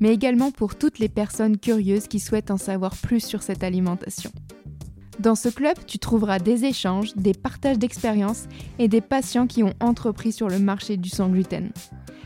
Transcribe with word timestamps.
mais 0.00 0.12
également 0.12 0.50
pour 0.50 0.74
toutes 0.74 0.98
les 0.98 1.08
personnes 1.08 1.58
curieuses 1.58 2.08
qui 2.08 2.18
souhaitent 2.18 2.50
en 2.50 2.56
savoir 2.56 2.96
plus 2.96 3.20
sur 3.20 3.42
cette 3.42 3.62
alimentation. 3.62 4.30
Dans 5.20 5.34
ce 5.34 5.50
club, 5.50 5.76
tu 5.86 5.98
trouveras 5.98 6.38
des 6.38 6.64
échanges, 6.64 7.14
des 7.14 7.34
partages 7.34 7.78
d'expériences 7.78 8.48
et 8.78 8.88
des 8.88 9.02
patients 9.02 9.46
qui 9.46 9.62
ont 9.62 9.74
entrepris 9.78 10.32
sur 10.32 10.48
le 10.48 10.58
marché 10.58 10.96
du 10.96 11.10
sans 11.10 11.28
gluten. 11.28 11.70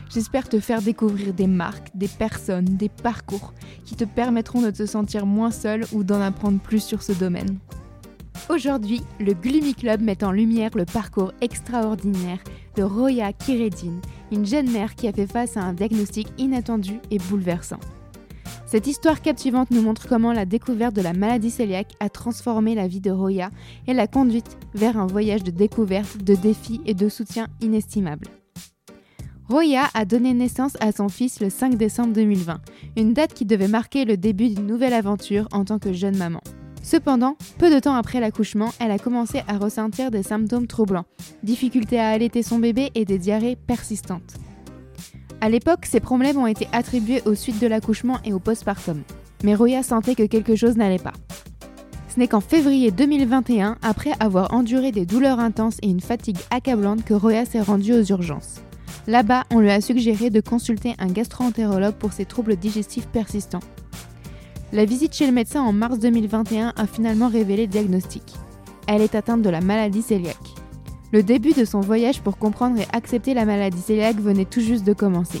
J'espère 0.09 0.47
te 0.47 0.61
faire 0.61 0.81
découvrir 0.81 1.33
des 1.33 1.47
marques, 1.47 1.89
des 1.93 2.07
personnes, 2.07 2.63
des 2.63 2.87
parcours 2.87 3.53
qui 3.83 3.95
te 3.95 4.05
permettront 4.05 4.61
de 4.61 4.71
te 4.71 4.85
sentir 4.85 5.25
moins 5.25 5.51
seul 5.51 5.83
ou 5.91 6.05
d'en 6.05 6.21
apprendre 6.21 6.59
plus 6.59 6.81
sur 6.81 7.03
ce 7.03 7.11
domaine. 7.11 7.59
Aujourd'hui, 8.49 9.01
le 9.19 9.33
Gloomy 9.33 9.73
Club 9.73 10.01
met 10.01 10.23
en 10.23 10.31
lumière 10.31 10.71
le 10.75 10.85
parcours 10.85 11.33
extraordinaire 11.41 12.39
de 12.75 12.83
Roya 12.83 13.33
Kiredine, 13.33 14.01
une 14.31 14.45
jeune 14.45 14.69
mère 14.71 14.95
qui 14.95 15.07
a 15.07 15.11
fait 15.11 15.25
face 15.25 15.57
à 15.57 15.61
un 15.61 15.73
diagnostic 15.73 16.27
inattendu 16.37 16.99
et 17.09 17.17
bouleversant. 17.17 17.79
Cette 18.67 18.87
histoire 18.87 19.21
captivante 19.21 19.71
nous 19.71 19.81
montre 19.81 20.07
comment 20.07 20.33
la 20.33 20.45
découverte 20.45 20.95
de 20.95 21.01
la 21.01 21.13
maladie 21.13 21.51
cœliaque 21.51 21.93
a 21.99 22.09
transformé 22.09 22.75
la 22.75 22.87
vie 22.87 23.01
de 23.01 23.11
Roya 23.11 23.49
et 23.87 23.93
l'a 23.93 24.07
conduite 24.07 24.57
vers 24.73 24.97
un 24.97 25.07
voyage 25.07 25.43
de 25.43 25.51
découverte, 25.51 26.23
de 26.23 26.35
défis 26.35 26.81
et 26.85 26.93
de 26.93 27.09
soutien 27.09 27.47
inestimable. 27.61 28.27
Roya 29.47 29.83
a 29.93 30.05
donné 30.05 30.33
naissance 30.33 30.75
à 30.79 30.91
son 30.91 31.09
fils 31.09 31.39
le 31.39 31.49
5 31.49 31.75
décembre 31.75 32.13
2020, 32.13 32.59
une 32.97 33.13
date 33.13 33.33
qui 33.33 33.45
devait 33.45 33.67
marquer 33.67 34.03
le 34.03 34.17
début 34.17 34.49
d'une 34.49 34.65
nouvelle 34.65 34.93
aventure 34.93 35.47
en 35.51 35.65
tant 35.65 35.77
que 35.77 35.93
jeune 35.93 36.17
maman. 36.17 36.41
Cependant, 36.85 37.35
peu 37.57 37.73
de 37.73 37.79
temps 37.79 37.95
après 37.95 38.19
l'accouchement, 38.19 38.71
elle 38.79 38.91
a 38.91 38.99
commencé 38.99 39.41
à 39.47 39.57
ressentir 39.57 40.11
des 40.11 40.21
symptômes 40.21 40.67
troublants, 40.67 41.07
difficultés 41.41 41.99
à 41.99 42.09
allaiter 42.09 42.43
son 42.43 42.59
bébé 42.59 42.91
et 42.93 43.05
des 43.05 43.17
diarrhées 43.17 43.55
persistantes. 43.55 44.35
À 45.41 45.49
l'époque, 45.49 45.87
ces 45.87 45.99
problèmes 45.99 46.37
ont 46.37 46.45
été 46.45 46.67
attribués 46.73 47.23
aux 47.25 47.33
suites 47.33 47.59
de 47.59 47.65
l'accouchement 47.65 48.19
et 48.23 48.33
au 48.33 48.39
postpartum. 48.39 49.01
Mais 49.43 49.55
Roya 49.55 49.81
sentait 49.81 50.13
que 50.13 50.27
quelque 50.27 50.55
chose 50.55 50.77
n'allait 50.77 50.99
pas. 50.99 51.13
Ce 52.07 52.19
n'est 52.19 52.27
qu'en 52.27 52.39
février 52.39 52.91
2021, 52.91 53.77
après 53.81 54.11
avoir 54.19 54.53
enduré 54.53 54.91
des 54.91 55.07
douleurs 55.07 55.39
intenses 55.39 55.79
et 55.81 55.89
une 55.89 56.01
fatigue 56.01 56.37
accablante, 56.51 57.03
que 57.03 57.15
Roya 57.15 57.45
s'est 57.45 57.61
rendue 57.61 57.93
aux 57.93 58.03
urgences. 58.03 58.61
Là-bas, 59.07 59.45
on 59.51 59.59
lui 59.59 59.71
a 59.71 59.81
suggéré 59.81 60.29
de 60.29 60.39
consulter 60.39 60.93
un 60.99 61.07
gastro-entérologue 61.07 61.95
pour 61.95 62.13
ses 62.13 62.25
troubles 62.25 62.57
digestifs 62.57 63.07
persistants. 63.07 63.59
La 64.75 64.83
visite 64.83 65.15
chez 65.15 65.25
le 65.25 65.31
médecin 65.31 65.61
en 65.61 65.71
mars 65.71 65.99
2021 65.99 66.73
a 66.75 66.85
finalement 66.85 67.29
révélé 67.29 67.61
le 67.61 67.71
diagnostic. 67.71 68.23
Elle 68.87 69.01
est 69.01 69.15
atteinte 69.15 69.41
de 69.41 69.49
la 69.49 69.61
maladie 69.61 70.03
cœliaque. 70.03 70.53
Le 71.13 71.23
début 71.23 71.53
de 71.53 71.63
son 71.63 71.79
voyage 71.79 72.19
pour 72.19 72.37
comprendre 72.37 72.81
et 72.81 72.87
accepter 72.91 73.33
la 73.33 73.45
maladie 73.45 73.81
cœliaque 73.81 74.19
venait 74.19 74.43
tout 74.43 74.59
juste 74.59 74.83
de 74.83 74.91
commencer. 74.91 75.39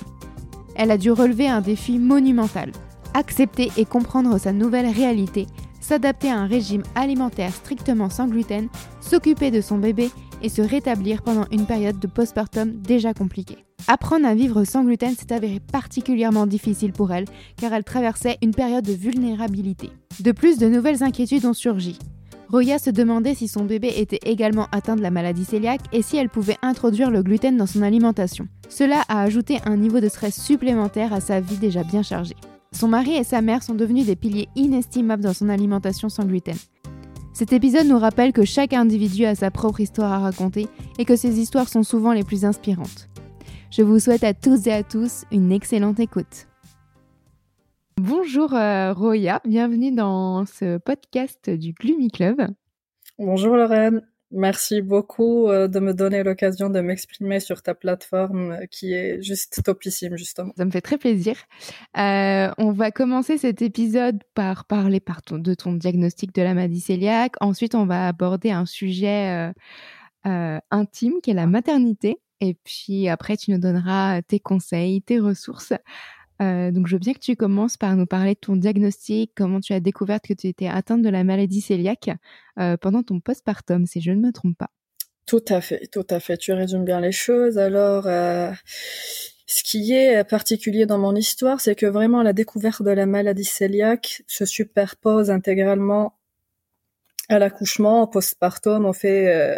Elle 0.75 0.89
a 0.89 0.97
dû 0.97 1.11
relever 1.11 1.49
un 1.49 1.59
défi 1.59 1.99
monumental. 1.99 2.71
Accepter 3.13 3.73
et 3.75 3.83
comprendre 3.83 4.37
sa 4.37 4.53
nouvelle 4.53 4.87
réalité, 4.87 5.47
s'adapter 5.81 6.29
à 6.29 6.37
un 6.37 6.47
régime 6.47 6.83
alimentaire 6.95 7.53
strictement 7.53 8.09
sans 8.09 8.29
gluten, 8.29 8.69
s'occuper 9.01 9.51
de 9.51 9.59
son 9.59 9.79
bébé 9.79 10.11
et 10.43 10.47
se 10.47 10.61
rétablir 10.61 11.23
pendant 11.23 11.45
une 11.51 11.65
période 11.65 11.99
de 11.99 12.07
postpartum 12.07 12.71
déjà 12.71 13.13
compliquée. 13.13 13.64
Apprendre 13.87 14.25
à 14.25 14.33
vivre 14.33 14.63
sans 14.63 14.83
gluten 14.83 15.15
s'est 15.15 15.31
avéré 15.31 15.59
particulièrement 15.59 16.47
difficile 16.47 16.91
pour 16.91 17.11
elle 17.11 17.25
car 17.55 17.71
elle 17.71 17.83
traversait 17.83 18.37
une 18.41 18.53
période 18.53 18.83
de 18.83 18.93
vulnérabilité. 18.93 19.91
De 20.21 20.31
plus, 20.31 20.57
de 20.57 20.67
nouvelles 20.67 21.03
inquiétudes 21.03 21.45
ont 21.45 21.53
surgi. 21.53 21.99
Roya 22.49 22.79
se 22.79 22.89
demandait 22.89 23.35
si 23.35 23.47
son 23.47 23.65
bébé 23.65 23.93
était 23.97 24.19
également 24.25 24.67
atteint 24.71 24.95
de 24.95 25.01
la 25.01 25.11
maladie 25.11 25.45
cœliaque 25.45 25.85
et 25.91 26.01
si 26.01 26.17
elle 26.17 26.29
pouvait 26.29 26.57
introduire 26.63 27.11
le 27.11 27.21
gluten 27.21 27.57
dans 27.57 27.67
son 27.67 27.83
alimentation. 27.83 28.47
Cela 28.69 29.03
a 29.07 29.21
ajouté 29.21 29.59
un 29.65 29.77
niveau 29.77 29.99
de 29.99 30.09
stress 30.09 30.41
supplémentaire 30.41 31.13
à 31.13 31.21
sa 31.21 31.39
vie 31.39 31.57
déjà 31.57 31.83
bien 31.83 32.01
chargée. 32.01 32.35
Son 32.71 32.87
mari 32.87 33.15
et 33.15 33.23
sa 33.23 33.41
mère 33.41 33.61
sont 33.61 33.75
devenus 33.75 34.05
des 34.05 34.15
piliers 34.15 34.49
inestimables 34.55 35.23
dans 35.23 35.33
son 35.33 35.49
alimentation 35.49 36.09
sans 36.09 36.25
gluten. 36.25 36.57
Cet 37.33 37.53
épisode 37.53 37.87
nous 37.87 37.99
rappelle 37.99 38.33
que 38.33 38.45
chaque 38.45 38.73
individu 38.73 39.25
a 39.25 39.35
sa 39.35 39.51
propre 39.51 39.81
histoire 39.81 40.11
à 40.11 40.19
raconter 40.19 40.67
et 40.97 41.05
que 41.05 41.15
ces 41.15 41.39
histoires 41.39 41.69
sont 41.69 41.83
souvent 41.83 42.13
les 42.13 42.23
plus 42.23 42.45
inspirantes. 42.45 43.09
Je 43.75 43.81
vous 43.83 43.99
souhaite 43.99 44.23
à 44.23 44.33
tous 44.33 44.67
et 44.67 44.71
à 44.71 44.83
tous 44.83 45.25
une 45.33 45.51
excellente 45.51 45.99
écoute. 45.99 46.47
Bonjour 47.97 48.53
euh, 48.53 48.93
Roya, 48.93 49.41
bienvenue 49.43 49.91
dans 49.91 50.45
ce 50.45 50.77
podcast 50.77 51.49
du 51.49 51.73
Gloomy 51.73 52.09
Club. 52.09 52.37
Bonjour 53.19 53.57
Lorraine, 53.57 54.07
merci 54.31 54.81
beaucoup 54.81 55.49
euh, 55.49 55.67
de 55.67 55.81
me 55.81 55.93
donner 55.93 56.23
l'occasion 56.23 56.69
de 56.69 56.79
m'exprimer 56.79 57.41
sur 57.41 57.63
ta 57.63 57.75
plateforme 57.75 58.53
euh, 58.53 58.65
qui 58.71 58.93
est 58.93 59.21
juste 59.21 59.61
topissime 59.61 60.15
justement. 60.15 60.53
Ça 60.55 60.63
me 60.63 60.71
fait 60.71 60.79
très 60.79 60.97
plaisir. 60.97 61.35
Euh, 61.97 62.51
on 62.57 62.71
va 62.71 62.91
commencer 62.91 63.37
cet 63.37 63.61
épisode 63.61 64.23
par 64.35 64.63
parler 64.63 65.01
par 65.01 65.21
ton, 65.21 65.37
de 65.37 65.53
ton 65.53 65.73
diagnostic 65.73 66.33
de 66.33 66.41
la 66.41 66.53
maladie 66.53 66.81
cœliaque. 66.81 67.33
Ensuite, 67.41 67.75
on 67.75 67.85
va 67.85 68.07
aborder 68.07 68.51
un 68.51 68.65
sujet 68.65 69.51
intime 70.23 71.19
qui 71.21 71.31
est 71.31 71.35
la 71.35 71.45
maternité. 71.45 72.19
Et 72.41 72.55
puis 72.63 73.07
après, 73.07 73.37
tu 73.37 73.51
nous 73.51 73.59
donneras 73.59 74.21
tes 74.21 74.39
conseils, 74.39 75.01
tes 75.01 75.19
ressources. 75.19 75.73
Euh, 76.41 76.71
donc, 76.71 76.87
je 76.87 76.95
veux 76.95 76.99
bien 76.99 77.13
que 77.13 77.19
tu 77.19 77.35
commences 77.35 77.77
par 77.77 77.95
nous 77.95 78.05
parler 78.05 78.33
de 78.33 78.39
ton 78.39 78.55
diagnostic, 78.55 79.31
comment 79.35 79.61
tu 79.61 79.73
as 79.73 79.79
découvert 79.79 80.19
que 80.21 80.33
tu 80.33 80.47
étais 80.47 80.67
atteinte 80.67 81.01
de 81.01 81.09
la 81.09 81.23
maladie 81.23 81.63
cœliaque 81.63 82.09
euh, 82.59 82.75
pendant 82.77 83.03
ton 83.03 83.19
postpartum, 83.19 83.85
si 83.85 84.01
je 84.01 84.11
ne 84.11 84.19
me 84.19 84.31
trompe 84.31 84.57
pas. 84.57 84.69
Tout 85.25 85.43
à 85.47 85.61
fait, 85.61 85.87
tout 85.91 86.05
à 86.09 86.19
fait. 86.19 86.37
Tu 86.37 86.51
résumes 86.51 86.85
bien 86.85 86.99
les 86.99 87.13
choses. 87.13 87.57
Alors, 87.57 88.05
euh, 88.05 88.51
ce 89.47 89.63
qui 89.63 89.93
est 89.93 90.23
particulier 90.27 90.85
dans 90.85 90.99
mon 90.99 91.15
histoire, 91.15 91.61
c'est 91.61 91.75
que 91.75 91.85
vraiment 91.85 92.21
la 92.21 92.33
découverte 92.33 92.83
de 92.83 92.91
la 92.91 93.05
maladie 93.05 93.49
cœliaque 93.49 94.23
se 94.27 94.45
superpose 94.45 95.31
intégralement 95.31 96.17
à 97.29 97.39
l'accouchement, 97.39 98.03
au 98.03 98.07
postpartum. 98.07 98.85
On 98.85 98.93
fait 98.93 99.33
euh, 99.33 99.57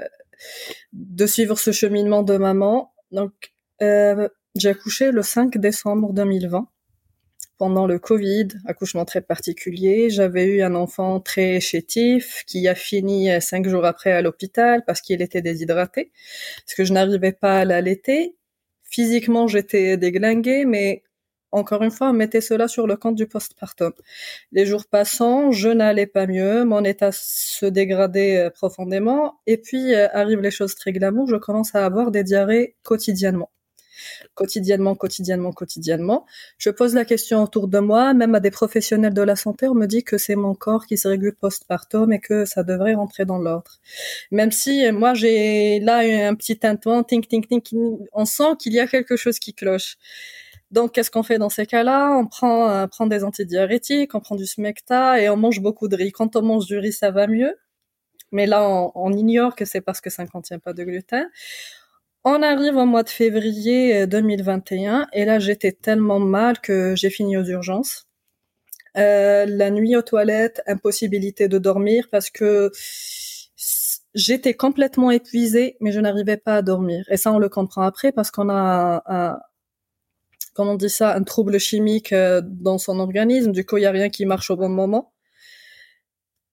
de 0.94 1.26
suivre 1.26 1.58
ce 1.58 1.72
cheminement 1.72 2.24
de 2.24 2.38
maman. 2.38 2.94
Donc, 3.12 3.54
euh, 3.82 4.28
j'ai 4.56 4.70
accouché 4.70 5.12
le 5.12 5.22
5 5.22 5.58
décembre 5.58 6.14
2020 6.14 6.68
pendant 7.58 7.88
le 7.88 8.00
Covid, 8.00 8.50
accouchement 8.66 9.06
très 9.06 9.22
particulier. 9.22 10.10
J'avais 10.10 10.46
eu 10.46 10.62
un 10.62 10.76
enfant 10.76 11.20
très 11.20 11.60
chétif 11.60 12.44
qui 12.46 12.68
a 12.68 12.76
fini 12.76 13.30
cinq 13.42 13.68
jours 13.68 13.86
après 13.86 14.12
à 14.12 14.22
l'hôpital 14.22 14.84
parce 14.86 15.02
qu'il 15.02 15.22
était 15.22 15.42
déshydraté, 15.42 16.12
parce 16.66 16.76
que 16.76 16.84
je 16.84 16.94
n'arrivais 16.94 17.32
pas 17.32 17.60
à 17.60 17.66
l'allaiter. 17.66 18.36
Physiquement, 18.84 19.48
j'étais 19.48 19.98
déglinguée, 19.98 20.66
mais 20.66 21.04
encore 21.52 21.84
une 21.84 21.92
fois, 21.92 22.14
mettez 22.14 22.42
cela 22.42 22.68
sur 22.68 22.88
le 22.88 22.96
compte 22.96 23.16
du 23.16 23.28
postpartum. 23.28 23.94
Les 24.52 24.66
jours 24.66 24.86
passant, 24.86 25.52
je 25.52 25.70
n'allais 25.70 26.08
pas 26.08 26.28
mieux, 26.28 26.66
mon 26.66 26.84
état 26.84 27.12
se 27.12 27.66
dégradait 27.66 28.50
profondément, 28.54 29.40
et 29.48 29.58
puis 29.58 29.94
euh, 29.94 30.08
arrivent 30.14 30.42
les 30.42 30.52
choses 30.52 30.76
très 30.76 30.92
glamour, 30.92 31.28
je 31.28 31.36
commence 31.38 31.76
à 31.76 31.86
avoir 31.86 32.12
des 32.12 32.24
diarrhées 32.24 32.76
quotidiennement 32.84 33.50
quotidiennement, 34.36 34.96
quotidiennement, 34.96 35.52
quotidiennement. 35.52 36.26
Je 36.58 36.70
pose 36.70 36.94
la 36.94 37.06
question 37.06 37.44
autour 37.44 37.68
de 37.68 37.80
moi, 37.80 38.14
même 38.14 38.36
à 38.36 38.40
des 38.40 38.52
professionnels 38.52 39.14
de 39.14 39.22
la 39.22 39.36
santé, 39.36 39.68
on 39.68 39.74
me 39.74 39.86
dit 39.88 40.04
que 40.04 40.18
c'est 40.18 40.36
mon 40.36 40.56
corps 40.56 40.86
qui 40.86 40.98
se 40.98 41.08
régule 41.08 41.36
postpartum 41.36 42.12
et 42.14 42.20
que 42.20 42.46
ça 42.46 42.64
devrait 42.64 42.94
rentrer 42.94 43.26
dans 43.26 43.40
l'ordre. 43.40 43.80
Même 44.32 44.52
si 44.52 44.90
moi 44.92 45.14
j'ai 45.14 45.80
là 45.80 46.00
un 46.30 46.36
petit 46.36 46.58
tintement, 46.58 47.04
tink, 47.04 47.28
tink, 47.28 47.48
tink, 47.48 47.70
on 48.14 48.26
sent 48.26 48.56
qu'il 48.60 48.74
y 48.74 48.80
a 48.80 48.88
quelque 48.88 49.16
chose 49.16 49.40
qui 49.40 49.54
cloche. 49.54 49.98
Donc, 50.72 50.94
qu'est-ce 50.94 51.12
qu'on 51.12 51.24
fait 51.24 51.38
dans 51.38 51.50
ces 51.50 51.66
cas-là? 51.66 52.12
On 52.18 52.28
prend, 52.28 52.70
euh, 52.70 52.88
prend 52.88 53.08
des 53.08 53.24
antidiurétiques, 53.24 54.16
on 54.16 54.20
prend 54.20 54.36
du 54.36 54.46
smecta 54.46 55.22
et 55.22 55.30
on 55.30 55.38
mange 55.38 55.62
beaucoup 55.62 55.88
de 55.88 55.96
riz. 55.96 56.12
Quand 56.12 56.36
on 56.36 56.42
mange 56.42 56.66
du 56.66 56.78
riz, 56.78 56.92
ça 56.94 57.12
va 57.12 57.28
mieux. 57.28 57.56
Mais 58.32 58.46
là, 58.46 58.68
on, 58.96 59.14
ignore 59.14 59.56
que 59.56 59.66
c'est 59.66 59.82
parce 59.82 60.02
que 60.02 60.10
ça 60.10 60.24
ne 60.24 60.28
contient 60.30 60.60
pas 60.60 60.74
de 60.74 60.84
gluten. 60.84 61.30
On 62.26 62.42
arrive 62.44 62.76
au 62.76 62.86
mois 62.86 63.04
de 63.04 63.10
février 63.10 64.06
2021 64.06 65.08
et 65.14 65.24
là 65.24 65.40
j'étais 65.40 65.72
tellement 65.72 66.20
mal 66.20 66.60
que 66.60 66.94
j'ai 66.96 67.10
fini 67.10 67.38
aux 67.38 67.46
urgences. 67.46 68.06
Euh, 68.98 69.46
la 69.48 69.70
nuit 69.70 69.96
aux 69.96 70.02
toilettes, 70.02 70.62
impossibilité 70.68 71.48
de 71.48 71.58
dormir 71.58 72.10
parce 72.12 72.30
que 72.30 72.72
j'étais 74.14 74.56
complètement 74.56 75.12
épuisée 75.12 75.78
mais 75.80 75.92
je 75.94 76.02
n'arrivais 76.02 76.38
pas 76.38 76.58
à 76.58 76.62
dormir. 76.62 77.06
Et 77.10 77.16
ça 77.18 77.32
on 77.32 77.40
le 77.40 77.48
comprend 77.50 77.84
après 77.84 78.12
parce 78.12 78.32
qu'on 78.32 78.50
a 78.50 79.40
comment 80.58 80.72
on 80.72 80.76
dit 80.76 80.90
ça, 80.90 81.16
un 81.16 81.22
trouble 81.22 81.60
chimique 81.60 82.14
euh, 82.14 82.42
dans 82.44 82.80
son 82.80 83.00
organisme. 83.00 83.52
Du 83.52 83.64
coup, 83.64 83.78
il 83.78 83.84
y 83.84 83.86
a 83.86 83.92
rien 83.92 84.10
qui 84.10 84.26
marche 84.26 84.50
au 84.50 84.58
bon 84.58 84.70
moment. 84.70 85.14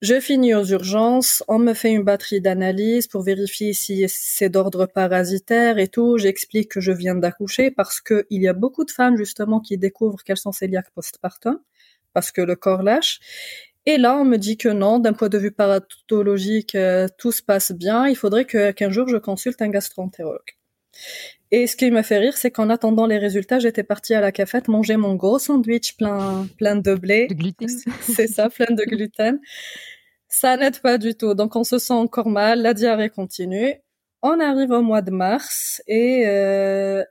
Je 0.03 0.19
finis 0.19 0.53
aux 0.53 0.65
urgences, 0.65 1.43
on 1.47 1.57
me 1.57 1.73
fait 1.73 1.91
une 1.91 2.03
batterie 2.03 2.39
d'analyse 2.39 3.07
pour 3.07 3.23
vérifier 3.23 3.73
si 3.73 4.05
c'est 4.07 4.49
d'ordre 4.49 4.85
parasitaire 4.85 5.79
et 5.79 5.87
tout. 5.87 6.19
J'explique 6.19 6.69
que 6.69 6.81
je 6.81 6.91
viens 6.91 7.15
d'accoucher 7.15 7.71
parce 7.71 7.99
que 8.01 8.27
il 8.29 8.43
y 8.43 8.47
a 8.47 8.53
beaucoup 8.53 8.85
de 8.85 8.91
femmes 8.91 9.17
justement 9.17 9.59
qui 9.59 9.79
découvrent 9.79 10.21
qu'elles 10.23 10.37
sont 10.37 10.51
cœliaques 10.51 10.91
postpartum 10.93 11.59
parce 12.13 12.31
que 12.31 12.41
le 12.41 12.55
corps 12.55 12.83
lâche. 12.83 13.19
Et 13.87 13.97
là, 13.97 14.15
on 14.17 14.25
me 14.25 14.37
dit 14.37 14.57
que 14.57 14.69
non, 14.69 14.99
d'un 14.99 15.13
point 15.13 15.29
de 15.29 15.37
vue 15.39 15.51
paratologique, 15.51 16.75
euh, 16.75 17.07
tout 17.17 17.31
se 17.31 17.41
passe 17.41 17.71
bien. 17.71 18.07
Il 18.07 18.15
faudrait 18.15 18.45
que 18.45 18.71
qu'un 18.71 18.91
jour 18.91 19.07
je 19.07 19.17
consulte 19.17 19.61
un 19.63 19.69
gastroentérologue. 19.69 20.53
Et 21.57 21.67
ce 21.67 21.77
qui 21.77 21.89
m'a 21.89 22.03
fait 22.03 22.17
rire, 22.17 22.35
c'est 22.35 22.51
qu'en 22.51 22.69
attendant 22.69 23.05
les 23.05 23.17
résultats, 23.17 23.59
j'étais 23.59 23.83
partie 23.83 24.13
à 24.13 24.19
la 24.19 24.33
cafette 24.33 24.67
manger 24.67 24.97
mon 24.97 25.15
gros 25.15 25.39
sandwich 25.39 25.95
plein, 25.95 26.49
plein 26.57 26.75
de 26.75 26.95
blé. 26.95 27.27
De 27.27 27.33
gluten. 27.33 27.69
C'est 28.01 28.27
ça, 28.27 28.49
plein 28.49 28.75
de 28.75 28.83
gluten. 28.83 29.39
Ça 30.27 30.57
n'aide 30.57 30.81
pas 30.81 30.97
du 30.97 31.15
tout. 31.15 31.33
Donc 31.33 31.55
on 31.55 31.63
se 31.63 31.77
sent 31.77 31.93
encore 31.93 32.27
mal, 32.27 32.61
la 32.61 32.73
diarrhée 32.73 33.09
continue. 33.09 33.73
On 34.21 34.41
arrive 34.41 34.71
au 34.71 34.81
mois 34.81 35.01
de 35.01 35.11
mars 35.11 35.81
et 35.87 36.27
euh, 36.27 37.05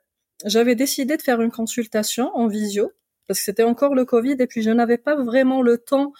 j'avais 0.44 0.74
décidé 0.74 1.16
de 1.16 1.22
faire 1.22 1.40
une 1.40 1.50
consultation 1.50 2.30
en 2.34 2.46
visio 2.46 2.92
parce 3.26 3.38
que 3.38 3.46
c'était 3.46 3.62
encore 3.62 3.94
le 3.94 4.04
Covid 4.04 4.36
et 4.38 4.46
puis 4.46 4.60
je 4.60 4.68
n'avais 4.68 4.98
pas 4.98 5.16
vraiment 5.16 5.62
le 5.62 5.78
temps 5.78 6.12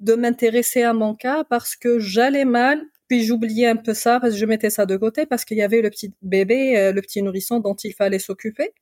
de 0.00 0.14
m'intéresser 0.14 0.84
à 0.84 0.94
mon 0.94 1.14
cas 1.14 1.44
parce 1.44 1.76
que 1.76 1.98
j'allais 1.98 2.46
mal, 2.46 2.82
puis 3.08 3.24
j'oubliais 3.24 3.66
un 3.66 3.76
peu 3.76 3.94
ça 3.94 4.20
parce 4.20 4.34
que 4.34 4.38
je 4.38 4.46
mettais 4.46 4.70
ça 4.70 4.86
de 4.86 4.96
côté 4.96 5.26
parce 5.26 5.44
qu'il 5.44 5.56
y 5.56 5.62
avait 5.62 5.80
le 5.80 5.90
petit 5.90 6.14
bébé, 6.22 6.78
euh, 6.78 6.92
le 6.92 7.00
petit 7.00 7.22
nourrisson 7.22 7.58
dont 7.60 7.74
il 7.74 7.94
fallait 7.94 8.18
s'occuper. 8.18 8.72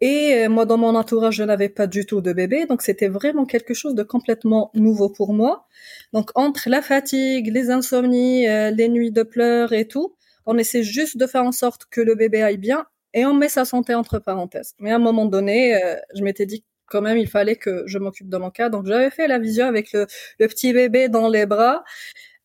Et 0.00 0.34
euh, 0.34 0.48
moi, 0.48 0.64
dans 0.64 0.78
mon 0.78 0.94
entourage, 0.96 1.36
je 1.36 1.44
n'avais 1.44 1.68
pas 1.68 1.86
du 1.86 2.06
tout 2.06 2.20
de 2.20 2.32
bébé, 2.32 2.66
donc 2.66 2.82
c'était 2.82 3.08
vraiment 3.08 3.46
quelque 3.46 3.74
chose 3.74 3.94
de 3.94 4.02
complètement 4.02 4.70
nouveau 4.74 5.08
pour 5.10 5.32
moi. 5.32 5.66
Donc 6.12 6.30
entre 6.34 6.68
la 6.68 6.82
fatigue, 6.82 7.52
les 7.52 7.70
insomnies, 7.70 8.48
euh, 8.48 8.70
les 8.70 8.88
nuits 8.88 9.12
de 9.12 9.22
pleurs 9.22 9.72
et 9.72 9.86
tout, 9.86 10.16
on 10.46 10.58
essaie 10.58 10.82
juste 10.82 11.16
de 11.16 11.26
faire 11.26 11.44
en 11.44 11.52
sorte 11.52 11.84
que 11.90 12.00
le 12.00 12.14
bébé 12.16 12.42
aille 12.42 12.58
bien 12.58 12.86
et 13.12 13.24
on 13.26 13.34
met 13.34 13.48
sa 13.48 13.64
santé 13.64 13.94
entre 13.94 14.18
parenthèses. 14.18 14.74
Mais 14.80 14.90
à 14.90 14.96
un 14.96 14.98
moment 14.98 15.26
donné, 15.26 15.80
je 16.14 16.22
m'étais 16.24 16.46
dit 16.46 16.64
quand 16.86 17.00
même, 17.00 17.16
il 17.16 17.28
fallait 17.28 17.56
que 17.56 17.84
je 17.86 17.98
m'occupe 17.98 18.28
de 18.28 18.36
mon 18.36 18.50
cas. 18.50 18.68
Donc 18.68 18.86
j'avais 18.86 19.10
fait 19.10 19.28
la 19.28 19.38
visio 19.38 19.64
avec 19.64 19.92
le, 19.92 20.06
le 20.38 20.48
petit 20.48 20.72
bébé 20.72 21.08
dans 21.08 21.28
les 21.28 21.46
bras 21.46 21.84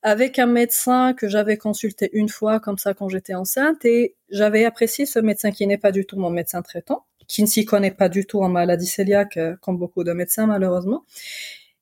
avec 0.01 0.39
un 0.39 0.45
médecin 0.45 1.13
que 1.13 1.27
j'avais 1.27 1.57
consulté 1.57 2.09
une 2.13 2.29
fois 2.29 2.59
comme 2.59 2.77
ça 2.77 2.93
quand 2.93 3.09
j'étais 3.09 3.33
enceinte 3.33 3.83
et 3.85 4.15
j'avais 4.29 4.65
apprécié 4.65 5.05
ce 5.05 5.19
médecin 5.19 5.51
qui 5.51 5.67
n'est 5.67 5.77
pas 5.77 5.91
du 5.91 6.05
tout 6.05 6.17
mon 6.17 6.29
médecin 6.29 6.61
traitant, 6.61 7.05
qui 7.27 7.41
ne 7.41 7.47
s'y 7.47 7.65
connaît 7.65 7.91
pas 7.91 8.09
du 8.09 8.25
tout 8.25 8.41
en 8.41 8.49
maladie 8.49 8.89
cœliaque 8.89 9.37
euh, 9.37 9.55
comme 9.61 9.77
beaucoup 9.77 10.03
de 10.03 10.13
médecins 10.13 10.47
malheureusement. 10.47 11.03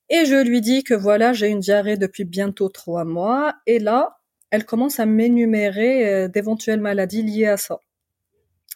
Et 0.10 0.26
je 0.26 0.42
lui 0.42 0.62
dis 0.62 0.84
que 0.84 0.94
voilà, 0.94 1.34
j'ai 1.34 1.50
une 1.50 1.60
diarrhée 1.60 1.98
depuis 1.98 2.24
bientôt 2.24 2.70
trois 2.70 3.04
mois 3.04 3.56
et 3.66 3.78
là, 3.80 4.18
elle 4.50 4.66
commence 4.66 5.00
à 5.00 5.06
m'énumérer 5.06 6.08
euh, 6.08 6.28
d'éventuelles 6.28 6.80
maladies 6.80 7.24
liées 7.24 7.48
à 7.48 7.58
ça, 7.58 7.80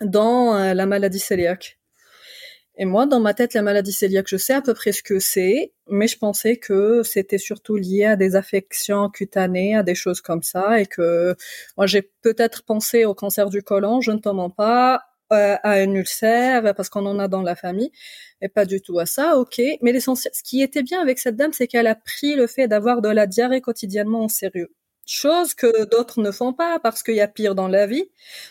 dans 0.01 0.55
euh, 0.55 0.73
la 0.73 0.85
maladie 0.85 1.23
cœliaque. 1.25 1.80
Et 2.77 2.85
moi, 2.85 3.05
dans 3.05 3.19
ma 3.19 3.33
tête, 3.33 3.53
la 3.53 3.61
maladie 3.61 3.95
cœliaque, 3.95 4.27
je 4.29 4.37
sais 4.37 4.53
à 4.53 4.61
peu 4.61 4.73
près 4.73 4.91
ce 4.93 5.03
que 5.03 5.19
c'est, 5.19 5.73
mais 5.89 6.07
je 6.07 6.17
pensais 6.17 6.57
que 6.57 7.03
c'était 7.03 7.37
surtout 7.37 7.75
lié 7.75 8.05
à 8.05 8.15
des 8.15 8.35
affections 8.35 9.09
cutanées, 9.09 9.75
à 9.75 9.83
des 9.83 9.95
choses 9.95 10.21
comme 10.21 10.41
ça, 10.41 10.79
et 10.79 10.85
que 10.85 11.35
moi, 11.77 11.85
j'ai 11.85 12.01
peut-être 12.21 12.63
pensé 12.63 13.05
au 13.05 13.13
cancer 13.13 13.49
du 13.49 13.61
côlon, 13.61 13.99
je 14.01 14.11
ne 14.11 14.17
t'en 14.19 14.33
mens 14.33 14.49
pas, 14.49 15.03
euh, 15.33 15.55
à 15.63 15.71
un 15.71 15.93
ulcère, 15.93 16.73
parce 16.75 16.89
qu'on 16.89 17.05
en 17.05 17.19
a 17.19 17.27
dans 17.27 17.41
la 17.41 17.55
famille, 17.55 17.91
et 18.41 18.49
pas 18.49 18.65
du 18.65 18.81
tout 18.81 18.99
à 18.99 19.05
ça, 19.05 19.37
ok. 19.37 19.61
Mais 19.81 19.91
l'essentiel, 19.91 20.33
ce 20.33 20.41
qui 20.43 20.61
était 20.61 20.83
bien 20.83 21.01
avec 21.01 21.19
cette 21.19 21.35
dame, 21.35 21.53
c'est 21.53 21.67
qu'elle 21.67 21.87
a 21.87 21.95
pris 21.95 22.35
le 22.35 22.47
fait 22.47 22.67
d'avoir 22.67 23.01
de 23.01 23.09
la 23.09 23.27
diarrhée 23.27 23.61
quotidiennement 23.61 24.23
en 24.23 24.29
sérieux 24.29 24.73
chose 25.05 25.53
que 25.53 25.85
d'autres 25.85 26.21
ne 26.21 26.31
font 26.31 26.53
pas 26.53 26.79
parce 26.79 27.03
qu'il 27.03 27.15
y 27.15 27.21
a 27.21 27.27
pire 27.27 27.55
dans 27.55 27.67
la 27.67 27.87
vie. 27.87 28.05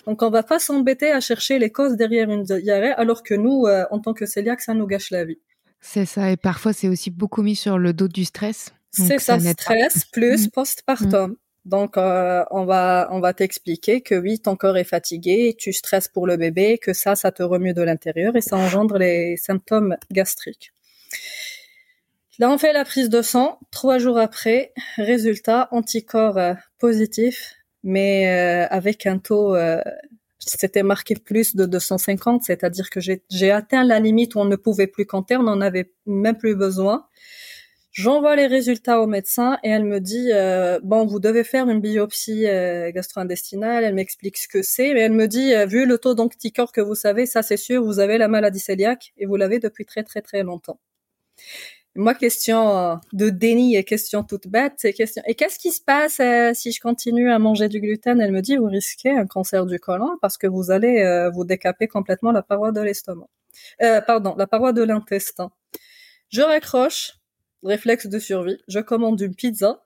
Donc 0.06 0.22
on 0.22 0.30
va 0.30 0.42
pas 0.42 0.58
s'embêter 0.58 1.10
à 1.10 1.20
chercher 1.20 1.58
les 1.58 1.70
causes 1.70 1.96
derrière 1.96 2.30
une 2.30 2.42
diarrhée 2.42 2.92
alors 2.92 3.22
que 3.22 3.34
nous, 3.34 3.66
euh, 3.66 3.84
en 3.90 3.98
tant 3.98 4.14
que 4.14 4.24
cœliaque, 4.24 4.60
ça 4.60 4.74
nous 4.74 4.86
gâche 4.86 5.10
la 5.10 5.24
vie. 5.24 5.38
C'est 5.80 6.04
ça, 6.04 6.30
et 6.30 6.36
parfois 6.36 6.72
c'est 6.72 6.88
aussi 6.88 7.10
beaucoup 7.10 7.42
mis 7.42 7.56
sur 7.56 7.78
le 7.78 7.92
dos 7.92 8.08
du 8.08 8.24
stress. 8.24 8.72
C'est 8.90 9.18
ça, 9.18 9.38
stress 9.38 10.04
plus 10.04 10.46
mm. 10.46 10.50
postpartum. 10.50 11.36
Donc 11.64 11.96
euh, 11.96 12.44
on 12.50 12.64
va 12.64 13.08
on 13.12 13.20
va 13.20 13.34
t'expliquer 13.34 14.00
que 14.00 14.14
oui, 14.14 14.40
ton 14.40 14.56
corps 14.56 14.76
est 14.76 14.84
fatigué, 14.84 15.54
tu 15.58 15.72
stresses 15.72 16.08
pour 16.08 16.26
le 16.26 16.36
bébé, 16.36 16.78
que 16.78 16.92
ça, 16.92 17.16
ça 17.16 17.32
te 17.32 17.42
remue 17.42 17.74
de 17.74 17.82
l'intérieur 17.82 18.34
et 18.36 18.40
ça 18.40 18.56
engendre 18.56 18.98
les 18.98 19.36
symptômes 19.36 19.96
gastriques. 20.10 20.72
Là, 22.40 22.50
on 22.50 22.56
fait 22.56 22.72
la 22.72 22.86
prise 22.86 23.10
de 23.10 23.20
sang. 23.20 23.58
Trois 23.70 23.98
jours 23.98 24.16
après, 24.16 24.72
résultat, 24.96 25.68
anticorps 25.72 26.38
euh, 26.38 26.54
positif, 26.78 27.56
mais 27.82 28.28
euh, 28.28 28.66
avec 28.70 29.04
un 29.04 29.18
taux, 29.18 29.54
euh, 29.54 29.82
c'était 30.38 30.82
marqué 30.82 31.16
plus 31.16 31.54
de 31.54 31.66
250, 31.66 32.42
c'est-à-dire 32.42 32.88
que 32.88 32.98
j'ai 32.98 33.50
atteint 33.50 33.84
la 33.84 34.00
limite 34.00 34.36
où 34.36 34.38
on 34.38 34.46
ne 34.46 34.56
pouvait 34.56 34.86
plus 34.86 35.04
compter, 35.04 35.36
on 35.36 35.42
n'en 35.42 35.60
avait 35.60 35.92
même 36.06 36.38
plus 36.38 36.56
besoin. 36.56 37.06
J'envoie 37.92 38.36
les 38.36 38.46
résultats 38.46 39.02
au 39.02 39.06
médecin 39.06 39.58
et 39.62 39.68
elle 39.68 39.84
me 39.84 40.00
dit 40.00 40.30
bon 40.82 41.04
vous 41.04 41.20
devez 41.20 41.44
faire 41.44 41.68
une 41.68 41.80
biopsie 41.80 42.44
gastro-intestinale. 42.94 43.84
Elle 43.84 43.94
m'explique 43.94 44.38
ce 44.38 44.48
que 44.48 44.62
c'est, 44.62 44.94
mais 44.94 45.00
elle 45.00 45.12
me 45.12 45.26
dit 45.26 45.52
vu 45.66 45.84
le 45.84 45.98
taux 45.98 46.14
d'anticorps 46.14 46.72
que 46.72 46.80
vous 46.80 46.94
savez, 46.94 47.26
ça 47.26 47.42
c'est 47.42 47.58
sûr, 47.58 47.84
vous 47.84 47.98
avez 47.98 48.16
la 48.16 48.28
maladie 48.28 48.62
cœliaque 48.62 49.12
et 49.18 49.26
vous 49.26 49.36
l'avez 49.36 49.58
depuis 49.58 49.84
très 49.84 50.04
très 50.04 50.22
très 50.22 50.42
longtemps. 50.42 50.78
Moi, 51.96 52.14
question 52.14 52.76
euh, 52.76 52.96
de 53.12 53.30
déni 53.30 53.76
et 53.76 53.84
question 53.84 54.22
toute 54.22 54.46
bête, 54.46 54.74
c'est 54.76 54.92
question. 54.92 55.22
Et 55.26 55.34
qu'est-ce 55.34 55.58
qui 55.58 55.72
se 55.72 55.80
passe 55.82 56.20
euh, 56.20 56.52
si 56.54 56.70
je 56.70 56.80
continue 56.80 57.30
à 57.30 57.38
manger 57.38 57.68
du 57.68 57.80
gluten? 57.80 58.20
Elle 58.20 58.30
me 58.32 58.42
dit, 58.42 58.56
vous 58.56 58.66
risquez 58.66 59.10
un 59.10 59.26
cancer 59.26 59.66
du 59.66 59.80
côlon 59.80 60.16
parce 60.22 60.38
que 60.38 60.46
vous 60.46 60.70
allez 60.70 61.00
euh, 61.02 61.30
vous 61.30 61.44
décaper 61.44 61.88
complètement 61.88 62.30
la 62.30 62.42
paroi 62.42 62.70
de 62.70 62.80
l'estomac. 62.80 63.26
pardon, 64.06 64.34
la 64.36 64.46
paroi 64.46 64.72
de 64.72 64.82
l'intestin. 64.82 65.50
Je 66.28 66.42
raccroche, 66.42 67.18
réflexe 67.64 68.06
de 68.06 68.18
survie. 68.20 68.58
Je 68.68 68.78
commande 68.78 69.20
une 69.20 69.34
pizza 69.34 69.82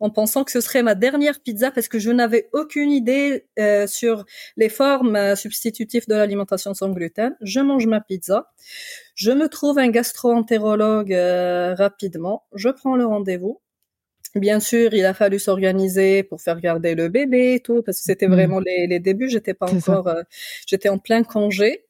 en 0.00 0.10
pensant 0.10 0.44
que 0.44 0.52
ce 0.52 0.60
serait 0.60 0.82
ma 0.82 0.94
dernière 0.94 1.40
pizza 1.40 1.70
parce 1.70 1.88
que 1.88 1.98
je 1.98 2.10
n'avais 2.10 2.48
aucune 2.52 2.90
idée 2.90 3.46
euh, 3.58 3.86
sur 3.86 4.24
les 4.56 4.68
formes 4.68 5.16
euh, 5.16 5.36
substitutives 5.36 6.06
de 6.08 6.14
l'alimentation 6.14 6.74
sans 6.74 6.90
gluten. 6.90 7.36
Je 7.40 7.60
mange 7.60 7.86
ma 7.86 8.00
pizza. 8.00 8.50
Je 9.18 9.32
me 9.32 9.48
trouve 9.48 9.78
un 9.78 9.88
gastro-entérologue 9.88 11.12
euh, 11.12 11.74
rapidement. 11.74 12.44
Je 12.54 12.68
prends 12.68 12.94
le 12.94 13.04
rendez-vous. 13.04 13.60
Bien 14.36 14.60
sûr, 14.60 14.94
il 14.94 15.04
a 15.04 15.12
fallu 15.12 15.40
s'organiser 15.40 16.22
pour 16.22 16.40
faire 16.40 16.60
garder 16.60 16.94
le 16.94 17.08
bébé 17.08 17.54
et 17.54 17.60
tout, 17.60 17.82
parce 17.82 17.98
que 17.98 18.04
c'était 18.04 18.28
mmh. 18.28 18.32
vraiment 18.32 18.60
les, 18.60 18.86
les, 18.86 19.00
débuts. 19.00 19.28
J'étais 19.28 19.54
pas 19.54 19.66
encore, 19.74 20.08
j'étais 20.68 20.88
en 20.88 20.98
plein 20.98 21.24
congé. 21.24 21.84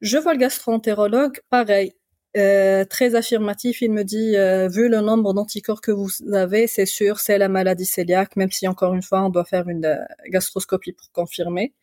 Je 0.00 0.18
vois 0.18 0.34
le 0.34 0.38
gastro-entérologue, 0.38 1.40
pareil. 1.50 1.94
Euh, 2.36 2.84
très 2.84 3.16
affirmatif, 3.16 3.82
il 3.82 3.90
me 3.90 4.04
dit 4.04 4.36
euh, 4.36 4.68
vu 4.68 4.88
le 4.88 5.00
nombre 5.00 5.34
d'anticorps 5.34 5.80
que 5.80 5.90
vous 5.90 6.10
avez, 6.32 6.68
c'est 6.68 6.86
sûr, 6.86 7.18
c'est 7.18 7.38
la 7.38 7.48
maladie 7.48 7.90
cœliaque, 7.90 8.36
même 8.36 8.52
si 8.52 8.68
encore 8.68 8.94
une 8.94 9.02
fois 9.02 9.22
on 9.22 9.30
doit 9.30 9.44
faire 9.44 9.68
une 9.68 9.84
euh, 9.84 9.98
gastroscopie 10.28 10.92
pour 10.92 11.10
confirmer. 11.10 11.74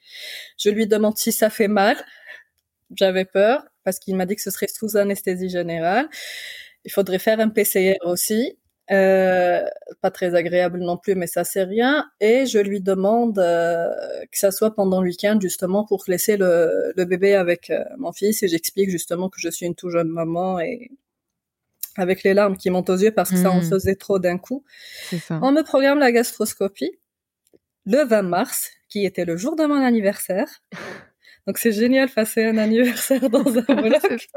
Je 0.57 0.69
lui 0.69 0.87
demande 0.87 1.17
si 1.17 1.33
ça 1.33 1.49
fait 1.49 1.67
mal. 1.67 1.97
J'avais 2.95 3.25
peur 3.25 3.65
parce 3.87 3.99
qu'il 3.99 4.17
m'a 4.17 4.25
dit 4.25 4.35
que 4.35 4.41
ce 4.41 4.51
serait 4.51 4.67
sous 4.67 4.97
anesthésie 4.97 5.47
générale. 5.47 6.09
Il 6.83 6.91
faudrait 6.91 7.19
faire 7.19 7.39
un 7.39 7.47
PCR 7.47 7.95
aussi. 8.03 8.57
Euh, 8.91 9.63
pas 10.01 10.11
très 10.11 10.35
agréable 10.35 10.79
non 10.79 10.97
plus, 10.97 11.15
mais 11.15 11.25
ça 11.25 11.45
c'est 11.45 11.63
rien. 11.63 12.05
Et 12.19 12.45
je 12.47 12.59
lui 12.59 12.81
demande 12.81 13.39
euh, 13.39 13.87
que 14.29 14.37
ça 14.37 14.51
soit 14.51 14.75
pendant 14.75 15.01
le 15.01 15.07
week-end 15.07 15.39
justement 15.41 15.85
pour 15.85 16.03
laisser 16.09 16.35
le, 16.35 16.91
le 16.97 17.05
bébé 17.05 17.33
avec 17.33 17.69
euh, 17.69 17.81
mon 17.97 18.11
fils 18.11 18.43
et 18.43 18.49
j'explique 18.49 18.89
justement 18.89 19.29
que 19.29 19.39
je 19.39 19.47
suis 19.47 19.65
une 19.65 19.75
tout 19.75 19.89
jeune 19.89 20.09
maman 20.09 20.59
et 20.59 20.91
avec 21.95 22.23
les 22.23 22.33
larmes 22.33 22.57
qui 22.57 22.69
montent 22.69 22.89
aux 22.89 22.97
yeux 22.97 23.11
parce 23.11 23.29
que 23.29 23.37
ça 23.37 23.51
en 23.51 23.61
mmh. 23.61 23.69
faisait 23.69 23.95
trop 23.95 24.19
d'un 24.19 24.37
coup. 24.37 24.65
On 25.29 25.53
me 25.53 25.63
programme 25.63 25.99
la 25.99 26.11
gastroscopie 26.11 26.91
le 27.85 28.03
20 28.03 28.21
mars, 28.23 28.69
qui 28.89 29.05
était 29.05 29.23
le 29.23 29.37
jour 29.37 29.55
de 29.55 29.63
mon 29.63 29.81
anniversaire. 29.81 30.49
Donc 31.47 31.57
c'est 31.59 31.71
génial 31.71 32.09
passer 32.09 32.43
un 32.43 32.57
anniversaire 32.57 33.29
dans 33.29 33.57
un 33.57 33.61
bloc. 33.81 34.29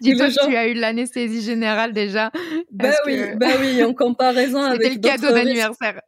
Dis-toi 0.00 0.28
que 0.28 0.46
tu 0.46 0.56
as 0.56 0.68
eu 0.68 0.74
l'anesthésie 0.74 1.42
générale 1.42 1.92
déjà. 1.92 2.30
Bah 2.70 2.92
oui, 3.06 3.18
bah 3.36 3.48
oui, 3.60 3.82
en 3.82 3.92
comparaison 3.92 4.62
avec 4.62 4.82
C'était 4.82 4.94
le 4.94 5.00
cadeau 5.00 5.34
d'anniversaire. 5.34 6.00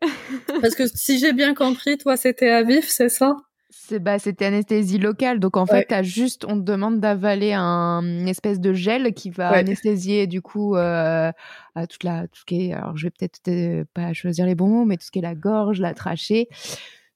Parce 0.63 0.77
que 0.77 0.87
si 0.87 1.19
j'ai 1.19 1.33
bien 1.33 1.53
compris, 1.55 1.99
toi 1.99 2.17
c'était 2.17 2.49
à 2.49 2.63
vif, 2.63 2.89
c'est 2.89 3.09
ça? 3.09 3.35
C'est 3.71 3.99
bah 3.99 4.21
c'était 4.21 4.45
anesthésie 4.45 4.99
locale. 4.99 5.41
Donc 5.41 5.57
en 5.57 5.67
fait 5.67 5.91
as 5.91 6.05
juste 6.05 6.45
on 6.45 6.57
te 6.61 6.65
demande 6.65 7.01
d'avaler 7.01 7.53
un 7.53 8.01
une 8.03 8.29
espèce 8.29 8.61
de 8.61 8.73
gel 8.73 9.13
qui 9.15 9.31
va 9.31 9.49
anesthésier 9.49 10.29
du 10.29 10.43
coup 10.43 10.77
euh, 10.77 11.33
à 11.75 11.87
toute 11.89 12.05
la 12.05 12.29
tout 12.29 12.41
ce 12.41 12.45
qui 12.45 12.69
est 12.69 12.73
alors 12.73 12.97
je 12.97 13.07
vais 13.07 13.11
peut-être 13.11 13.85
pas 13.95 14.13
choisir 14.13 14.47
les 14.47 14.55
bons 14.55 14.69
mots 14.69 14.85
mais 14.85 14.97
tout 14.97 15.07
ce 15.07 15.11
qui 15.11 15.19
est 15.19 15.23
la 15.23 15.35
gorge 15.35 15.81
la 15.81 15.93
trachée 15.95 16.49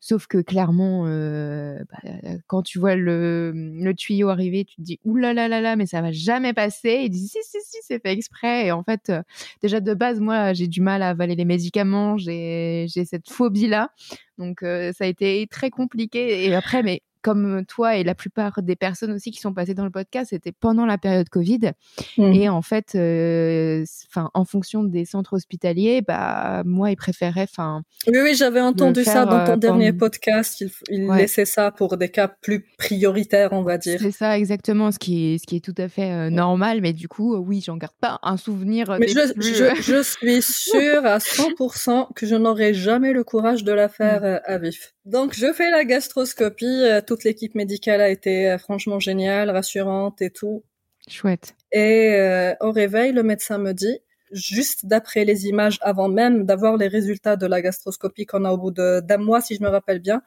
Sauf 0.06 0.26
que 0.26 0.36
clairement, 0.36 1.06
euh, 1.06 1.78
bah, 1.90 2.10
quand 2.46 2.60
tu 2.60 2.78
vois 2.78 2.94
le, 2.94 3.52
le, 3.54 3.94
tuyau 3.94 4.28
arriver, 4.28 4.66
tu 4.66 4.76
te 4.76 4.82
dis 4.82 5.00
ouh 5.06 5.16
là 5.16 5.32
là 5.32 5.48
là 5.48 5.62
là, 5.62 5.76
mais 5.76 5.86
ça 5.86 6.02
va 6.02 6.12
jamais 6.12 6.52
passer. 6.52 7.04
Il 7.04 7.08
dit 7.08 7.26
si 7.26 7.38
si 7.42 7.56
si, 7.64 7.78
c'est 7.80 8.02
fait 8.02 8.12
exprès. 8.12 8.66
Et 8.66 8.70
en 8.70 8.82
fait, 8.82 9.08
euh, 9.08 9.22
déjà 9.62 9.80
de 9.80 9.94
base, 9.94 10.20
moi, 10.20 10.52
j'ai 10.52 10.68
du 10.68 10.82
mal 10.82 11.00
à 11.00 11.08
avaler 11.08 11.36
les 11.36 11.46
médicaments, 11.46 12.18
j'ai 12.18 12.86
cette 12.86 13.30
phobie 13.30 13.66
là, 13.66 13.92
donc 14.36 14.62
euh, 14.62 14.92
ça 14.92 15.04
a 15.04 15.06
été 15.06 15.46
très 15.50 15.70
compliqué. 15.70 16.44
Et 16.44 16.54
après, 16.54 16.82
mais 16.82 17.00
comme 17.24 17.64
toi 17.66 17.96
et 17.96 18.04
la 18.04 18.14
plupart 18.14 18.62
des 18.62 18.76
personnes 18.76 19.10
aussi 19.10 19.30
qui 19.30 19.40
sont 19.40 19.54
passées 19.54 19.72
dans 19.72 19.86
le 19.86 19.90
podcast, 19.90 20.28
c'était 20.30 20.52
pendant 20.52 20.84
la 20.84 20.98
période 20.98 21.28
Covid. 21.30 21.72
Mmh. 22.18 22.22
Et 22.34 22.48
en 22.50 22.60
fait, 22.60 22.94
euh, 22.94 23.82
enfin, 24.10 24.30
en 24.34 24.44
fonction 24.44 24.84
des 24.84 25.06
centres 25.06 25.32
hospitaliers, 25.32 26.02
bah, 26.02 26.62
moi, 26.66 26.90
ils 26.90 26.96
préféraient, 26.96 27.48
enfin. 27.50 27.82
Oui, 28.06 28.18
oui, 28.22 28.34
j'avais 28.34 28.60
entendu 28.60 29.04
ça 29.04 29.24
dans 29.24 29.42
ton 29.42 29.52
euh, 29.52 29.56
dernier 29.56 29.94
podcast. 29.94 30.60
Ils, 30.60 30.70
ils 30.90 31.06
laissaient 31.08 31.46
ça 31.46 31.70
pour 31.70 31.96
des 31.96 32.10
cas 32.10 32.28
plus 32.28 32.66
prioritaires, 32.76 33.54
on 33.54 33.62
va 33.62 33.78
dire. 33.78 33.98
C'est 34.00 34.10
ça, 34.10 34.36
exactement, 34.36 34.92
ce 34.92 34.98
qui 34.98 35.32
est, 35.32 35.38
ce 35.38 35.46
qui 35.46 35.56
est 35.56 35.64
tout 35.64 35.74
à 35.78 35.88
fait 35.88 36.12
euh, 36.12 36.28
normal. 36.28 36.82
Mais 36.82 36.92
du 36.92 37.08
coup, 37.08 37.34
oui, 37.36 37.62
j'en 37.64 37.78
garde 37.78 37.96
pas 38.02 38.18
un 38.22 38.36
souvenir. 38.36 38.98
Mais 39.00 39.08
je, 39.08 39.20
je, 39.38 39.80
je, 39.80 40.02
suis 40.02 40.42
sûre 40.42 41.06
à 41.06 41.16
100% 41.16 42.12
que 42.14 42.26
je 42.26 42.34
n'aurai 42.34 42.74
jamais 42.74 43.14
le 43.14 43.24
courage 43.24 43.64
de 43.64 43.72
la 43.72 43.88
faire 43.88 44.42
à 44.44 44.58
vif. 44.58 44.93
Donc, 45.04 45.34
je 45.34 45.52
fais 45.52 45.70
la 45.70 45.84
gastroscopie. 45.84 46.64
Euh, 46.64 47.00
toute 47.00 47.24
l'équipe 47.24 47.54
médicale 47.54 48.00
a 48.00 48.08
été 48.08 48.50
euh, 48.50 48.58
franchement 48.58 48.98
géniale, 48.98 49.50
rassurante 49.50 50.22
et 50.22 50.30
tout. 50.30 50.62
Chouette. 51.08 51.54
Et 51.72 52.14
euh, 52.14 52.54
au 52.60 52.72
réveil, 52.72 53.12
le 53.12 53.22
médecin 53.22 53.58
me 53.58 53.72
dit, 53.72 53.98
juste 54.32 54.86
d'après 54.86 55.26
les 55.26 55.46
images, 55.46 55.78
avant 55.82 56.08
même 56.08 56.46
d'avoir 56.46 56.78
les 56.78 56.88
résultats 56.88 57.36
de 57.36 57.46
la 57.46 57.60
gastroscopie 57.60 58.24
qu'on 58.24 58.46
a 58.46 58.52
au 58.52 58.56
bout 58.56 58.70
d'un 58.70 59.18
mois, 59.18 59.42
si 59.42 59.56
je 59.56 59.62
me 59.62 59.68
rappelle 59.68 59.98
bien, 59.98 60.22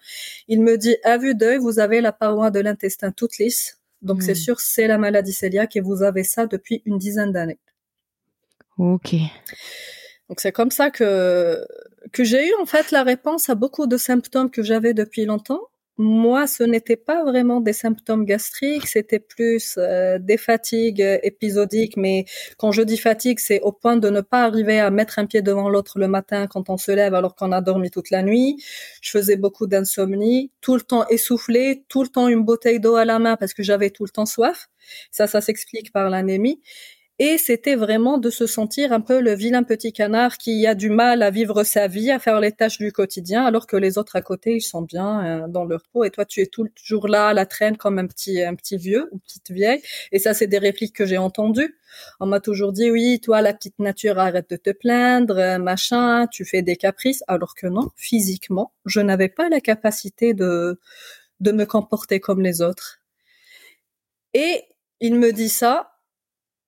il 0.48 0.62
me 0.62 0.78
dit, 0.78 0.96
à 1.04 1.18
vue 1.18 1.34
d'œil, 1.34 1.58
vous 1.58 1.80
avez 1.80 2.00
la 2.00 2.12
paroi 2.12 2.52
de 2.52 2.60
l'intestin 2.60 3.12
toute 3.12 3.40
lisse. 3.40 3.80
Donc, 4.04 4.22
c'est 4.22 4.34
hmm. 4.34 4.36
sûr, 4.36 4.60
c'est 4.60 4.86
la 4.86 5.00
maladie 5.00 5.36
cœliaque 5.36 5.76
et 5.76 5.82
vous 5.82 6.04
avez 6.04 6.24
ça 6.24 6.46
depuis 6.46 6.84
une 6.86 7.00
dizaine 7.00 7.32
d'années. 7.32 7.58
Ok. 8.78 9.16
Donc 10.30 10.40
c'est 10.40 10.52
comme 10.52 10.72
ça 10.72 10.90
que 10.92 11.66
que 12.14 12.24
j'ai 12.24 12.48
eu 12.48 12.54
en 12.62 12.66
fait 12.66 12.92
la 12.92 13.04
réponse 13.04 13.50
à 13.50 13.56
beaucoup 13.56 13.88
de 13.88 13.98
symptômes 13.98 14.50
que 14.52 14.64
j'avais 14.64 14.94
depuis 14.94 15.26
longtemps. 15.26 15.62
Moi, 16.00 16.46
ce 16.46 16.62
n'était 16.64 16.96
pas 16.96 17.24
vraiment 17.24 17.60
des 17.60 17.74
symptômes 17.74 18.24
gastriques, 18.24 18.86
c'était 18.86 19.18
plus 19.20 19.78
euh, 19.80 20.20
des 20.20 20.38
fatigues 20.38 21.04
épisodiques. 21.24 21.98
Mais 21.98 22.26
quand 22.58 22.72
je 22.72 22.84
dis 22.84 22.98
fatigue, 22.98 23.40
c'est 23.40 23.62
au 23.62 23.72
point 23.72 23.98
de 23.98 24.08
ne 24.12 24.22
pas 24.22 24.44
arriver 24.44 24.80
à 24.80 24.92
mettre 24.92 25.18
un 25.18 25.26
pied 25.26 25.42
devant 25.42 25.70
l'autre 25.70 25.98
le 25.98 26.08
matin 26.08 26.46
quand 26.46 26.70
on 26.70 26.78
se 26.78 26.92
lève 26.92 27.16
alors 27.16 27.36
qu'on 27.36 27.52
a 27.52 27.62
dormi 27.62 27.90
toute 27.90 28.12
la 28.12 28.22
nuit. 28.22 28.64
Je 29.02 29.10
faisais 29.10 29.38
beaucoup 29.38 29.66
d'insomnie, 29.66 30.52
tout 30.62 30.76
le 30.76 30.82
temps 30.82 31.08
essoufflé, 31.08 31.84
tout 31.90 32.04
le 32.04 32.10
temps 32.10 32.28
une 32.28 32.44
bouteille 32.44 32.80
d'eau 32.80 32.96
à 32.96 33.06
la 33.06 33.18
main 33.18 33.36
parce 33.36 33.56
que 33.56 33.64
j'avais 33.64 33.90
tout 33.90 34.04
le 34.04 34.12
temps 34.12 34.28
soif. 34.28 34.70
Ça, 35.10 35.26
ça 35.26 35.42
s'explique 35.42 35.92
par 35.92 36.12
l'anémie. 36.12 36.62
Et 37.20 37.40
c'était 37.40 37.76
vraiment 37.76 38.20
de 38.20 38.30
se 38.30 38.46
sentir 38.46 38.94
un 38.94 39.02
peu 39.02 39.22
le 39.22 39.34
vilain 39.34 39.64
petit 39.64 39.92
canard 39.92 40.38
qui 40.38 40.68
a 40.68 40.76
du 40.76 40.92
mal 40.92 41.24
à 41.24 41.32
vivre 41.32 41.64
sa 41.64 41.88
vie, 41.88 42.12
à 42.12 42.20
faire 42.20 42.40
les 42.40 42.52
tâches 42.52 42.78
du 42.78 42.92
quotidien, 42.92 43.44
alors 43.44 43.66
que 43.66 43.76
les 43.76 43.98
autres 43.98 44.16
à 44.16 44.22
côté, 44.22 44.58
ils 44.58 44.62
sont 44.62 44.84
bien 44.84 45.26
euh, 45.26 45.48
dans 45.48 45.66
leur 45.66 45.82
peau. 45.92 46.04
Et 46.04 46.12
toi, 46.12 46.26
tu 46.26 46.42
es 46.42 46.46
toujours 46.46 47.08
là 47.08 47.30
à 47.30 47.34
la 47.34 47.48
traîne 47.48 47.76
comme 47.76 47.98
un 47.98 48.06
petit, 48.06 48.44
un 48.44 48.54
petit 48.54 48.78
vieux 48.78 49.10
ou 49.12 49.18
petite 49.18 49.50
vieille. 49.50 49.82
Et 50.12 50.20
ça, 50.20 50.36
c'est 50.36 50.46
des 50.46 50.60
répliques 50.60 50.96
que 50.96 51.08
j'ai 51.08 51.18
entendues. 51.18 51.76
On 52.20 52.28
m'a 52.28 52.40
toujours 52.40 52.72
dit, 52.72 52.92
oui, 52.92 53.20
toi, 53.20 53.42
la 53.42 53.54
petite 53.54 53.80
nature, 53.80 54.20
arrête 54.20 54.52
de 54.52 54.58
te 54.58 54.70
plaindre, 54.70 55.40
euh, 55.40 55.58
machin, 55.58 56.28
tu 56.28 56.46
fais 56.46 56.62
des 56.62 56.76
caprices. 56.76 57.24
Alors 57.28 57.56
que 57.56 57.66
non, 57.66 57.90
physiquement, 57.96 58.74
je 58.86 59.00
n'avais 59.00 59.30
pas 59.30 59.50
la 59.50 59.60
capacité 59.60 60.36
de, 60.36 60.80
de 61.40 61.52
me 61.52 61.66
comporter 61.66 62.20
comme 62.20 62.42
les 62.42 62.62
autres. 62.62 63.00
Et 64.36 64.66
il 65.00 65.16
me 65.16 65.32
dit 65.34 65.50
ça, 65.50 65.97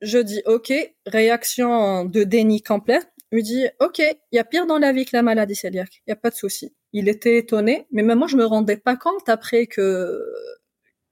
je 0.01 0.20
dis 0.20 0.41
OK, 0.46 0.74
réaction 1.06 2.06
de 2.06 2.24
déni 2.24 2.62
complet. 2.62 3.00
Il 3.32 3.38
me 3.38 3.41
dit 3.41 3.65
OK, 3.79 4.00
il 4.00 4.36
y 4.36 4.39
a 4.39 4.44
pire 4.44 4.65
dans 4.65 4.79
la 4.79 4.91
vie 4.91 5.06
que 5.06 5.15
la 5.15 5.22
maladie 5.22 5.56
cœliaque, 5.56 6.01
il 6.08 6.12
y 6.12 6.13
a 6.13 6.15
pas 6.15 6.29
de 6.29 6.36
souci. 6.36 6.74
Il 6.94 7.08
était 7.10 7.38
étonné, 7.38 7.88
mais 7.91 8.03
même 8.03 8.18
moi 8.18 8.27
je 8.27 8.38
me 8.38 8.46
rendais 8.46 8.77
pas 8.77 8.96
compte 8.96 9.29
après 9.29 9.68
que 9.68 10.20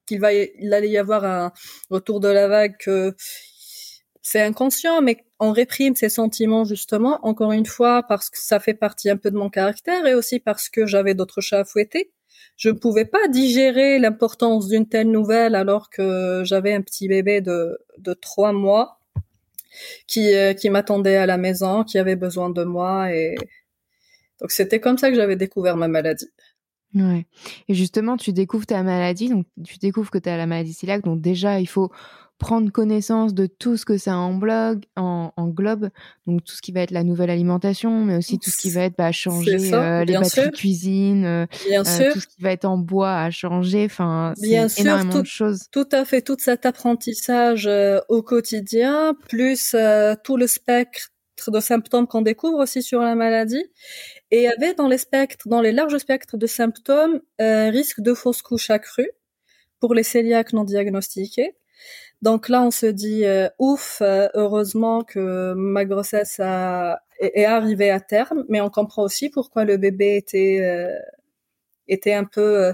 qu'il 0.07 0.19
va 0.21 0.27
allait 0.27 0.89
y 0.89 0.97
avoir 0.97 1.25
un 1.25 1.51
retour 1.89 2.19
de 2.19 2.29
la 2.29 2.47
vague 2.47 2.77
que 2.79 3.13
c'est 4.21 4.41
inconscient, 4.41 5.01
mais 5.01 5.25
on 5.39 5.51
réprime 5.51 5.95
ses 5.95 6.09
sentiments 6.09 6.65
justement, 6.65 7.19
encore 7.25 7.51
une 7.51 7.65
fois, 7.65 8.03
parce 8.03 8.29
que 8.29 8.37
ça 8.39 8.59
fait 8.59 8.73
partie 8.73 9.09
un 9.09 9.17
peu 9.17 9.31
de 9.31 9.37
mon 9.37 9.49
caractère 9.49 10.05
et 10.05 10.15
aussi 10.15 10.39
parce 10.39 10.69
que 10.69 10.85
j'avais 10.85 11.13
d'autres 11.13 11.41
chats 11.41 11.59
à 11.59 11.65
fouetter 11.65 12.11
je 12.55 12.69
ne 12.69 12.75
pouvais 12.75 13.05
pas 13.05 13.27
digérer 13.27 13.99
l'importance 13.99 14.67
d'une 14.67 14.87
telle 14.87 15.11
nouvelle 15.11 15.55
alors 15.55 15.89
que 15.89 16.43
j'avais 16.45 16.73
un 16.73 16.81
petit 16.81 17.07
bébé 17.07 17.41
de, 17.41 17.77
de 17.97 18.13
trois 18.13 18.53
mois 18.53 18.99
qui, 20.07 20.33
euh, 20.33 20.53
qui 20.53 20.69
m'attendait 20.69 21.17
à 21.17 21.25
la 21.25 21.37
maison, 21.37 21.83
qui 21.83 21.97
avait 21.97 22.15
besoin 22.15 22.49
de 22.49 22.63
moi 22.63 23.13
et 23.13 23.35
donc 24.39 24.51
c'était 24.51 24.79
comme 24.79 24.97
ça 24.97 25.09
que 25.09 25.15
j'avais 25.15 25.35
découvert 25.35 25.77
ma 25.77 25.87
maladie. 25.87 26.29
Ouais. 26.93 27.25
Et 27.67 27.73
justement, 27.73 28.17
tu 28.17 28.33
découvres 28.33 28.65
ta 28.65 28.81
maladie, 28.81 29.29
donc 29.29 29.45
tu 29.65 29.77
découvres 29.77 30.09
que 30.09 30.17
tu 30.17 30.29
as 30.29 30.37
la 30.37 30.45
maladie 30.45 30.75
cœliaque, 30.75 31.03
donc 31.03 31.21
déjà 31.21 31.59
il 31.59 31.67
faut 31.67 31.91
prendre 32.37 32.71
connaissance 32.71 33.33
de 33.33 33.47
tout 33.47 33.77
ce 33.77 33.85
que 33.85 33.97
ça 33.97 34.15
englobe, 34.15 34.81
en, 34.95 35.31
englobe, 35.37 35.89
donc 36.27 36.43
tout 36.43 36.53
ce 36.53 36.61
qui 36.61 36.71
va 36.71 36.81
être 36.81 36.91
la 36.91 37.03
nouvelle 37.03 37.29
alimentation, 37.29 38.03
mais 38.03 38.15
aussi 38.15 38.37
tout 38.37 38.51
ce 38.51 38.57
qui 38.57 38.69
va 38.69 38.83
être 38.83 38.95
bah, 38.97 39.11
changer 39.11 39.73
euh, 39.73 40.05
les 40.05 40.13
batteries 40.13 40.49
de 40.49 40.55
cuisine, 40.55 41.25
euh, 41.25 41.45
euh, 41.71 42.11
tout 42.13 42.19
ce 42.19 42.27
qui 42.27 42.41
va 42.41 42.51
être 42.51 42.65
en 42.65 42.77
bois 42.77 43.15
à 43.15 43.31
changer, 43.31 43.85
enfin, 43.85 44.33
énormément 44.43 45.11
tout, 45.11 45.21
de 45.21 45.27
choses. 45.27 45.63
Tout 45.71 45.89
à 45.91 46.05
fait, 46.05 46.21
tout 46.21 46.37
cet 46.39 46.65
apprentissage 46.65 47.69
au 48.07 48.21
quotidien, 48.21 49.15
plus 49.27 49.75
tout 50.23 50.37
le 50.37 50.47
spectre 50.47 51.09
de 51.47 51.59
symptômes 51.59 52.07
qu'on 52.07 52.21
découvre 52.21 52.59
aussi 52.59 52.83
sur 52.83 53.01
la 53.01 53.15
maladie. 53.15 53.63
Et 54.29 54.39
il 54.39 54.43
y 54.43 54.47
avait 54.47 54.73
dans 54.75 54.87
les 54.87 54.97
spectres, 54.97 55.47
dans 55.47 55.61
les 55.61 55.71
larges 55.71 55.97
spectres 55.97 56.37
de 56.37 56.45
symptômes, 56.47 57.19
risque 57.39 58.01
de 58.01 58.13
fausse 58.13 58.43
couche 58.43 58.69
accrue 58.69 59.09
pour 59.79 59.95
les 59.95 60.03
cœliaques 60.03 60.53
non 60.53 60.63
diagnostiqués. 60.63 61.55
Donc 62.21 62.49
là, 62.49 62.63
on 62.63 62.71
se 62.71 62.87
dit 62.87 63.25
euh, 63.25 63.47
ouf, 63.59 63.99
euh, 64.01 64.27
heureusement 64.33 65.03
que 65.03 65.53
ma 65.53 65.85
grossesse 65.85 66.39
a, 66.39 66.99
est, 67.19 67.45
arrivée 67.45 67.91
à 67.91 67.99
terme, 67.99 68.43
mais 68.49 68.59
on 68.59 68.69
comprend 68.69 69.03
aussi 69.03 69.29
pourquoi 69.29 69.65
le 69.65 69.77
bébé 69.77 70.15
était 70.15 70.59
euh, 70.61 70.97
était 71.87 72.13
un 72.13 72.25
peu 72.25 72.73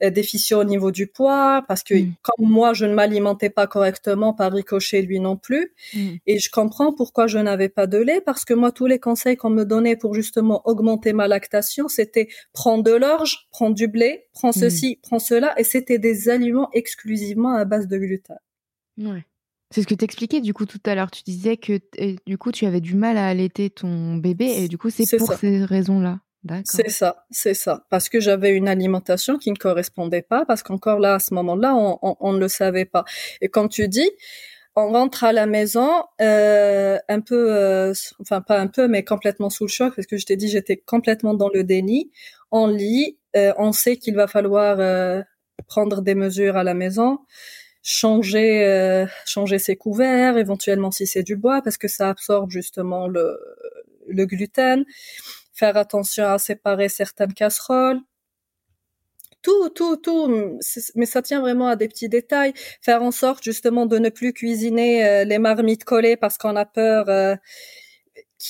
déficient 0.00 0.60
au 0.60 0.64
niveau 0.64 0.92
du 0.92 1.08
poids, 1.08 1.64
parce 1.66 1.82
que 1.82 1.94
mm. 1.94 2.14
comme 2.22 2.48
moi, 2.48 2.72
je 2.72 2.86
ne 2.86 2.94
m'alimentais 2.94 3.50
pas 3.50 3.66
correctement, 3.66 4.32
par 4.32 4.52
ricochet 4.52 5.02
lui 5.02 5.18
non 5.20 5.36
plus, 5.36 5.74
mm. 5.92 6.14
et 6.26 6.38
je 6.38 6.50
comprends 6.50 6.94
pourquoi 6.94 7.26
je 7.26 7.38
n'avais 7.38 7.68
pas 7.68 7.86
de 7.88 7.98
lait, 7.98 8.22
parce 8.24 8.44
que 8.44 8.54
moi, 8.54 8.70
tous 8.70 8.86
les 8.86 9.00
conseils 9.00 9.36
qu'on 9.36 9.50
me 9.50 9.64
donnait 9.64 9.96
pour 9.96 10.14
justement 10.14 10.62
augmenter 10.66 11.12
ma 11.12 11.26
lactation, 11.28 11.88
c'était 11.88 12.28
prends 12.52 12.78
de 12.78 12.92
l'orge, 12.92 13.48
prends 13.50 13.70
du 13.70 13.88
blé, 13.88 14.28
prends 14.32 14.50
mm. 14.50 14.60
ceci, 14.60 15.00
prends 15.02 15.18
cela, 15.18 15.52
et 15.58 15.64
c'était 15.64 15.98
des 15.98 16.28
aliments 16.28 16.70
exclusivement 16.72 17.54
à 17.54 17.64
base 17.64 17.88
de 17.88 17.98
gluten. 17.98 18.38
Ouais. 18.98 19.24
C'est 19.70 19.82
ce 19.82 19.86
que 19.86 19.94
t'expliquais 19.94 20.40
du 20.40 20.54
coup 20.54 20.64
tout 20.64 20.80
à 20.86 20.94
l'heure. 20.94 21.10
Tu 21.10 21.22
disais 21.24 21.56
que 21.56 21.80
du 22.26 22.38
coup 22.38 22.52
tu 22.52 22.64
avais 22.66 22.80
du 22.80 22.94
mal 22.94 23.18
à 23.18 23.26
allaiter 23.26 23.68
ton 23.68 24.16
bébé 24.16 24.46
et 24.46 24.68
du 24.68 24.78
coup 24.78 24.88
c'est 24.88 25.04
pour 25.18 25.34
ces 25.34 25.64
raisons-là. 25.64 26.20
C'est 26.64 26.88
ça, 26.88 27.26
c'est 27.30 27.54
ça. 27.54 27.84
Parce 27.90 28.08
que 28.08 28.20
j'avais 28.20 28.52
une 28.54 28.68
alimentation 28.68 29.38
qui 29.38 29.50
ne 29.50 29.56
correspondait 29.56 30.22
pas, 30.22 30.44
parce 30.46 30.62
qu'encore 30.62 30.98
là, 30.98 31.14
à 31.14 31.18
ce 31.18 31.34
moment-là, 31.34 31.74
on, 31.74 32.32
ne 32.32 32.38
le 32.38 32.48
savait 32.48 32.84
pas. 32.84 33.04
Et 33.40 33.48
comme 33.48 33.68
tu 33.68 33.88
dis, 33.88 34.08
on 34.76 34.92
rentre 34.92 35.24
à 35.24 35.32
la 35.32 35.46
maison 35.46 35.90
euh, 36.20 36.96
un 37.08 37.20
peu, 37.20 37.52
euh, 37.52 37.92
enfin 38.20 38.40
pas 38.40 38.60
un 38.60 38.68
peu, 38.68 38.86
mais 38.88 39.04
complètement 39.04 39.50
sous 39.50 39.64
le 39.64 39.70
choc, 39.70 39.94
parce 39.96 40.06
que 40.06 40.16
je 40.16 40.26
t'ai 40.26 40.36
dit, 40.36 40.48
j'étais 40.48 40.76
complètement 40.76 41.34
dans 41.34 41.50
le 41.52 41.64
déni. 41.64 42.12
On 42.52 42.66
lit, 42.68 43.18
euh, 43.36 43.52
on 43.58 43.72
sait 43.72 43.96
qu'il 43.96 44.14
va 44.14 44.26
falloir 44.28 45.24
prendre 45.66 46.02
des 46.02 46.14
mesures 46.14 46.56
à 46.56 46.64
la 46.64 46.74
maison 46.74 47.18
changer 47.88 48.66
euh, 48.66 49.06
changer 49.24 49.58
ses 49.58 49.76
couverts, 49.76 50.36
éventuellement 50.36 50.90
si 50.90 51.06
c'est 51.06 51.22
du 51.22 51.36
bois 51.36 51.62
parce 51.62 51.78
que 51.78 51.88
ça 51.88 52.10
absorbe 52.10 52.50
justement 52.50 53.08
le 53.08 53.38
le 54.08 54.26
gluten, 54.26 54.84
faire 55.54 55.76
attention 55.76 56.26
à 56.26 56.38
séparer 56.38 56.88
certaines 56.88 57.32
casseroles. 57.32 58.00
Tout, 59.42 59.70
tout, 59.70 59.96
tout, 59.96 60.58
mais 60.96 61.06
ça 61.06 61.22
tient 61.22 61.40
vraiment 61.40 61.68
à 61.68 61.76
des 61.76 61.88
petits 61.88 62.08
détails. 62.08 62.52
Faire 62.82 63.02
en 63.02 63.10
sorte 63.10 63.42
justement 63.44 63.86
de 63.86 63.98
ne 63.98 64.10
plus 64.10 64.32
cuisiner 64.32 65.06
euh, 65.06 65.24
les 65.24 65.38
marmites 65.38 65.84
collées 65.84 66.16
parce 66.16 66.36
qu'on 66.38 66.56
a 66.56 66.66
peur 66.66 67.08
euh, 67.08 67.36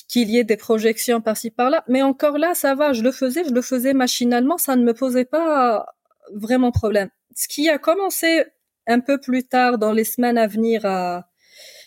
qu'il 0.09 0.31
y 0.31 0.39
ait 0.39 0.45
des 0.45 0.57
projections 0.57 1.21
par-ci 1.21 1.51
par-là. 1.51 1.85
Mais 1.89 2.03
encore 2.03 2.39
là, 2.39 2.55
ça 2.55 2.75
va, 2.75 2.93
je 2.93 3.03
le 3.03 3.13
faisais, 3.13 3.45
je 3.45 3.53
le 3.53 3.63
faisais 3.63 3.93
machinalement, 3.95 4.59
ça 4.59 4.77
ne 4.77 4.83
me 4.83 4.95
posait 4.95 5.27
pas 5.27 5.87
vraiment 6.35 6.73
problème. 6.73 7.11
Ce 7.37 7.49
qui 7.49 7.69
a 7.69 7.79
commencé 7.79 8.45
un 8.89 9.01
peu 9.01 9.21
plus 9.21 9.45
tard 9.45 9.79
dans 9.79 9.93
les 9.93 10.05
semaines 10.05 10.39
à 10.39 10.47
venir 10.47 10.85
à 10.85 11.29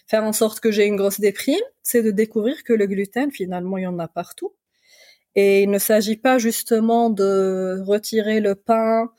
faire 0.07 0.23
en 0.23 0.33
sorte 0.33 0.59
que 0.59 0.71
j'ai 0.71 0.85
une 0.85 0.97
grosse 0.97 1.19
déprime, 1.19 1.63
c'est 1.83 2.03
de 2.03 2.11
découvrir 2.11 2.63
que 2.63 2.73
le 2.73 2.85
gluten, 2.85 3.31
finalement, 3.31 3.77
il 3.77 3.83
y 3.83 3.87
en 3.87 3.99
a 3.99 4.07
partout. 4.07 4.53
Et 5.35 5.63
il 5.63 5.69
ne 5.69 5.79
s'agit 5.79 6.17
pas 6.17 6.37
justement 6.37 7.09
de 7.09 7.81
retirer 7.85 8.41
le 8.41 8.55
pain, 8.55 9.09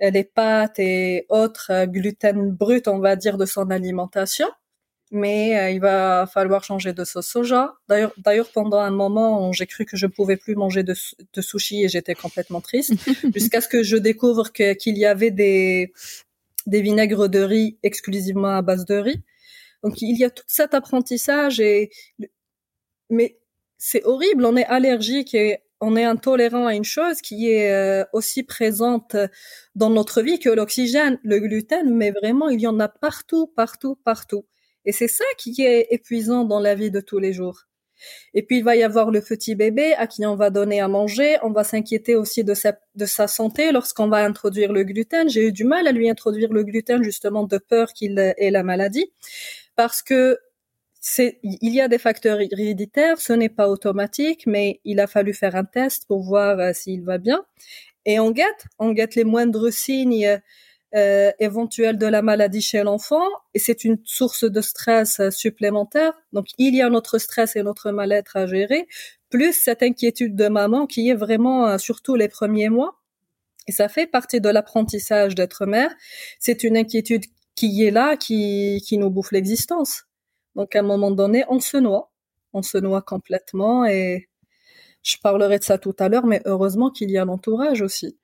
les 0.00 0.24
pâtes 0.24 0.78
et 0.78 1.26
autres 1.28 1.84
gluten 1.86 2.50
brut, 2.50 2.88
on 2.88 2.98
va 2.98 3.14
dire, 3.16 3.36
de 3.36 3.44
son 3.44 3.70
alimentation. 3.70 4.48
Mais 5.10 5.58
euh, 5.58 5.70
il 5.70 5.80
va 5.80 6.26
falloir 6.32 6.64
changer 6.64 6.92
de 6.92 7.02
sauce 7.04 7.28
soja. 7.28 7.74
D'ailleurs, 7.88 8.12
d'ailleurs, 8.18 8.50
pendant 8.52 8.78
un 8.78 8.90
moment, 8.90 9.52
j'ai 9.52 9.66
cru 9.66 9.86
que 9.86 9.96
je 9.96 10.04
ne 10.06 10.10
pouvais 10.10 10.36
plus 10.36 10.54
manger 10.54 10.82
de, 10.82 10.94
de 11.32 11.40
sushi 11.40 11.84
et 11.84 11.88
j'étais 11.88 12.14
complètement 12.14 12.60
triste, 12.60 12.92
jusqu'à 13.34 13.62
ce 13.62 13.68
que 13.68 13.82
je 13.82 13.96
découvre 13.96 14.52
qu'il 14.52 14.98
y 14.98 15.06
avait 15.06 15.30
des 15.30 15.92
des 16.68 16.82
vinaigres 16.82 17.28
de 17.28 17.40
riz 17.40 17.78
exclusivement 17.82 18.56
à 18.56 18.62
base 18.62 18.84
de 18.84 18.96
riz. 18.96 19.22
Donc 19.82 20.00
il 20.02 20.16
y 20.18 20.24
a 20.24 20.30
tout 20.30 20.44
cet 20.46 20.74
apprentissage 20.74 21.60
et 21.60 21.90
mais 23.10 23.38
c'est 23.78 24.04
horrible, 24.04 24.44
on 24.44 24.56
est 24.56 24.66
allergique 24.66 25.34
et 25.34 25.58
on 25.80 25.96
est 25.96 26.04
intolérant 26.04 26.66
à 26.66 26.74
une 26.74 26.84
chose 26.84 27.20
qui 27.20 27.50
est 27.50 27.72
euh, 27.72 28.04
aussi 28.12 28.42
présente 28.42 29.16
dans 29.76 29.90
notre 29.90 30.22
vie 30.22 30.40
que 30.40 30.50
l'oxygène, 30.50 31.18
le 31.22 31.38
gluten, 31.38 31.94
mais 31.94 32.10
vraiment 32.10 32.48
il 32.48 32.60
y 32.60 32.66
en 32.66 32.80
a 32.80 32.88
partout, 32.88 33.46
partout, 33.46 33.96
partout. 34.04 34.44
Et 34.84 34.92
c'est 34.92 35.08
ça 35.08 35.24
qui 35.38 35.62
est 35.62 35.88
épuisant 35.90 36.44
dans 36.44 36.60
la 36.60 36.74
vie 36.74 36.90
de 36.90 37.00
tous 37.00 37.18
les 37.18 37.32
jours. 37.32 37.68
Et 38.34 38.42
puis 38.42 38.58
il 38.58 38.64
va 38.64 38.76
y 38.76 38.82
avoir 38.82 39.10
le 39.10 39.20
petit 39.20 39.54
bébé 39.54 39.94
à 39.94 40.06
qui 40.06 40.24
on 40.26 40.36
va 40.36 40.50
donner 40.50 40.80
à 40.80 40.88
manger. 40.88 41.36
On 41.42 41.50
va 41.50 41.64
s'inquiéter 41.64 42.14
aussi 42.14 42.44
de 42.44 42.54
sa, 42.54 43.26
santé 43.26 43.72
lorsqu'on 43.72 44.08
va 44.08 44.24
introduire 44.24 44.72
le 44.72 44.84
gluten. 44.84 45.28
J'ai 45.28 45.48
eu 45.48 45.52
du 45.52 45.64
mal 45.64 45.86
à 45.86 45.92
lui 45.92 46.08
introduire 46.08 46.52
le 46.52 46.64
gluten 46.64 47.02
justement 47.02 47.44
de 47.44 47.58
peur 47.58 47.92
qu'il 47.92 48.18
ait 48.18 48.50
la 48.50 48.62
maladie 48.62 49.12
parce 49.76 50.02
que 50.02 50.38
c'est, 51.00 51.38
il 51.42 51.72
y 51.72 51.80
a 51.80 51.88
des 51.88 51.98
facteurs 51.98 52.40
héréditaires, 52.40 53.20
ce 53.20 53.32
n'est 53.32 53.48
pas 53.48 53.68
automatique, 53.68 54.44
mais 54.46 54.80
il 54.84 54.98
a 55.00 55.06
fallu 55.06 55.32
faire 55.32 55.54
un 55.54 55.64
test 55.64 56.06
pour 56.06 56.22
voir 56.22 56.58
euh, 56.58 56.72
s'il 56.72 57.02
va 57.04 57.18
bien. 57.18 57.44
Et 58.04 58.18
on 58.18 58.30
guette, 58.30 58.66
on 58.78 58.92
guette 58.92 59.14
les 59.14 59.24
moindres 59.24 59.72
signes 59.72 60.40
euh, 60.94 61.32
éventuelle 61.38 61.98
de 61.98 62.06
la 62.06 62.22
maladie 62.22 62.62
chez 62.62 62.82
l'enfant 62.82 63.24
et 63.52 63.58
c'est 63.58 63.84
une 63.84 63.98
source 64.04 64.44
de 64.44 64.60
stress 64.62 65.20
euh, 65.20 65.30
supplémentaire. 65.30 66.14
Donc 66.32 66.46
il 66.56 66.74
y 66.74 66.80
a 66.80 66.88
notre 66.88 67.18
stress 67.18 67.56
et 67.56 67.62
notre 67.62 67.90
mal-être 67.90 68.38
à 68.38 68.46
gérer, 68.46 68.88
plus 69.28 69.52
cette 69.52 69.82
inquiétude 69.82 70.34
de 70.34 70.48
maman 70.48 70.86
qui 70.86 71.10
est 71.10 71.14
vraiment 71.14 71.66
euh, 71.66 71.76
surtout 71.78 72.16
les 72.16 72.28
premiers 72.28 72.70
mois. 72.70 72.98
Et 73.66 73.72
ça 73.72 73.90
fait 73.90 74.06
partie 74.06 74.40
de 74.40 74.48
l'apprentissage 74.48 75.34
d'être 75.34 75.66
mère. 75.66 75.94
C'est 76.38 76.64
une 76.64 76.78
inquiétude 76.78 77.26
qui 77.54 77.84
est 77.84 77.90
là, 77.90 78.16
qui, 78.16 78.82
qui 78.86 78.96
nous 78.96 79.10
bouffe 79.10 79.32
l'existence. 79.32 80.04
Donc 80.56 80.74
à 80.74 80.78
un 80.78 80.82
moment 80.82 81.10
donné, 81.10 81.44
on 81.50 81.60
se 81.60 81.76
noie. 81.76 82.10
On 82.54 82.62
se 82.62 82.78
noie 82.78 83.02
complètement 83.02 83.84
et 83.84 84.28
je 85.02 85.16
parlerai 85.22 85.58
de 85.58 85.64
ça 85.64 85.76
tout 85.76 85.94
à 85.98 86.08
l'heure, 86.08 86.26
mais 86.26 86.40
heureusement 86.46 86.90
qu'il 86.90 87.10
y 87.10 87.18
a 87.18 87.26
l'entourage 87.26 87.82
aussi. 87.82 88.16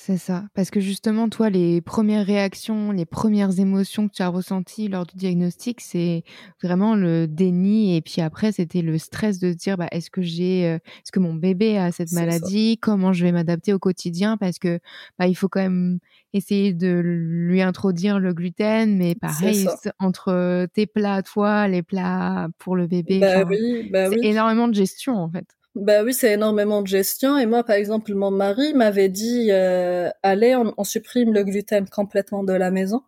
C'est 0.00 0.16
ça. 0.16 0.44
Parce 0.54 0.70
que 0.70 0.78
justement, 0.78 1.28
toi, 1.28 1.50
les 1.50 1.80
premières 1.80 2.24
réactions, 2.24 2.92
les 2.92 3.04
premières 3.04 3.58
émotions 3.58 4.06
que 4.06 4.14
tu 4.14 4.22
as 4.22 4.28
ressenties 4.28 4.86
lors 4.86 5.04
du 5.04 5.16
diagnostic, 5.16 5.80
c'est 5.80 6.22
vraiment 6.62 6.94
le 6.94 7.26
déni. 7.26 7.96
Et 7.96 8.00
puis 8.00 8.20
après, 8.20 8.52
c'était 8.52 8.80
le 8.80 8.96
stress 8.96 9.40
de 9.40 9.50
se 9.50 9.56
dire, 9.56 9.76
bah, 9.76 9.88
est-ce 9.90 10.08
que 10.08 10.22
j'ai, 10.22 10.66
euh, 10.68 10.76
est-ce 10.76 11.10
que 11.10 11.18
mon 11.18 11.34
bébé 11.34 11.78
a 11.78 11.90
cette 11.90 12.12
maladie? 12.12 12.78
Comment 12.80 13.12
je 13.12 13.24
vais 13.24 13.32
m'adapter 13.32 13.72
au 13.72 13.80
quotidien? 13.80 14.36
Parce 14.36 14.60
que, 14.60 14.78
bah, 15.18 15.26
il 15.26 15.34
faut 15.34 15.48
quand 15.48 15.62
même 15.62 15.98
essayer 16.32 16.72
de 16.74 17.00
lui 17.02 17.60
introduire 17.60 18.20
le 18.20 18.32
gluten, 18.32 18.96
mais 18.96 19.16
pareil, 19.16 19.66
entre 19.98 20.68
tes 20.74 20.86
plats, 20.86 21.22
toi, 21.24 21.66
les 21.66 21.82
plats 21.82 22.46
pour 22.58 22.76
le 22.76 22.86
bébé. 22.86 23.18
Bah 23.18 23.42
oui, 23.48 23.88
bah 23.90 24.08
c'est 24.08 24.24
énormément 24.24 24.68
de 24.68 24.74
gestion, 24.74 25.16
en 25.16 25.28
fait. 25.28 25.57
Bah 25.78 26.02
oui, 26.02 26.12
c'est 26.12 26.32
énormément 26.32 26.82
de 26.82 26.88
gestion. 26.88 27.38
Et 27.38 27.46
moi, 27.46 27.62
par 27.62 27.76
exemple, 27.76 28.12
mon 28.12 28.32
mari 28.32 28.74
m'avait 28.74 29.08
dit, 29.08 29.52
euh, 29.52 30.10
allez, 30.24 30.56
on, 30.56 30.82
supprime 30.84 31.32
le 31.32 31.44
gluten 31.44 31.88
complètement 31.88 32.42
de 32.42 32.52
la 32.52 32.72
maison. 32.72 33.02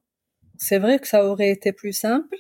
C'est 0.59 0.79
vrai 0.79 1.01
que 1.01 1.09
ça 1.09 1.27
aurait 1.27 1.51
été 1.51 1.73
plus 1.73 1.93
simple. 1.93 2.37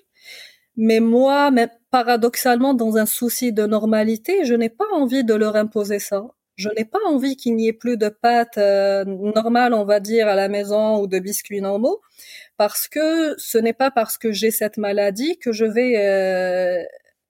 Mais 0.76 1.00
moi, 1.00 1.50
paradoxalement, 1.90 2.74
dans 2.74 2.96
un 2.96 3.06
souci 3.06 3.52
de 3.52 3.66
normalité, 3.66 4.44
je 4.44 4.54
n'ai 4.54 4.68
pas 4.68 4.84
envie 4.94 5.24
de 5.24 5.34
leur 5.34 5.56
imposer 5.56 5.98
ça. 5.98 6.22
Je 6.56 6.68
n'ai 6.78 6.84
pas 6.84 7.00
envie 7.08 7.36
qu'il 7.36 7.56
n'y 7.56 7.68
ait 7.68 7.72
plus 7.72 7.96
de 7.96 8.08
pâtes 8.08 8.58
euh, 8.58 9.04
normales, 9.06 9.74
on 9.74 9.84
va 9.84 10.00
dire, 10.00 10.28
à 10.28 10.36
la 10.36 10.48
maison 10.48 11.00
ou 11.00 11.08
de 11.08 11.18
biscuits 11.18 11.60
normaux, 11.60 12.00
parce 12.56 12.88
que 12.88 13.34
ce 13.38 13.58
n'est 13.58 13.72
pas 13.72 13.90
parce 13.90 14.18
que 14.18 14.32
j'ai 14.32 14.52
cette 14.52 14.78
maladie 14.78 15.38
que 15.38 15.52
je 15.52 15.64
vais 15.64 15.94
euh, 15.98 16.84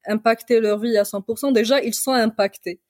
impacter 0.06 0.60
leur 0.60 0.80
vie 0.80 0.98
à 0.98 1.04
100%. 1.04 1.52
Déjà, 1.52 1.80
ils 1.82 1.94
sont 1.94 2.12
impactés 2.12 2.80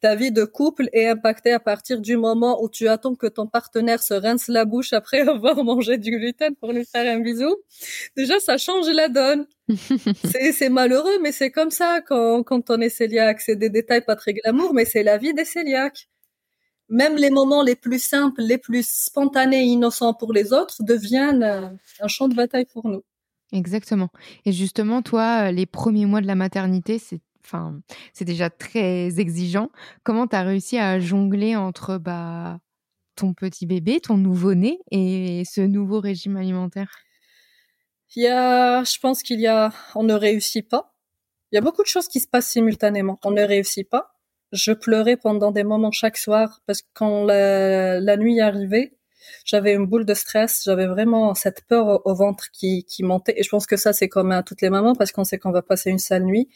ta 0.00 0.14
vie 0.14 0.32
de 0.32 0.44
couple 0.44 0.88
est 0.92 1.06
impactée 1.06 1.52
à 1.52 1.60
partir 1.60 2.00
du 2.00 2.16
moment 2.16 2.62
où 2.62 2.68
tu 2.68 2.88
attends 2.88 3.14
que 3.14 3.26
ton 3.26 3.46
partenaire 3.46 4.02
se 4.02 4.14
rince 4.14 4.48
la 4.48 4.64
bouche 4.64 4.92
après 4.92 5.20
avoir 5.28 5.62
mangé 5.64 5.98
du 5.98 6.10
gluten 6.10 6.54
pour 6.56 6.72
lui 6.72 6.84
faire 6.84 7.14
un 7.14 7.20
bisou. 7.20 7.56
Déjà, 8.16 8.38
ça 8.40 8.58
change 8.58 8.88
la 8.88 9.08
donne. 9.08 9.46
c'est 10.52 10.68
malheureux, 10.68 11.18
mais 11.22 11.32
c'est 11.32 11.50
comme 11.50 11.70
ça 11.70 12.00
quand, 12.06 12.42
quand 12.42 12.70
on 12.70 12.80
est 12.80 12.96
cœliaque. 12.96 13.40
C'est 13.40 13.56
des 13.56 13.70
détails 13.70 14.04
pas 14.04 14.16
très 14.16 14.34
glamour, 14.34 14.74
mais 14.74 14.84
c'est 14.84 15.02
la 15.02 15.18
vie 15.18 15.34
des 15.34 15.44
cœliaques. 15.44 16.08
Même 16.90 17.16
les 17.16 17.30
moments 17.30 17.62
les 17.62 17.76
plus 17.76 18.02
simples, 18.02 18.42
les 18.42 18.58
plus 18.58 18.86
spontanés 18.86 19.62
et 19.62 19.66
innocents 19.66 20.14
pour 20.14 20.32
les 20.32 20.52
autres 20.52 20.82
deviennent 20.82 21.78
un 22.00 22.08
champ 22.08 22.28
de 22.28 22.34
bataille 22.34 22.66
pour 22.66 22.86
nous. 22.88 23.02
Exactement. 23.52 24.10
Et 24.44 24.52
justement, 24.52 25.00
toi, 25.00 25.52
les 25.52 25.64
premiers 25.64 26.06
mois 26.06 26.20
de 26.20 26.26
la 26.26 26.34
maternité, 26.34 26.98
c'est 26.98 27.20
enfin, 27.44 27.80
c'est 28.12 28.24
déjà 28.24 28.50
très 28.50 29.20
exigeant. 29.20 29.70
Comment 30.02 30.26
tu 30.26 30.36
as 30.36 30.42
réussi 30.42 30.78
à 30.78 30.98
jongler 30.98 31.56
entre 31.56 31.98
bah, 31.98 32.58
ton 33.16 33.34
petit 33.34 33.66
bébé, 33.66 34.00
ton 34.00 34.16
nouveau-né 34.16 34.78
et 34.90 35.42
ce 35.44 35.60
nouveau 35.60 36.00
régime 36.00 36.36
alimentaire? 36.36 36.90
Il 38.16 38.22
y 38.22 38.28
a, 38.28 38.84
je 38.84 38.98
pense 38.98 39.22
qu'il 39.22 39.40
y 39.40 39.46
a, 39.46 39.72
on 39.94 40.04
ne 40.04 40.14
réussit 40.14 40.68
pas. 40.68 40.94
Il 41.50 41.56
y 41.56 41.58
a 41.58 41.60
beaucoup 41.60 41.82
de 41.82 41.88
choses 41.88 42.08
qui 42.08 42.20
se 42.20 42.28
passent 42.28 42.48
simultanément. 42.50 43.18
On 43.24 43.30
ne 43.30 43.42
réussit 43.42 43.88
pas. 43.88 44.14
Je 44.52 44.72
pleurais 44.72 45.16
pendant 45.16 45.50
des 45.50 45.64
moments 45.64 45.90
chaque 45.90 46.16
soir 46.16 46.60
parce 46.66 46.82
que 46.82 46.88
quand 46.94 47.24
la, 47.24 48.00
la 48.00 48.16
nuit 48.16 48.40
arrivait, 48.40 48.96
j'avais 49.44 49.74
une 49.74 49.86
boule 49.86 50.04
de 50.04 50.14
stress, 50.14 50.62
j'avais 50.64 50.86
vraiment 50.86 51.34
cette 51.34 51.64
peur 51.66 52.06
au, 52.06 52.14
ventre 52.14 52.50
qui, 52.52 52.84
qui 52.84 53.02
montait. 53.02 53.34
Et 53.36 53.42
je 53.42 53.48
pense 53.48 53.66
que 53.66 53.76
ça, 53.76 53.92
c'est 53.92 54.08
comme 54.08 54.32
à 54.32 54.42
toutes 54.42 54.60
les 54.60 54.70
mamans 54.70 54.94
parce 54.94 55.12
qu'on 55.12 55.24
sait 55.24 55.38
qu'on 55.38 55.52
va 55.52 55.62
passer 55.62 55.90
une 55.90 55.98
sale 55.98 56.24
nuit. 56.24 56.48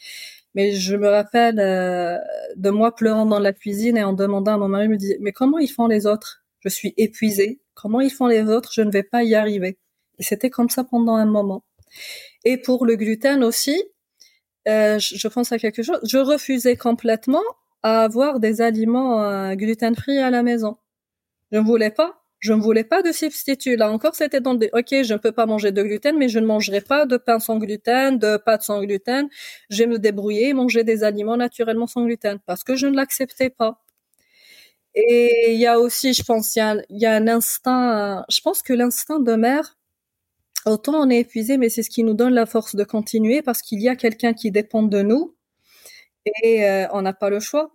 Mais 0.55 0.73
je 0.73 0.95
me 0.95 1.07
rappelle 1.07 1.59
euh, 1.59 2.17
de 2.55 2.69
moi 2.69 2.95
pleurant 2.95 3.25
dans 3.25 3.39
la 3.39 3.53
cuisine 3.53 3.97
et 3.97 4.03
en 4.03 4.13
demandant 4.13 4.53
à 4.53 4.57
mon 4.57 4.67
mari, 4.67 4.87
me 4.87 4.97
dit, 4.97 5.15
mais 5.19 5.31
comment 5.31 5.59
ils 5.59 5.67
font 5.67 5.87
les 5.87 6.07
autres? 6.07 6.43
Je 6.59 6.69
suis 6.69 6.93
épuisée. 6.97 7.61
Comment 7.75 8.01
ils 8.01 8.09
font 8.09 8.27
les 8.27 8.43
autres? 8.43 8.71
Je 8.73 8.81
ne 8.81 8.91
vais 8.91 9.03
pas 9.03 9.23
y 9.23 9.35
arriver. 9.35 9.77
Et 10.17 10.23
c'était 10.23 10.49
comme 10.49 10.69
ça 10.69 10.83
pendant 10.83 11.15
un 11.15 11.25
moment. 11.25 11.63
Et 12.43 12.57
pour 12.57 12.85
le 12.85 12.95
gluten 12.95 13.43
aussi, 13.43 13.81
euh, 14.67 14.99
je, 14.99 15.27
pense 15.27 15.51
à 15.51 15.59
quelque 15.59 15.83
chose. 15.83 15.99
Je 16.03 16.17
refusais 16.17 16.75
complètement 16.75 17.43
à 17.83 18.01
avoir 18.01 18.39
des 18.39 18.61
aliments 18.61 19.21
euh, 19.21 19.55
gluten-free 19.55 20.17
à 20.17 20.29
la 20.29 20.43
maison. 20.43 20.77
Je 21.51 21.57
ne 21.57 21.63
voulais 21.63 21.91
pas 21.91 22.18
je 22.39 22.53
ne 22.53 22.61
voulais 22.61 22.83
pas 22.83 23.01
de 23.01 23.11
substitut. 23.11 23.75
Là 23.75 23.91
encore, 23.91 24.15
c'était 24.15 24.41
dans 24.41 24.55
des, 24.55 24.69
ok, 24.73 24.87
je 25.03 25.13
ne 25.13 25.17
peux 25.19 25.31
pas 25.31 25.45
manger 25.45 25.71
de 25.71 25.83
gluten, 25.83 26.17
mais 26.17 26.29
je 26.29 26.39
ne 26.39 26.45
mangerai 26.45 26.81
pas 26.81 27.05
de 27.05 27.17
pain 27.17 27.39
sans 27.39 27.57
gluten, 27.57 28.17
de 28.17 28.37
pâtes 28.37 28.63
sans 28.63 28.81
gluten. 28.83 29.27
Je 29.69 29.79
vais 29.83 29.87
me 29.87 29.99
débrouiller 29.99 30.49
et 30.49 30.53
manger 30.53 30.83
des 30.83 31.03
aliments 31.03 31.37
naturellement 31.37 31.87
sans 31.87 32.05
gluten 32.05 32.39
parce 32.45 32.63
que 32.63 32.75
je 32.75 32.87
ne 32.87 32.95
l'acceptais 32.95 33.49
pas. 33.49 33.81
Et 34.95 35.53
il 35.53 35.59
y 35.59 35.67
a 35.67 35.79
aussi, 35.79 36.13
je 36.13 36.23
pense, 36.23 36.55
il 36.55 36.59
y 36.59 36.61
a, 36.61 36.77
y 36.89 37.05
a 37.05 37.13
un 37.13 37.27
instinct, 37.27 38.25
je 38.29 38.41
pense 38.41 38.61
que 38.63 38.73
l'instinct 38.73 39.19
de 39.19 39.35
mère, 39.35 39.77
autant 40.65 40.95
on 40.95 41.09
est 41.09 41.19
épuisé, 41.19 41.57
mais 41.57 41.69
c'est 41.69 41.83
ce 41.83 41.89
qui 41.91 42.03
nous 42.03 42.13
donne 42.15 42.33
la 42.33 42.45
force 42.45 42.75
de 42.75 42.83
continuer 42.85 43.41
parce 43.43 43.61
qu'il 43.61 43.81
y 43.81 43.89
a 43.89 43.95
quelqu'un 43.95 44.33
qui 44.33 44.51
dépend 44.51 44.83
de 44.83 45.01
nous 45.01 45.35
et 46.43 46.65
euh, 46.67 46.87
on 46.93 47.01
n'a 47.01 47.13
pas 47.13 47.29
le 47.29 47.39
choix. 47.39 47.71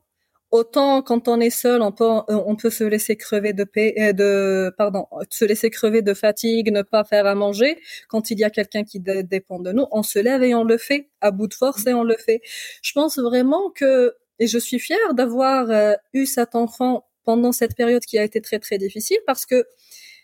Autant 0.55 1.03
quand 1.03 1.27
on 1.27 1.41
est 1.41 1.51
seul, 1.51 1.83
on 1.83 1.91
peut, 1.91 2.21
peut 2.63 2.71
se 2.71 2.85
laisser 2.85 3.17
crever 3.17 3.53
de, 3.53 3.67
euh, 3.77 4.13
de, 4.13 4.73
pardon, 4.79 5.09
se 5.29 5.45
laisser 5.45 5.69
crever 5.69 6.01
de 6.01 6.15
fatigue, 6.15 6.71
ne 6.71 6.83
pas 6.83 7.03
faire 7.03 7.27
à 7.27 7.35
manger. 7.35 7.77
Quand 8.07 8.31
il 8.31 8.39
y 8.39 8.45
a 8.45 8.51
quelqu'un 8.51 8.85
qui 8.85 9.01
dépend 9.01 9.59
de 9.59 9.73
nous, 9.73 9.87
on 9.91 10.05
se 10.05 10.21
lève 10.21 10.45
et 10.45 10.55
on 10.55 10.63
le 10.63 10.79
fait 10.79 11.09
à 11.21 11.33
bout 11.33 11.49
de 11.49 11.55
force 11.55 11.89
et 11.89 11.93
on 11.93 12.05
le 12.05 12.17
fait. 12.17 12.41
Je 12.83 12.93
pense 12.93 13.19
vraiment 13.19 13.71
que, 13.71 14.15
et 14.39 14.47
je 14.47 14.59
suis 14.59 14.79
fière 14.79 15.15
d'avoir 15.15 15.73
euh, 15.73 15.95
eu 16.13 16.25
cet 16.25 16.55
enfant 16.55 17.05
pendant 17.25 17.51
cette 17.51 17.75
période 17.75 18.05
qui 18.05 18.17
a 18.17 18.23
été 18.23 18.41
très 18.41 18.61
très 18.61 18.79
difficile 18.79 19.19
parce 19.27 19.47
que 19.47 19.65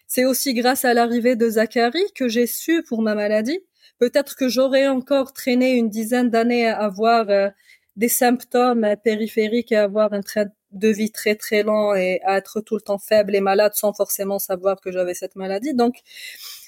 c'est 0.06 0.26
aussi 0.26 0.54
grâce 0.54 0.84
à 0.84 0.94
l'arrivée 0.94 1.34
de 1.34 1.50
Zachary 1.50 2.04
que 2.14 2.28
j'ai 2.28 2.46
su 2.46 2.84
pour 2.84 3.02
ma 3.02 3.16
maladie. 3.16 3.58
Peut-être 3.98 4.36
que 4.36 4.48
j'aurais 4.48 4.86
encore 4.86 5.32
traîné 5.32 5.72
une 5.72 5.90
dizaine 5.90 6.30
d'années 6.30 6.68
à 6.68 6.78
avoir 6.78 7.28
euh, 7.30 7.48
des 7.96 8.08
symptômes 8.08 8.86
périphériques 9.02 9.72
et 9.72 9.76
avoir 9.76 10.12
un 10.12 10.22
train 10.22 10.46
de 10.72 10.88
vie 10.88 11.10
très 11.10 11.34
très 11.34 11.62
lent 11.62 11.94
et 11.94 12.20
à 12.24 12.38
être 12.38 12.60
tout 12.60 12.76
le 12.76 12.80
temps 12.80 12.98
faible 12.98 13.34
et 13.34 13.40
malade 13.40 13.72
sans 13.74 13.92
forcément 13.92 14.38
savoir 14.38 14.80
que 14.80 14.92
j'avais 14.92 15.14
cette 15.14 15.36
maladie. 15.36 15.74
Donc 15.74 15.96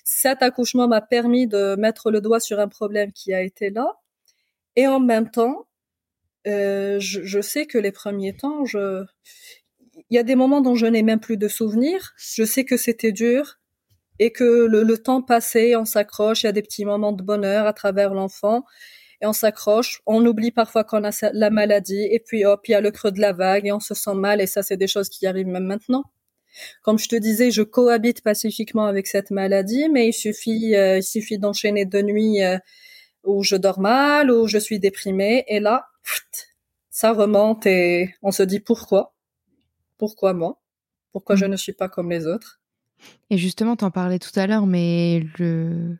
cet 0.04 0.42
accouchement 0.42 0.88
m'a 0.88 1.00
permis 1.00 1.46
de 1.46 1.76
mettre 1.76 2.10
le 2.10 2.20
doigt 2.20 2.40
sur 2.40 2.58
un 2.58 2.68
problème 2.68 3.12
qui 3.12 3.32
a 3.32 3.42
été 3.42 3.70
là 3.70 4.00
et 4.76 4.86
en 4.86 5.00
même 5.00 5.30
temps 5.30 5.66
euh, 6.46 6.98
je, 6.98 7.22
je, 7.22 7.40
sais 7.40 7.66
que 7.66 7.78
les 7.78 7.92
premiers 7.92 8.34
temps, 8.36 8.64
je, 8.64 9.04
il 10.10 10.16
y 10.16 10.18
a 10.18 10.22
des 10.22 10.34
moments 10.34 10.60
dont 10.60 10.74
je 10.74 10.86
n'ai 10.86 11.02
même 11.02 11.20
plus 11.20 11.36
de 11.36 11.48
souvenirs. 11.48 12.14
Je 12.16 12.44
sais 12.44 12.64
que 12.64 12.76
c'était 12.76 13.12
dur 13.12 13.60
et 14.18 14.32
que 14.32 14.66
le, 14.66 14.82
le 14.82 14.98
temps 14.98 15.22
passait, 15.22 15.76
on 15.76 15.84
s'accroche. 15.84 16.42
Il 16.42 16.46
y 16.46 16.48
a 16.48 16.52
des 16.52 16.62
petits 16.62 16.84
moments 16.84 17.12
de 17.12 17.22
bonheur 17.22 17.66
à 17.66 17.72
travers 17.72 18.14
l'enfant 18.14 18.64
et 19.22 19.26
on 19.26 19.32
s'accroche. 19.32 20.02
On 20.06 20.24
oublie 20.26 20.50
parfois 20.50 20.84
qu'on 20.84 21.04
a 21.04 21.10
la 21.32 21.50
maladie 21.50 22.08
et 22.10 22.18
puis 22.18 22.44
hop, 22.44 22.60
il 22.68 22.72
y 22.72 22.74
a 22.74 22.80
le 22.80 22.90
creux 22.90 23.12
de 23.12 23.20
la 23.20 23.32
vague 23.32 23.66
et 23.66 23.72
on 23.72 23.80
se 23.80 23.94
sent 23.94 24.14
mal 24.14 24.40
et 24.40 24.46
ça, 24.46 24.62
c'est 24.62 24.76
des 24.76 24.88
choses 24.88 25.08
qui 25.08 25.26
arrivent 25.26 25.46
même 25.46 25.64
maintenant. 25.64 26.04
Comme 26.82 26.98
je 26.98 27.08
te 27.08 27.16
disais, 27.16 27.50
je 27.50 27.62
cohabite 27.62 28.22
pacifiquement 28.22 28.84
avec 28.84 29.06
cette 29.06 29.30
maladie, 29.30 29.88
mais 29.88 30.08
il 30.08 30.12
suffit, 30.12 30.74
euh, 30.74 30.98
il 30.98 31.02
suffit 31.02 31.38
d'enchaîner 31.38 31.86
deux 31.86 32.02
nuits 32.02 32.42
euh, 32.42 32.58
où 33.24 33.42
je 33.42 33.56
dors 33.56 33.80
mal, 33.80 34.30
où 34.30 34.46
je 34.48 34.58
suis 34.58 34.78
déprimée, 34.78 35.44
et 35.48 35.60
là, 35.60 35.86
ça 36.90 37.12
remonte 37.12 37.64
et 37.66 38.14
on 38.22 38.32
se 38.32 38.42
dit 38.42 38.60
pourquoi, 38.60 39.14
pourquoi 39.96 40.34
moi, 40.34 40.60
pourquoi 41.12 41.36
je 41.36 41.46
mm. 41.46 41.50
ne 41.50 41.56
suis 41.56 41.72
pas 41.72 41.88
comme 41.88 42.10
les 42.10 42.26
autres? 42.26 42.60
Et 43.30 43.38
justement, 43.38 43.76
t'en 43.76 43.90
parlais 43.90 44.18
tout 44.18 44.38
à 44.38 44.46
l'heure, 44.46 44.66
mais 44.66 45.24
le 45.38 45.96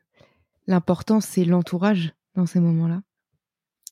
l'important 0.68 1.20
c'est 1.20 1.44
l'entourage 1.44 2.12
dans 2.36 2.46
ces 2.46 2.60
moments-là. 2.60 3.02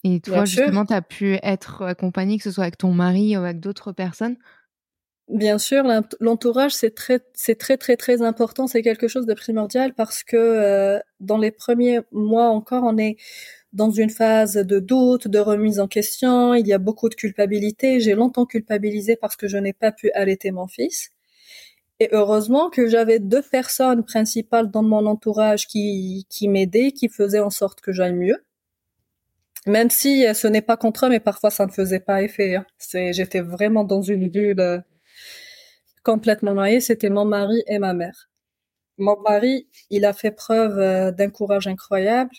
Et 0.05 0.21
toi, 0.21 0.45
justement, 0.45 0.87
tu 0.87 0.95
as 0.95 1.03
pu 1.03 1.39
être 1.43 1.83
accompagnée, 1.83 2.39
que 2.39 2.45
ce 2.45 2.51
soit 2.51 2.65
avec 2.65 2.79
ton 2.79 2.93
mari 2.93 3.37
ou 3.37 3.41
avec 3.41 3.61
d'autres 3.61 3.93
personnes, 3.93 4.37
Bien 5.31 5.59
sûr, 5.59 5.85
l'entourage 6.19 6.73
c'est 6.73 6.93
très, 6.93 7.21
c'est 7.35 7.55
très 7.55 7.77
très 7.77 7.97
très 7.97 8.21
important. 8.21 8.67
C'est 8.67 8.83
quelque 8.83 9.07
chose 9.07 9.27
de 9.27 9.35
primordial 9.35 9.95
parce 9.95 10.25
que 10.25 10.37
euh, 10.37 10.99
dans 11.21 11.39
les 11.39 11.53
premiers 11.53 12.01
mois 12.11 12.49
encore, 12.49 12.83
on 12.83 12.99
est 12.99 13.17
dans 13.73 13.93
une 13.93 14.11
phase 14.11 14.55
de 14.55 14.81
doute, 14.81 15.29
de 15.29 15.39
remise 15.39 15.79
en 15.79 15.87
question. 15.87 16.55
Il 16.55 16.67
y 16.67 16.73
a 16.73 16.79
beaucoup 16.79 17.09
de 17.09 17.15
culpabilité. 17.15 18.01
J'ai 18.01 18.15
longtemps 18.15 18.45
culpabilisé 18.45 19.15
parce 19.15 19.37
que 19.37 19.47
je 19.47 19.57
n'ai 19.57 19.73
pas 19.73 19.93
pu 19.93 20.11
allaiter 20.15 20.51
mon 20.51 20.67
fils. 20.67 21.11
Et 22.01 22.09
heureusement 22.13 22.69
que 22.69 22.89
j'avais 22.89 23.21
deux 23.21 23.43
personnes 23.43 24.05
principales 24.05 24.71
dans 24.71 24.83
mon 24.83 25.07
entourage 25.07 25.69
qui, 25.69 26.27
qui 26.29 26.49
m'aidaient, 26.49 26.91
qui 26.91 27.09
faisaient 27.09 27.41
en 27.41 27.51
sorte 27.51 27.81
que 27.81 27.93
j'aille 27.93 28.15
mieux. 28.15 28.43
Même 29.67 29.91
si 29.91 30.25
ce 30.35 30.47
n'est 30.47 30.63
pas 30.63 30.77
contre 30.77 31.07
eux, 31.07 31.11
mais 31.11 31.21
parfois 31.21 31.51
ça 31.51 31.67
ne 31.67 31.71
faisait 31.71 32.01
pas 32.01 32.23
effet. 32.23 32.57
Hein. 32.57 32.67
J'étais 33.13 33.41
vraiment 33.41 33.85
dans 33.85 34.03
une 34.03 34.29
bulle 34.31 34.83
complètement 36.03 36.55
noyé, 36.55 36.81
c'était 36.81 37.11
mon 37.11 37.27
mari 37.27 37.63
et 37.67 37.79
ma 37.79 37.93
mère. 37.93 38.30
Mon 39.01 39.19
mari, 39.21 39.67
il 39.89 40.05
a 40.05 40.13
fait 40.13 40.31
preuve 40.31 40.79
euh, 40.79 41.11
d'un 41.11 41.31
courage 41.31 41.67
incroyable. 41.67 42.31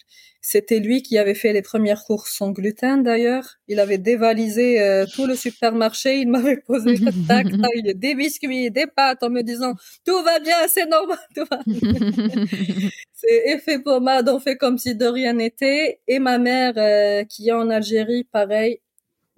C'était 0.42 0.80
lui 0.80 1.02
qui 1.02 1.18
avait 1.18 1.34
fait 1.34 1.54
les 1.54 1.64
premières 1.64 2.04
courses 2.04 2.32
sans 2.32 2.52
gluten 2.52 3.04
d'ailleurs. 3.04 3.58
Il 3.68 3.80
avait 3.80 3.98
dévalisé 3.98 4.80
euh, 4.80 5.06
tout 5.14 5.26
le 5.26 5.36
supermarché. 5.36 6.20
Il 6.20 6.30
m'avait 6.30 6.58
posé 6.58 6.96
tac, 7.28 7.48
tac, 7.48 7.96
des 7.96 8.16
biscuits, 8.16 8.70
des 8.70 8.86
pâtes 8.86 9.24
en 9.24 9.30
me 9.30 9.42
disant 9.42 9.74
tout 10.06 10.22
va 10.24 10.40
bien, 10.40 10.56
c'est 10.68 10.86
normal, 10.86 11.18
tout 11.36 11.46
va 11.50 11.60
c'est 13.14 13.44
effet 13.48 13.80
pommade, 13.80 14.30
on 14.30 14.40
fait 14.40 14.58
comme 14.58 14.78
si 14.78 14.96
de 14.96 15.06
rien 15.06 15.34
n'était. 15.34 16.00
Et 16.08 16.20
ma 16.20 16.38
mère, 16.38 16.74
euh, 16.78 17.24
qui 17.24 17.50
est 17.50 17.54
en 17.54 17.70
Algérie, 17.70 18.24
pareil, 18.24 18.80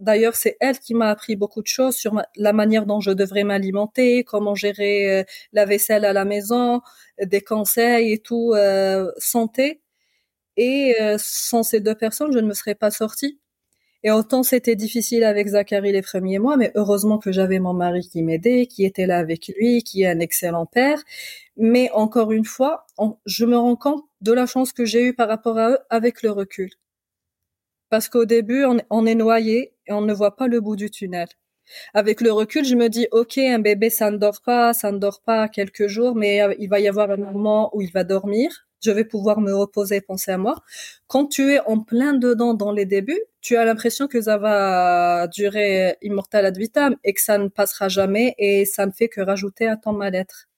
D'ailleurs, 0.03 0.35
c'est 0.35 0.57
elle 0.59 0.79
qui 0.79 0.93
m'a 0.93 1.09
appris 1.09 1.37
beaucoup 1.37 1.61
de 1.61 1.67
choses 1.67 1.95
sur 1.95 2.21
la 2.35 2.53
manière 2.53 2.85
dont 2.85 2.99
je 2.99 3.11
devrais 3.11 3.45
m'alimenter, 3.45 4.25
comment 4.25 4.53
gérer 4.53 5.21
euh, 5.21 5.23
la 5.53 5.65
vaisselle 5.65 6.03
à 6.03 6.11
la 6.11 6.25
maison, 6.25 6.81
des 7.21 7.39
conseils 7.39 8.11
et 8.11 8.19
tout, 8.19 8.51
euh, 8.53 9.09
santé. 9.17 9.81
Et 10.57 10.95
euh, 11.01 11.15
sans 11.19 11.63
ces 11.63 11.79
deux 11.79 11.95
personnes, 11.95 12.33
je 12.33 12.39
ne 12.39 12.47
me 12.47 12.53
serais 12.53 12.75
pas 12.75 12.91
sortie. 12.91 13.39
Et 14.03 14.11
autant 14.11 14.43
c'était 14.43 14.75
difficile 14.75 15.23
avec 15.23 15.47
Zachary 15.47 15.93
les 15.93 16.01
premiers 16.01 16.39
mois, 16.39 16.57
mais 16.57 16.73
heureusement 16.75 17.17
que 17.17 17.31
j'avais 17.31 17.59
mon 17.59 17.73
mari 17.73 18.01
qui 18.11 18.21
m'aidait, 18.23 18.67
qui 18.67 18.83
était 18.83 19.05
là 19.05 19.17
avec 19.19 19.47
lui, 19.57 19.83
qui 19.83 20.03
est 20.03 20.07
un 20.07 20.19
excellent 20.19 20.65
père. 20.65 21.01
Mais 21.55 21.89
encore 21.93 22.33
une 22.33 22.43
fois, 22.43 22.85
je 23.25 23.45
me 23.45 23.57
rends 23.57 23.77
compte 23.77 24.03
de 24.19 24.33
la 24.33 24.45
chance 24.47 24.73
que 24.73 24.83
j'ai 24.83 25.01
eue 25.03 25.13
par 25.13 25.29
rapport 25.29 25.57
à 25.57 25.69
eux 25.71 25.77
avec 25.89 26.23
le 26.23 26.31
recul. 26.31 26.71
Parce 27.93 28.09
qu'au 28.09 28.25
début, 28.25 28.65
on, 28.89 29.05
est 29.05 29.13
noyé 29.13 29.72
et 29.87 29.93
on 29.93 30.01
ne 30.01 30.13
voit 30.13 30.35
pas 30.35 30.47
le 30.47 30.61
bout 30.61 30.75
du 30.75 30.89
tunnel. 30.89 31.27
Avec 31.93 32.21
le 32.21 32.31
recul, 32.31 32.65
je 32.65 32.75
me 32.75 32.89
dis, 32.89 33.07
OK, 33.11 33.37
un 33.37 33.59
bébé, 33.59 33.89
ça 33.89 34.11
ne 34.11 34.17
dort 34.17 34.41
pas, 34.41 34.73
ça 34.73 34.91
ne 34.91 34.97
dort 34.97 35.21
pas 35.21 35.47
quelques 35.47 35.87
jours, 35.87 36.15
mais 36.15 36.41
euh, 36.41 36.53
il 36.59 36.69
va 36.69 36.79
y 36.79 36.87
avoir 36.87 37.09
un 37.11 37.17
moment 37.17 37.75
où 37.75 37.81
il 37.81 37.91
va 37.91 38.03
dormir. 38.03 38.67
Je 38.83 38.91
vais 38.91 39.05
pouvoir 39.05 39.39
me 39.39 39.53
reposer, 39.53 40.01
penser 40.01 40.31
à 40.31 40.37
moi. 40.37 40.61
Quand 41.07 41.27
tu 41.27 41.53
es 41.53 41.59
en 41.61 41.79
plein 41.79 42.13
dedans 42.13 42.53
dans 42.53 42.73
les 42.73 42.85
débuts, 42.85 43.21
tu 43.39 43.55
as 43.55 43.63
l'impression 43.63 44.07
que 44.07 44.21
ça 44.21 44.37
va 44.37 45.27
durer 45.27 45.97
immortel 46.01 46.45
ad 46.45 46.57
vitam 46.57 46.97
et 47.05 47.13
que 47.13 47.21
ça 47.21 47.37
ne 47.37 47.47
passera 47.47 47.87
jamais 47.87 48.35
et 48.37 48.65
ça 48.65 48.85
ne 48.85 48.91
fait 48.91 49.07
que 49.07 49.21
rajouter 49.21 49.67
à 49.67 49.77
ton 49.77 49.93
mal-être. 49.93 50.49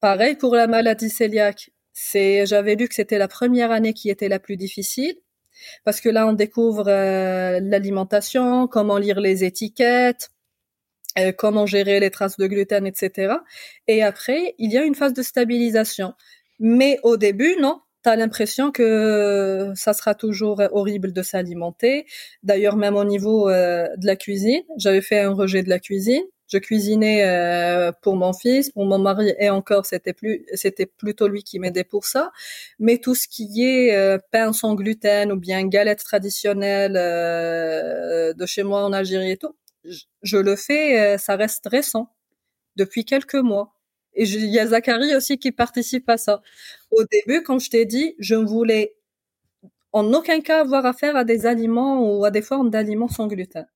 Pareil 0.00 0.36
pour 0.36 0.54
la 0.54 0.66
maladie 0.66 1.12
cœliaque. 1.12 1.70
J'avais 1.94 2.74
lu 2.74 2.88
que 2.88 2.94
c'était 2.94 3.18
la 3.18 3.28
première 3.28 3.70
année 3.70 3.92
qui 3.92 4.08
était 4.08 4.28
la 4.28 4.38
plus 4.38 4.56
difficile 4.56 5.16
parce 5.84 6.00
que 6.00 6.08
là, 6.08 6.26
on 6.26 6.32
découvre 6.32 6.88
euh, 6.88 7.60
l'alimentation, 7.62 8.66
comment 8.68 8.98
lire 8.98 9.20
les 9.20 9.44
étiquettes, 9.44 10.30
euh, 11.18 11.32
comment 11.32 11.66
gérer 11.66 12.00
les 12.00 12.10
traces 12.10 12.36
de 12.36 12.46
gluten, 12.46 12.86
etc. 12.86 13.34
Et 13.88 14.02
après, 14.02 14.54
il 14.58 14.72
y 14.72 14.78
a 14.78 14.84
une 14.84 14.94
phase 14.94 15.14
de 15.14 15.22
stabilisation. 15.22 16.14
Mais 16.60 16.98
au 17.02 17.16
début, 17.16 17.56
non, 17.60 17.80
tu 18.04 18.10
as 18.10 18.16
l'impression 18.16 18.70
que 18.70 19.72
ça 19.74 19.92
sera 19.94 20.14
toujours 20.14 20.62
horrible 20.72 21.12
de 21.12 21.22
s'alimenter. 21.22 22.06
D'ailleurs, 22.42 22.76
même 22.76 22.96
au 22.96 23.04
niveau 23.04 23.48
euh, 23.48 23.88
de 23.96 24.06
la 24.06 24.16
cuisine, 24.16 24.62
j'avais 24.78 25.00
fait 25.00 25.20
un 25.20 25.32
rejet 25.32 25.62
de 25.62 25.68
la 25.68 25.78
cuisine. 25.78 26.22
Je 26.48 26.58
cuisinais 26.58 27.24
euh, 27.24 27.90
pour 28.02 28.16
mon 28.16 28.32
fils, 28.32 28.70
pour 28.70 28.84
mon 28.86 28.98
mari 28.98 29.34
et 29.38 29.50
encore 29.50 29.84
c'était 29.84 30.12
plus 30.12 30.46
c'était 30.54 30.86
plutôt 30.86 31.26
lui 31.28 31.42
qui 31.42 31.58
m'aidait 31.58 31.84
pour 31.84 32.04
ça. 32.06 32.30
Mais 32.78 32.98
tout 32.98 33.14
ce 33.16 33.26
qui 33.28 33.64
est 33.64 33.96
euh, 33.96 34.18
pain 34.30 34.52
sans 34.52 34.74
gluten 34.74 35.32
ou 35.32 35.36
bien 35.36 35.66
galette 35.66 36.04
traditionnelle 36.04 36.96
euh, 36.96 38.32
de 38.34 38.46
chez 38.46 38.62
moi 38.62 38.84
en 38.84 38.92
Algérie 38.92 39.32
et 39.32 39.36
tout, 39.36 39.56
je, 40.22 40.36
le 40.38 40.56
fais, 40.56 41.18
ça 41.18 41.36
reste 41.36 41.66
récent 41.66 42.12
depuis 42.76 43.04
quelques 43.04 43.34
mois. 43.34 43.74
Et 44.14 44.24
il 44.24 44.46
y 44.46 44.58
a 44.60 44.66
Zachary 44.68 45.14
aussi 45.16 45.38
qui 45.38 45.52
participe 45.52 46.08
à 46.10 46.16
ça. 46.18 46.42
Au 46.90 47.04
début, 47.04 47.42
quand 47.42 47.58
je 47.58 47.70
t'ai 47.70 47.86
dit, 47.86 48.14
je 48.18 48.34
ne 48.36 48.46
voulais 48.46 48.96
en 49.92 50.12
aucun 50.12 50.40
cas 50.40 50.60
avoir 50.60 50.86
affaire 50.86 51.16
à 51.16 51.24
des 51.24 51.46
aliments 51.46 52.18
ou 52.18 52.24
à 52.24 52.30
des 52.30 52.42
formes 52.42 52.70
d'aliments 52.70 53.08
sans 53.08 53.28
gluten. 53.28 53.66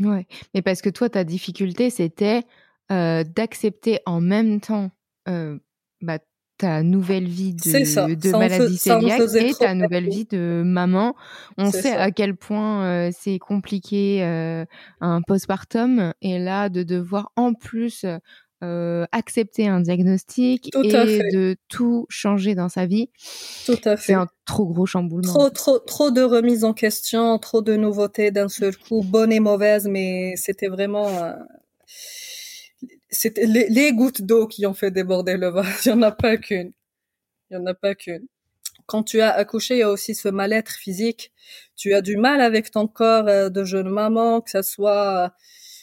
Ouais, 0.00 0.26
mais 0.54 0.62
parce 0.62 0.80
que 0.82 0.88
toi, 0.90 1.08
ta 1.10 1.24
difficulté, 1.24 1.90
c'était 1.90 2.42
euh, 2.90 3.22
d'accepter 3.22 4.00
en 4.06 4.20
même 4.20 4.60
temps 4.60 4.90
euh, 5.28 5.58
bah, 6.00 6.18
ta 6.58 6.82
nouvelle 6.82 7.28
vie 7.28 7.54
de, 7.54 8.14
de 8.14 8.30
maladie 8.32 8.78
cœliaque 8.78 9.20
et 9.34 9.54
ta 9.54 9.74
nouvelle 9.74 10.08
vie 10.08 10.24
de 10.26 10.62
maman. 10.64 11.14
On 11.56 11.70
sait 11.70 11.92
à 11.92 12.10
quel 12.10 12.34
point 12.36 12.84
euh, 12.84 13.10
c'est 13.16 13.38
compliqué 13.38 14.22
un 15.00 15.22
postpartum 15.22 16.12
et 16.20 16.38
là 16.38 16.68
de 16.68 16.82
devoir 16.82 17.30
en 17.36 17.54
plus 17.54 18.04
accepter 18.62 19.68
un 19.68 19.80
diagnostic 19.80 20.70
et 20.76 20.92
de 21.32 21.56
tout 21.68 22.06
changer 22.08 22.54
dans 22.54 22.68
sa 22.68 22.86
vie. 22.86 23.10
Tout 23.66 23.78
à 23.84 23.96
fait. 23.96 24.06
C'est 24.06 24.14
un 24.14 24.28
trop 24.44 24.66
gros 24.66 24.86
chamboulement. 24.86 25.32
Trop, 25.32 25.50
trop, 25.50 25.78
trop 25.78 26.10
de 26.10 26.22
remises 26.22 26.64
en 26.64 26.74
question, 26.74 27.38
trop 27.38 27.62
de 27.62 27.76
nouveautés 27.76 28.30
d'un 28.30 28.48
seul 28.48 28.76
coup, 28.76 29.02
bonnes 29.02 29.32
et 29.32 29.40
mauvaises, 29.40 29.86
mais 29.88 30.34
c'était 30.36 30.68
vraiment. 30.68 31.08
Euh, 31.08 31.34
c'était 33.08 33.46
les, 33.46 33.92
gouttes 33.92 34.22
d'eau 34.22 34.46
qui 34.46 34.66
ont 34.66 34.74
fait 34.74 34.90
déborder 34.90 35.36
le 35.36 35.48
vase. 35.48 35.66
Il 35.86 35.92
n'y 35.92 35.98
en 35.98 36.02
a 36.02 36.12
pas 36.12 36.36
qu'une. 36.36 36.72
Il 37.50 37.56
n'y 37.56 37.62
en 37.62 37.66
a 37.66 37.74
pas 37.74 37.94
qu'une. 37.94 38.26
Quand 38.86 39.02
tu 39.04 39.20
as 39.20 39.30
accouché, 39.30 39.76
il 39.76 39.78
y 39.78 39.82
a 39.82 39.90
aussi 39.90 40.16
ce 40.16 40.28
mal-être 40.28 40.72
physique. 40.72 41.32
Tu 41.76 41.94
as 41.94 42.00
du 42.00 42.16
mal 42.16 42.40
avec 42.40 42.72
ton 42.72 42.88
corps 42.88 43.28
euh, 43.28 43.48
de 43.48 43.62
jeune 43.62 43.88
maman, 43.88 44.40
que 44.40 44.50
ça 44.50 44.64
soit 44.64 45.32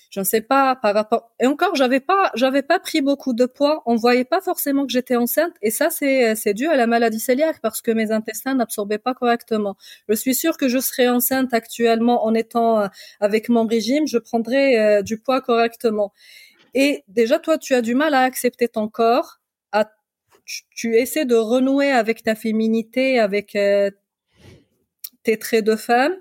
je 0.09 0.19
ne 0.19 0.25
sais 0.25 0.41
pas 0.41 0.75
par 0.75 0.93
rapport 0.93 1.31
et 1.39 1.47
encore 1.47 1.75
j'avais 1.75 1.99
pas 1.99 2.31
j'avais 2.35 2.61
pas 2.61 2.79
pris 2.79 3.01
beaucoup 3.01 3.33
de 3.33 3.45
poids. 3.45 3.83
On 3.85 3.95
voyait 3.95 4.25
pas 4.25 4.41
forcément 4.41 4.85
que 4.85 4.91
j'étais 4.91 5.15
enceinte. 5.15 5.53
Et 5.61 5.71
ça 5.71 5.89
c'est 5.89 6.35
c'est 6.35 6.53
dû 6.53 6.67
à 6.67 6.75
la 6.75 6.87
maladie 6.87 7.23
cœliaque 7.37 7.59
parce 7.61 7.81
que 7.81 7.91
mes 7.91 8.11
intestins 8.11 8.55
n'absorbaient 8.55 8.97
pas 8.97 9.13
correctement. 9.13 9.77
Je 10.09 10.15
suis 10.15 10.35
sûre 10.35 10.57
que 10.57 10.67
je 10.67 10.79
serais 10.79 11.09
enceinte 11.09 11.53
actuellement 11.53 12.25
en 12.25 12.33
étant 12.33 12.81
euh, 12.81 12.87
avec 13.19 13.49
mon 13.49 13.65
régime. 13.65 14.07
Je 14.07 14.17
prendrais 14.17 14.77
euh, 14.79 15.01
du 15.01 15.19
poids 15.19 15.41
correctement. 15.41 16.13
Et 16.73 17.03
déjà 17.07 17.39
toi 17.39 17.57
tu 17.57 17.73
as 17.73 17.81
du 17.81 17.95
mal 17.95 18.13
à 18.13 18.21
accepter 18.21 18.67
ton 18.67 18.87
corps. 18.89 19.39
Tu, 20.73 20.95
essaies 20.95 21.25
de 21.25 21.35
renouer 21.35 21.91
avec 21.91 22.23
ta 22.23 22.33
féminité 22.33 23.19
avec 23.19 23.53
euh, 23.57 23.91
tes 25.23 25.37
traits 25.37 25.65
de 25.65 25.75
femme 25.75 26.15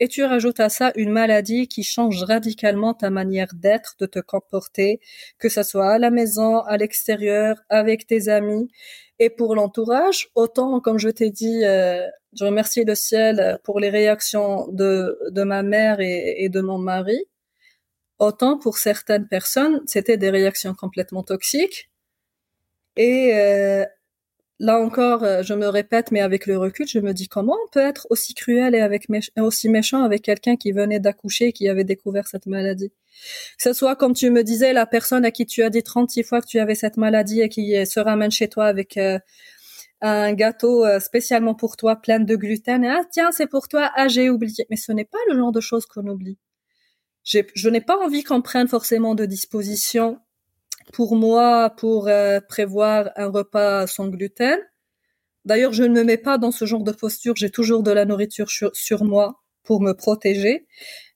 et 0.00 0.08
tu 0.08 0.24
rajoutes 0.24 0.60
à 0.60 0.70
ça 0.70 0.92
une 0.96 1.10
maladie 1.10 1.68
qui 1.68 1.82
change 1.82 2.22
radicalement 2.24 2.94
ta 2.94 3.10
manière 3.10 3.54
d'être, 3.54 3.96
de 4.00 4.06
te 4.06 4.18
comporter, 4.18 4.98
que 5.38 5.48
ce 5.50 5.62
soit 5.62 5.92
à 5.92 5.98
la 5.98 6.10
maison, 6.10 6.60
à 6.60 6.78
l'extérieur, 6.78 7.56
avec 7.68 8.06
tes 8.06 8.28
amis 8.28 8.68
et 9.18 9.28
pour 9.28 9.54
l'entourage. 9.54 10.28
Autant, 10.34 10.80
comme 10.80 10.98
je 10.98 11.10
t'ai 11.10 11.30
dit, 11.30 11.64
euh, 11.64 12.06
je 12.32 12.44
remercie 12.44 12.84
le 12.84 12.94
ciel 12.94 13.58
pour 13.62 13.78
les 13.78 13.90
réactions 13.90 14.66
de, 14.72 15.18
de 15.30 15.42
ma 15.42 15.62
mère 15.62 16.00
et, 16.00 16.44
et 16.44 16.48
de 16.48 16.62
mon 16.62 16.78
mari. 16.78 17.18
Autant 18.18 18.58
pour 18.58 18.78
certaines 18.78 19.28
personnes, 19.28 19.82
c'était 19.86 20.16
des 20.16 20.30
réactions 20.30 20.74
complètement 20.74 21.22
toxiques. 21.22 21.90
Et 22.96 23.34
euh, 23.34 23.84
là 24.60 24.78
encore, 24.78 25.24
euh, 25.24 25.42
je 25.42 25.54
me 25.54 25.66
répète, 25.66 26.12
mais 26.12 26.20
avec 26.20 26.46
le 26.46 26.58
recul, 26.58 26.86
je 26.86 27.00
me 27.00 27.12
dis 27.12 27.28
comment 27.28 27.56
on 27.64 27.68
peut 27.70 27.80
être 27.80 28.06
aussi 28.10 28.34
cruel 28.34 28.74
et 28.74 28.80
avec 28.80 29.06
aussi 29.38 29.68
méchant 29.68 30.04
avec 30.04 30.22
quelqu'un 30.22 30.56
qui 30.56 30.70
venait 30.72 31.00
d'accoucher, 31.00 31.52
qui 31.52 31.68
avait 31.68 31.84
découvert 31.84 32.28
cette 32.28 32.46
maladie. 32.46 32.90
Que 32.90 33.62
ce 33.62 33.72
soit, 33.72 33.96
comme 33.96 34.14
tu 34.14 34.30
me 34.30 34.44
disais, 34.44 34.72
la 34.72 34.86
personne 34.86 35.24
à 35.24 35.30
qui 35.30 35.46
tu 35.46 35.62
as 35.62 35.70
dit 35.70 35.82
36 35.82 36.22
fois 36.22 36.40
que 36.42 36.46
tu 36.46 36.58
avais 36.58 36.74
cette 36.74 36.98
maladie 36.98 37.40
et 37.40 37.48
qui 37.48 37.74
euh, 37.74 37.86
se 37.86 38.00
ramène 38.00 38.30
chez 38.30 38.48
toi 38.48 38.66
avec 38.66 38.98
euh, 38.98 39.18
un 40.02 40.32
gâteau 40.34 40.86
spécialement 40.98 41.54
pour 41.54 41.76
toi, 41.76 41.96
plein 41.96 42.20
de 42.20 42.36
gluten. 42.36 42.84
Ah, 42.86 43.02
tiens, 43.10 43.32
c'est 43.32 43.46
pour 43.46 43.68
toi. 43.68 43.90
Ah, 43.96 44.08
j'ai 44.08 44.30
oublié. 44.30 44.66
Mais 44.70 44.76
ce 44.76 44.92
n'est 44.92 45.04
pas 45.04 45.18
le 45.28 45.36
genre 45.36 45.52
de 45.52 45.60
choses 45.60 45.84
qu'on 45.86 46.06
oublie. 46.06 46.38
Je 47.22 47.68
n'ai 47.68 47.82
pas 47.82 47.98
envie 47.98 48.24
qu'on 48.24 48.40
prenne 48.40 48.66
forcément 48.66 49.14
de 49.14 49.26
dispositions 49.26 50.18
pour 50.92 51.16
moi 51.16 51.70
pour 51.70 52.08
euh, 52.08 52.40
prévoir 52.40 53.10
un 53.16 53.28
repas 53.28 53.86
sans 53.86 54.08
gluten. 54.08 54.58
D'ailleurs, 55.44 55.72
je 55.72 55.84
ne 55.84 55.94
me 55.94 56.04
mets 56.04 56.18
pas 56.18 56.38
dans 56.38 56.50
ce 56.50 56.64
genre 56.64 56.82
de 56.82 56.92
posture. 56.92 57.34
J'ai 57.36 57.50
toujours 57.50 57.82
de 57.82 57.90
la 57.90 58.04
nourriture 58.04 58.48
sur, 58.50 59.04
moi 59.04 59.40
pour 59.64 59.80
me 59.80 59.92
protéger. 59.92 60.66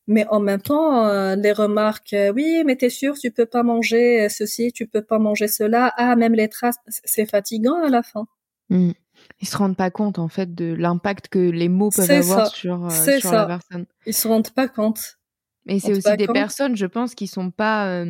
Mais 0.07 0.27
en 0.29 0.41
même 0.41 0.61
temps, 0.61 1.07
euh, 1.07 1.35
les 1.35 1.53
remarques, 1.53 2.13
euh, 2.13 2.33
oui, 2.35 2.63
mais 2.67 2.77
t'es 2.77 2.91
sûr, 2.91 3.15
tu 3.19 3.31
peux 3.31 3.47
pas 3.47 3.63
manger 3.63 4.29
ceci, 4.29 4.71
tu 4.73 4.87
peux 4.87 5.03
pas 5.03 5.19
manger 5.19 5.49
cela. 5.49 5.93
Ah, 5.97 6.15
même 6.15 6.35
les 6.35 6.49
traces, 6.49 6.77
c'est 7.05 7.25
fatigant 7.27 7.83
à 7.83 7.89
la 7.89 8.03
fin. 8.03 8.27
Mmh. 8.69 8.93
Ils 9.41 9.49
se 9.49 9.57
rendent 9.57 9.77
pas 9.77 9.91
compte 9.91 10.19
en 10.19 10.29
fait 10.29 10.55
de 10.55 10.75
l'impact 10.75 11.29
que 11.29 11.39
les 11.39 11.69
mots 11.69 11.91
peuvent 11.91 12.11
avoir 12.11 12.49
sur, 12.49 12.91
sur 12.93 13.33
la 13.33 13.47
personne. 13.47 13.87
Ils 14.07 14.15
se 14.15 14.29
rendent 14.29 14.51
pas 14.51 14.69
compte. 14.69 15.19
Mais 15.65 15.81
c'est 15.81 15.93
aussi 15.93 16.17
des 16.19 16.27
personnes, 16.27 16.77
je 16.77 16.87
pense, 16.87 17.15
qui 17.15 17.27
sont 17.27 17.51
pas 17.51 18.05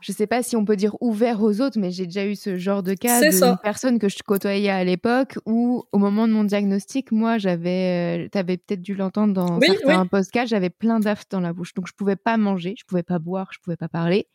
je 0.00 0.12
sais 0.12 0.26
pas 0.26 0.42
si 0.42 0.56
on 0.56 0.64
peut 0.64 0.76
dire 0.76 0.94
ouvert 1.00 1.42
aux 1.42 1.60
autres, 1.62 1.78
mais 1.78 1.90
j'ai 1.90 2.04
déjà 2.04 2.26
eu 2.26 2.36
ce 2.36 2.56
genre 2.56 2.82
de 2.82 2.92
cas 2.92 3.20
de 3.20 3.62
personne 3.62 3.98
que 3.98 4.08
je 4.10 4.18
côtoyais 4.24 4.68
à 4.68 4.84
l'époque 4.84 5.38
où, 5.46 5.84
au 5.90 5.98
moment 5.98 6.28
de 6.28 6.32
mon 6.34 6.44
diagnostic, 6.44 7.12
moi, 7.12 7.38
j'avais, 7.38 8.26
euh, 8.26 8.28
tu 8.30 8.36
avais 8.36 8.58
peut-être 8.58 8.82
dû 8.82 8.94
l'entendre 8.94 9.32
dans 9.32 9.58
certains 9.60 10.02
oui. 10.02 10.08
podcasts, 10.08 10.48
j'avais 10.48 10.68
plein 10.68 11.00
d'aftes 11.00 11.30
dans 11.32 11.40
la 11.40 11.54
bouche, 11.54 11.72
donc 11.72 11.86
je 11.88 11.94
pouvais 11.94 12.16
pas 12.16 12.36
manger, 12.36 12.74
je 12.78 12.84
pouvais 12.84 13.02
pas 13.02 13.18
boire, 13.18 13.48
je 13.52 13.58
pouvais 13.60 13.76
pas 13.76 13.88
parler. 13.88 14.26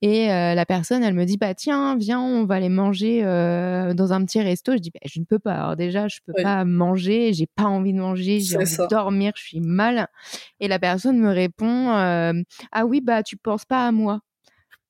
Et 0.00 0.32
euh, 0.32 0.54
la 0.54 0.64
personne, 0.64 1.04
elle 1.04 1.14
me 1.14 1.26
dit, 1.26 1.36
bah 1.36 1.54
tiens, 1.54 1.96
viens, 1.96 2.20
on 2.20 2.46
va 2.46 2.54
aller 2.54 2.70
manger 2.70 3.22
euh, 3.22 3.92
dans 3.92 4.14
un 4.14 4.24
petit 4.24 4.40
resto. 4.40 4.72
Je 4.72 4.78
dis, 4.78 4.90
bah, 4.90 5.00
je 5.04 5.20
ne 5.20 5.26
peux 5.26 5.38
pas. 5.38 5.54
Alors 5.54 5.76
déjà, 5.76 6.08
je 6.08 6.20
peux 6.26 6.42
pas 6.42 6.64
manger, 6.64 7.34
j'ai 7.34 7.46
pas 7.46 7.64
envie 7.64 7.92
de 7.92 7.98
manger, 7.98 8.40
j'ai 8.40 8.56
envie 8.56 8.76
de 8.76 8.88
dormir, 8.88 9.32
je 9.36 9.42
suis 9.42 9.60
mal. 9.60 10.08
Et 10.58 10.68
la 10.68 10.78
personne 10.78 11.18
me 11.18 11.30
répond, 11.30 11.90
ah 11.90 12.86
oui, 12.86 13.02
bah 13.02 13.22
tu 13.22 13.36
penses 13.36 13.66
pas 13.66 13.86
à 13.86 13.92
moi. 13.92 14.20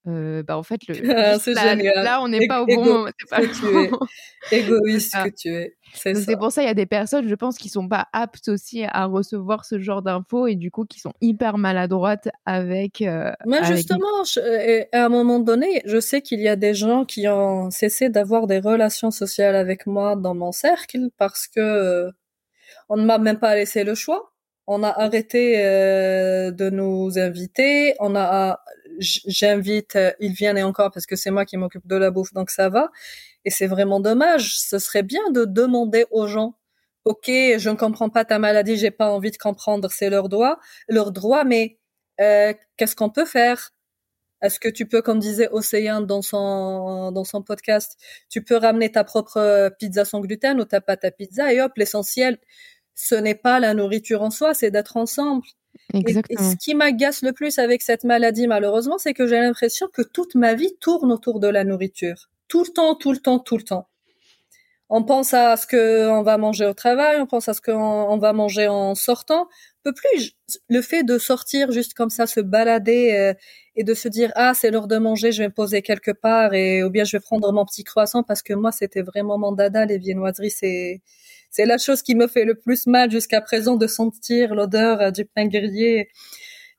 Euh, 0.08 0.42
bah 0.42 0.58
en 0.58 0.64
fait 0.64 0.80
le 0.88 0.94
ah, 1.56 1.74
là, 1.74 2.02
là, 2.02 2.22
on 2.22 2.26
n'est 2.26 2.48
pas 2.48 2.62
au 2.62 2.66
bon 2.66 2.84
moment 2.84 3.08
c'est 3.20 3.30
pas 3.30 3.40
que 3.40 3.54
tu 3.54 3.78
es. 3.78 3.90
égoïste 4.58 5.14
que 5.14 5.28
tu 5.28 5.54
es 5.54 5.76
c'est 5.94 6.36
pour 6.36 6.50
ça 6.50 6.62
il 6.62 6.66
y 6.66 6.68
a 6.68 6.74
des 6.74 6.86
personnes 6.86 7.28
je 7.28 7.34
pense 7.36 7.56
qui 7.56 7.68
sont 7.68 7.86
pas 7.88 8.08
aptes 8.12 8.48
aussi 8.48 8.82
à 8.82 9.04
recevoir 9.04 9.64
ce 9.64 9.78
genre 9.78 10.02
d'infos 10.02 10.48
et 10.48 10.56
du 10.56 10.72
coup 10.72 10.86
qui 10.86 10.98
sont 10.98 11.12
hyper 11.20 11.56
maladroites 11.56 12.28
avec 12.46 13.00
euh, 13.00 13.30
moi 13.46 13.62
justement 13.62 14.24
à 14.92 15.04
un 15.04 15.08
moment 15.08 15.38
donné 15.38 15.82
je 15.84 16.00
sais 16.00 16.20
qu'il 16.20 16.40
y 16.40 16.48
a 16.48 16.56
des 16.56 16.74
gens 16.74 17.04
qui 17.04 17.28
ont 17.28 17.70
cessé 17.70 18.08
d'avoir 18.08 18.48
des 18.48 18.58
relations 18.58 19.12
sociales 19.12 19.54
avec 19.54 19.86
moi 19.86 20.16
dans 20.16 20.34
mon 20.34 20.50
cercle 20.50 21.10
parce 21.16 21.46
que 21.46 21.60
euh, 21.60 22.10
on 22.88 22.96
ne 22.96 23.04
m'a 23.04 23.18
même 23.18 23.38
pas 23.38 23.54
laissé 23.54 23.84
le 23.84 23.94
choix. 23.94 24.32
On 24.66 24.82
a 24.82 24.88
arrêté 24.88 25.54
euh, 25.64 26.50
de 26.50 26.70
nous 26.70 27.18
inviter. 27.18 27.94
On 28.00 28.14
a 28.14 28.60
j'invite, 28.98 29.96
euh, 29.96 30.12
ils 30.20 30.33
viennent 30.33 30.59
et 30.59 30.62
encore 30.62 30.90
parce 30.90 31.07
que 31.07 31.16
c'est 31.16 31.31
moi 31.31 31.44
qui 31.44 31.57
m'occupe 31.57 31.87
de 31.87 31.96
la 31.96 32.11
bouffe, 32.11 32.33
donc 32.33 32.50
ça 32.50 32.68
va. 32.68 32.90
Et 33.44 33.50
c'est 33.50 33.66
vraiment 33.66 34.00
dommage. 34.00 34.57
Ce 34.59 34.78
serait 34.78 35.02
bien 35.02 35.31
de 35.31 35.44
demander 35.44 36.07
aux 36.11 36.26
gens, 36.28 36.57
ok, 37.05 37.26
je 37.26 37.70
ne 37.70 37.76
comprends 37.76 38.11
pas 38.11 38.24
ta 38.24 38.38
maladie, 38.38 38.76
j'ai 38.76 38.90
pas 38.90 39.11
envie 39.11 39.31
de 39.31 39.37
comprendre, 39.38 39.90
c'est 39.90 40.11
leur 40.11 40.28
droit, 40.28 40.59
leur 40.88 41.12
droit, 41.12 41.44
mais 41.44 41.78
euh, 42.20 42.55
qu'est-ce 42.76 42.96
qu'on 42.96 43.11
peut 43.11 43.26
faire? 43.26 43.72
Est-ce 44.42 44.59
que 44.61 44.68
tu 44.68 44.87
peux, 44.87 45.02
comme 45.02 45.20
disait 45.20 45.48
Océane 45.52 46.07
dans 46.07 46.22
son 46.22 47.12
dans 47.12 47.24
son 47.24 47.42
podcast, 47.42 47.96
tu 48.28 48.42
peux 48.44 48.57
ramener 48.57 48.90
ta 48.92 49.05
propre 49.05 49.70
pizza 49.78 50.05
sans 50.05 50.20
gluten 50.20 50.61
ou 50.61 50.64
ta 50.64 50.81
pâte 50.81 51.05
à 51.05 51.11
pizza 51.12 51.52
et 51.52 51.61
hop, 51.61 51.72
l'essentiel, 51.76 52.38
ce 52.94 53.14
n'est 53.14 53.35
pas 53.37 53.61
la 53.61 53.74
nourriture 53.74 54.22
en 54.22 54.31
soi, 54.31 54.55
c'est 54.55 54.70
d'être 54.70 54.96
ensemble. 54.96 55.44
Exactement. 55.94 56.40
Et, 56.40 56.52
ce 56.52 56.56
qui 56.56 56.74
m'agace 56.74 57.22
le 57.22 57.32
plus 57.32 57.58
avec 57.58 57.82
cette 57.82 58.04
maladie, 58.04 58.46
malheureusement, 58.46 58.98
c'est 58.98 59.14
que 59.14 59.26
j'ai 59.26 59.38
l'impression 59.38 59.88
que 59.92 60.02
toute 60.02 60.35
ma 60.35 60.54
vie 60.54 60.74
tourne 60.80 61.12
autour 61.12 61.40
de 61.40 61.48
la 61.48 61.64
nourriture. 61.64 62.30
Tout 62.48 62.64
le 62.64 62.72
temps, 62.72 62.94
tout 62.94 63.12
le 63.12 63.18
temps, 63.18 63.38
tout 63.38 63.56
le 63.56 63.62
temps. 63.62 63.88
On 64.94 65.04
pense 65.04 65.32
à 65.32 65.56
ce 65.56 65.66
qu'on 65.66 66.22
va 66.22 66.37
manger 66.37 66.66
au 66.66 66.74
travail, 66.74 67.18
on 67.18 67.26
pense 67.26 67.48
à 67.48 67.54
ce 67.54 67.62
qu'on 67.62 68.18
va 68.18 68.35
manger 68.35 68.68
en 68.68 68.94
sortant. 68.94 69.48
Peu 69.85 69.94
plus 69.94 70.32
le 70.68 70.82
fait 70.82 71.02
de 71.02 71.16
sortir 71.16 71.72
juste 71.72 71.94
comme 71.94 72.11
ça, 72.11 72.26
se 72.26 72.40
balader 72.40 73.12
euh, 73.14 73.32
et 73.74 73.85
de 73.85 73.94
se 73.94 74.06
dire 74.08 74.30
ah 74.35 74.52
c'est 74.52 74.70
l'heure 74.70 74.88
de 74.88 74.98
manger, 74.98 75.32
je 75.32 75.42
vais 75.42 75.48
me 75.48 75.54
poser 75.54 75.80
quelque 75.80 76.11
part 76.11 76.52
et 76.52 76.85
ou 76.85 76.90
bien 76.90 77.04
je 77.04 77.16
vais 77.16 77.22
prendre 77.22 77.50
mon 77.52 77.64
petit 77.64 77.85
croissant 77.85 78.22
parce 78.22 78.42
que 78.42 78.52
moi 78.52 78.70
c'était 78.70 79.00
vraiment 79.00 79.38
mon 79.38 79.52
dada 79.52 79.87
les 79.87 79.96
viennoiseries 79.96 80.50
c'est 80.50 81.00
c'est 81.52 81.66
la 81.66 81.76
chose 81.76 82.02
qui 82.02 82.14
me 82.14 82.26
fait 82.26 82.46
le 82.46 82.54
plus 82.54 82.86
mal 82.86 83.10
jusqu'à 83.10 83.42
présent 83.42 83.76
de 83.76 83.86
sentir 83.86 84.54
l'odeur 84.54 85.00
euh, 85.00 85.10
du 85.10 85.26
pain 85.26 85.46
grillé 85.46 86.08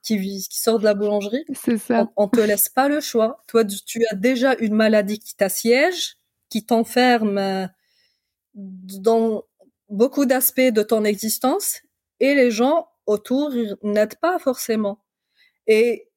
qui, 0.02 0.18
qui 0.20 0.60
sort 0.60 0.80
de 0.80 0.84
la 0.84 0.96
boulangerie. 0.96 1.46
C'est 1.54 1.78
ça. 1.78 2.12
On, 2.18 2.28
te 2.28 2.40
laisse 2.42 2.70
pas 2.70 2.90
le 2.90 3.00
choix. 3.00 3.42
Toi, 3.48 3.64
tu 3.66 4.04
as 4.10 4.16
déjà 4.16 4.56
une 4.56 4.74
maladie 4.74 5.20
qui 5.20 5.36
t'assiège, 5.36 6.18
qui 6.50 6.66
t'enferme 6.66 7.38
euh, 7.38 7.68
dans 8.56 9.44
beaucoup 9.90 10.26
d'aspects 10.26 10.60
de 10.60 10.82
ton 10.82 11.06
existence 11.06 11.82
et 12.20 12.34
les 12.34 12.50
gens 12.50 12.88
autour 13.06 13.54
n'aident 13.84 14.20
pas 14.20 14.40
forcément. 14.40 15.04
Et 15.68 16.10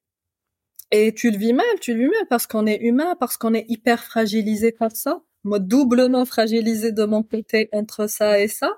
et 0.93 1.13
tu 1.13 1.33
le 1.33 1.37
vis 1.37 1.53
mal, 1.53 1.67
tu 1.81 1.95
le 1.95 2.05
vis 2.05 2.11
mal 2.11 2.27
parce 2.31 2.47
qu'on 2.47 2.65
est 2.65 2.81
humain, 2.81 3.17
parce 3.19 3.37
qu'on 3.37 3.55
est 3.55 3.67
hyper 3.69 4.05
fragilisé 4.05 4.71
par 4.71 4.93
ça 4.93 5.21
moi 5.47 5.59
doublement 5.59 6.25
fragilisée 6.25 6.93
de 6.93 7.05
mon 7.05 7.23
côté 7.23 7.69
entre 7.73 8.09
ça 8.09 8.41
et 8.41 8.49
ça. 8.49 8.71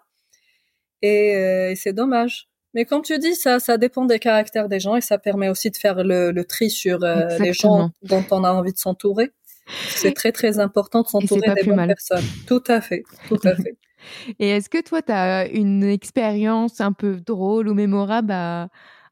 Et, 1.02 1.35
euh, 1.35 1.72
c'est 1.76 1.92
dommage. 1.92 2.48
Mais 2.74 2.85
comme 2.85 3.02
tu 3.02 3.18
dis, 3.18 3.35
ça, 3.35 3.59
ça 3.59 3.78
dépend 3.78 4.04
des 4.04 4.18
caractères 4.18 4.68
des 4.68 4.78
gens 4.78 4.94
et 4.94 5.00
ça 5.00 5.18
permet 5.18 5.48
aussi 5.48 5.70
de 5.70 5.76
faire 5.76 6.04
le, 6.04 6.31
le 6.31 6.44
tri 6.44 6.70
sur 6.70 7.02
euh, 7.02 7.38
les 7.38 7.52
gens 7.52 7.90
dont 8.02 8.24
on 8.31 8.44
a 8.44 8.52
envie 8.52 8.72
de 8.72 8.78
s'entourer. 8.78 9.31
C'est 9.88 10.12
très 10.12 10.33
très 10.33 10.59
important 10.59 11.02
de 11.02 11.09
s'entourer 11.09 11.54
des 11.54 11.62
bonnes 11.64 11.87
personnes. 11.87 12.24
Tout 12.46 12.62
à 12.68 12.81
fait, 12.81 13.04
tout 13.28 13.40
à 13.44 13.54
fait. 13.54 13.76
et 14.38 14.50
est-ce 14.50 14.68
que 14.68 14.83
toi, 14.83 15.02
tu 15.02 15.12
as 15.12 15.48
une 15.48 15.83
expérience 15.83 16.81
un 16.81 16.92
peu 16.92 17.20
drôle 17.20 17.68
ou 17.68 17.74
mémorable 17.74 18.33
à, 18.33 18.68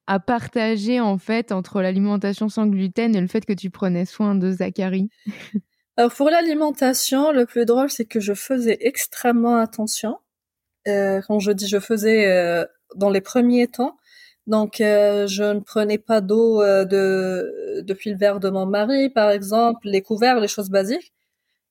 à 0.07 0.21
partager 0.21 1.01
en 1.01 1.19
fait 1.19 1.53
entre 1.53 1.81
l'alimentation 1.81 2.49
sans 2.49 2.67
gluten 2.67 3.15
et 3.17 3.21
le 3.21 3.27
fait 3.27 3.45
que 3.45 3.53
tu 3.53 3.71
prenais 3.71 4.05
soin 4.05 4.35
de 4.35 4.51
Zachary? 4.51 5.09
alors 5.97 6.13
pour 6.13 6.29
l'alimentation, 6.29 7.33
le 7.33 7.47
plus 7.47 7.65
drôle, 7.65 7.91
c'est 7.91 8.05
que 8.05 8.21
je 8.21 8.35
faisais 8.35 8.77
extrêmement 8.81 9.57
attention. 9.57 10.19
Euh, 10.89 11.21
quand 11.27 11.41
je 11.41 11.53
dis 11.53 11.67
je 11.67 11.81
faisais 11.81 12.27
euh, 12.27 12.65
dans 12.95 13.11
les 13.11 13.21
premiers 13.21 13.67
temps, 13.67 13.97
donc 14.47 14.81
euh, 14.81 15.27
je 15.27 15.43
ne 15.43 15.61
prenais 15.61 15.99
pas 15.99 16.21
d'eau 16.21 16.63
euh, 16.63 16.85
de 16.85 17.83
depuis 17.83 18.11
le 18.11 18.17
verre 18.17 18.41
de 18.41 18.51
mon 18.51 18.67
mari, 18.67 19.11
par 19.11 19.31
exemple, 19.31 19.89
les 19.89 20.03
couverts, 20.03 20.39
les 20.41 20.49
choses 20.49 20.71
basiques. 20.71 21.13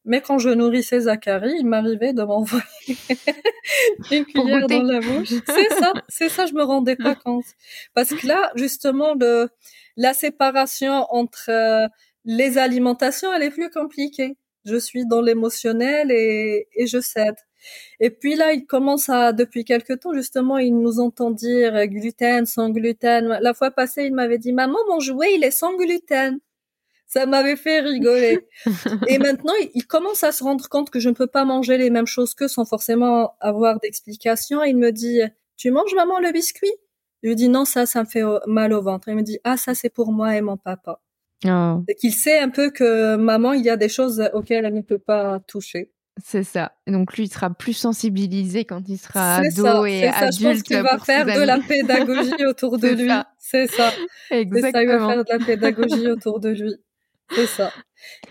Mais 0.06 0.22
quand 0.22 0.38
je 0.38 0.50
nourrissais 0.50 1.02
Zachary, 1.02 1.54
il 1.60 1.66
m'arrivait 1.66 2.14
de 2.14 2.24
m'envoyer 2.24 2.64
une 4.12 4.26
cuillère 4.26 4.68
dans 4.68 4.84
la 4.84 5.00
bouche. 5.00 5.34
C'est 5.48 5.70
ça, 5.70 5.94
c'est 6.10 6.30
ça, 6.30 6.46
je 6.46 6.54
me 6.54 6.64
rendais 6.64 6.96
pas 6.96 7.16
compte. 7.16 7.46
Parce 7.96 8.10
que 8.10 8.28
là, 8.28 8.52
justement, 8.56 9.16
de 9.16 9.50
la 9.98 10.14
séparation 10.14 11.08
entre 11.10 11.90
les 12.26 12.58
alimentations, 12.58 13.34
elle 13.34 13.44
est 13.44 13.52
plus 13.52 13.70
compliquée. 13.70 14.38
Je 14.66 14.78
suis 14.78 15.06
dans 15.06 15.22
l'émotionnel 15.22 16.12
et, 16.12 16.68
et 16.76 16.88
je 16.88 17.00
cède. 17.00 17.36
Et 18.00 18.10
puis 18.10 18.36
là, 18.36 18.54
il 18.54 18.66
commence 18.66 19.10
à, 19.10 19.34
depuis 19.34 19.66
quelque 19.66 19.94
temps, 19.94 20.14
justement, 20.14 20.58
il 20.58 20.78
nous 20.78 21.00
entend 21.00 21.32
dire 21.32 21.88
gluten, 21.88 22.46
sans 22.46 22.70
gluten. 22.70 23.40
La 23.42 23.54
fois 23.54 23.72
passée, 23.72 24.06
il 24.06 24.14
m'avait 24.14 24.38
dit, 24.38 24.54
maman, 24.54 24.78
mon 24.88 25.00
jouet, 25.00 25.36
il 25.36 25.44
est 25.44 25.52
sans 25.52 25.76
gluten. 25.76 26.40
Ça 27.08 27.26
m'avait 27.26 27.56
fait 27.56 27.82
rigoler. 27.82 28.48
et 29.08 29.20
maintenant, 29.20 29.54
il 29.74 29.86
commence 29.88 30.24
à 30.24 30.32
se 30.32 30.44
rendre 30.44 30.68
compte 30.70 30.90
que 30.90 31.00
je 31.00 31.10
ne 31.10 31.16
peux 31.16 31.28
pas 31.28 31.46
manger 31.46 31.78
les 31.78 31.90
mêmes 31.90 32.08
choses 32.08 32.34
que 32.34 32.48
sans 32.48 32.66
forcément 32.66 33.36
avoir 33.40 33.80
d'explication. 33.80 34.64
Il 34.64 34.78
me 34.78 34.92
dit, 34.92 35.22
tu 35.58 35.72
manges 35.72 35.94
maman 35.96 36.20
le 36.20 36.32
biscuit? 36.32 36.72
Je 37.24 37.30
lui 37.30 37.36
dis 37.36 37.50
non, 37.50 37.66
ça, 37.66 37.86
ça 37.86 38.02
me 38.04 38.08
fait 38.08 38.24
mal 38.48 38.74
au 38.74 38.82
ventre. 38.82 39.08
Il 39.10 39.16
me 39.16 39.24
dit 39.24 39.40
ah 39.44 39.58
ça 39.58 39.74
c'est 39.74 39.90
pour 39.90 40.12
moi 40.12 40.36
et 40.36 40.42
mon 40.42 40.58
papa. 40.58 41.02
Oh. 41.46 41.84
Qu'il 42.00 42.14
sait 42.14 42.40
un 42.40 42.50
peu 42.50 42.72
que 42.72 43.16
maman, 43.18 43.54
il 43.54 43.64
y 43.64 43.70
a 43.70 43.78
des 43.78 43.90
choses 43.90 44.24
auxquelles 44.34 44.66
elle 44.66 44.74
ne 44.74 44.82
peut 44.82 44.98
pas 45.00 45.40
toucher. 45.48 45.92
C'est 46.24 46.44
ça. 46.44 46.72
Donc 46.88 47.16
lui, 47.18 47.24
il 47.26 47.30
sera 47.30 47.50
plus 47.50 47.74
sensibilisé 47.74 48.64
quand 48.64 48.88
il 48.88 48.98
sera 48.98 49.36
ado 49.38 49.64
ça, 49.66 49.90
et 49.90 50.02
c'est 50.02 50.12
ça. 50.12 50.32
Je 50.32 50.44
pense 50.44 50.64
qu'il 50.64 50.78
va 50.82 50.98
faire 50.98 51.26
de 51.26 51.42
la 51.46 51.60
pédagogie 51.60 52.46
autour 52.48 52.78
de 52.78 52.88
lui. 52.88 53.10
C'est 53.38 53.68
ça. 53.68 53.92
C'est 54.30 54.36
ça, 54.36 54.40
il 54.42 54.50
va 54.50 54.58
Exactement. 54.60 55.10
faire 55.10 55.24
de 55.26 55.30
la 55.30 55.46
pédagogie 55.46 56.08
autour 56.10 56.40
de 56.40 56.50
lui. 56.50 56.74
C'est 57.32 57.48
ça. 57.48 57.72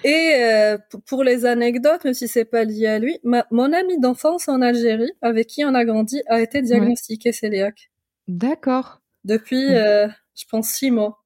Et 0.04 0.34
euh, 0.38 0.78
pour 1.06 1.24
les 1.24 1.44
anecdotes, 1.46 2.04
même 2.04 2.14
si 2.14 2.26
c'est 2.28 2.44
pas 2.44 2.64
lié 2.64 2.86
à 2.86 2.98
lui, 2.98 3.18
ma- 3.24 3.46
mon 3.50 3.72
ami 3.72 3.98
d'enfance 3.98 4.48
en 4.48 4.62
Algérie, 4.62 5.10
avec 5.20 5.48
qui 5.48 5.64
on 5.64 5.74
a 5.74 5.84
grandi, 5.84 6.22
a 6.28 6.40
été 6.40 6.62
diagnostiqué 6.62 7.32
cœliaque 7.32 7.90
D'accord. 8.28 9.00
depuis, 9.24 9.62
Mm. 9.68 9.74
euh, 9.74 10.08
je 10.36 10.44
pense, 10.50 10.68
six 10.68 10.90
mois. 10.90 11.23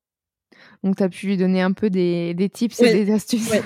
Donc 0.89 0.97
tu 0.97 1.03
as 1.03 1.09
pu 1.11 1.27
lui 1.27 1.37
donner 1.37 1.61
un 1.61 1.73
peu 1.73 1.91
des, 1.91 2.33
des 2.33 2.49
tips 2.49 2.79
Oui, 2.81 2.89
et 2.89 3.05
des 3.05 3.13
astuces. 3.13 3.51
oui. 3.53 3.59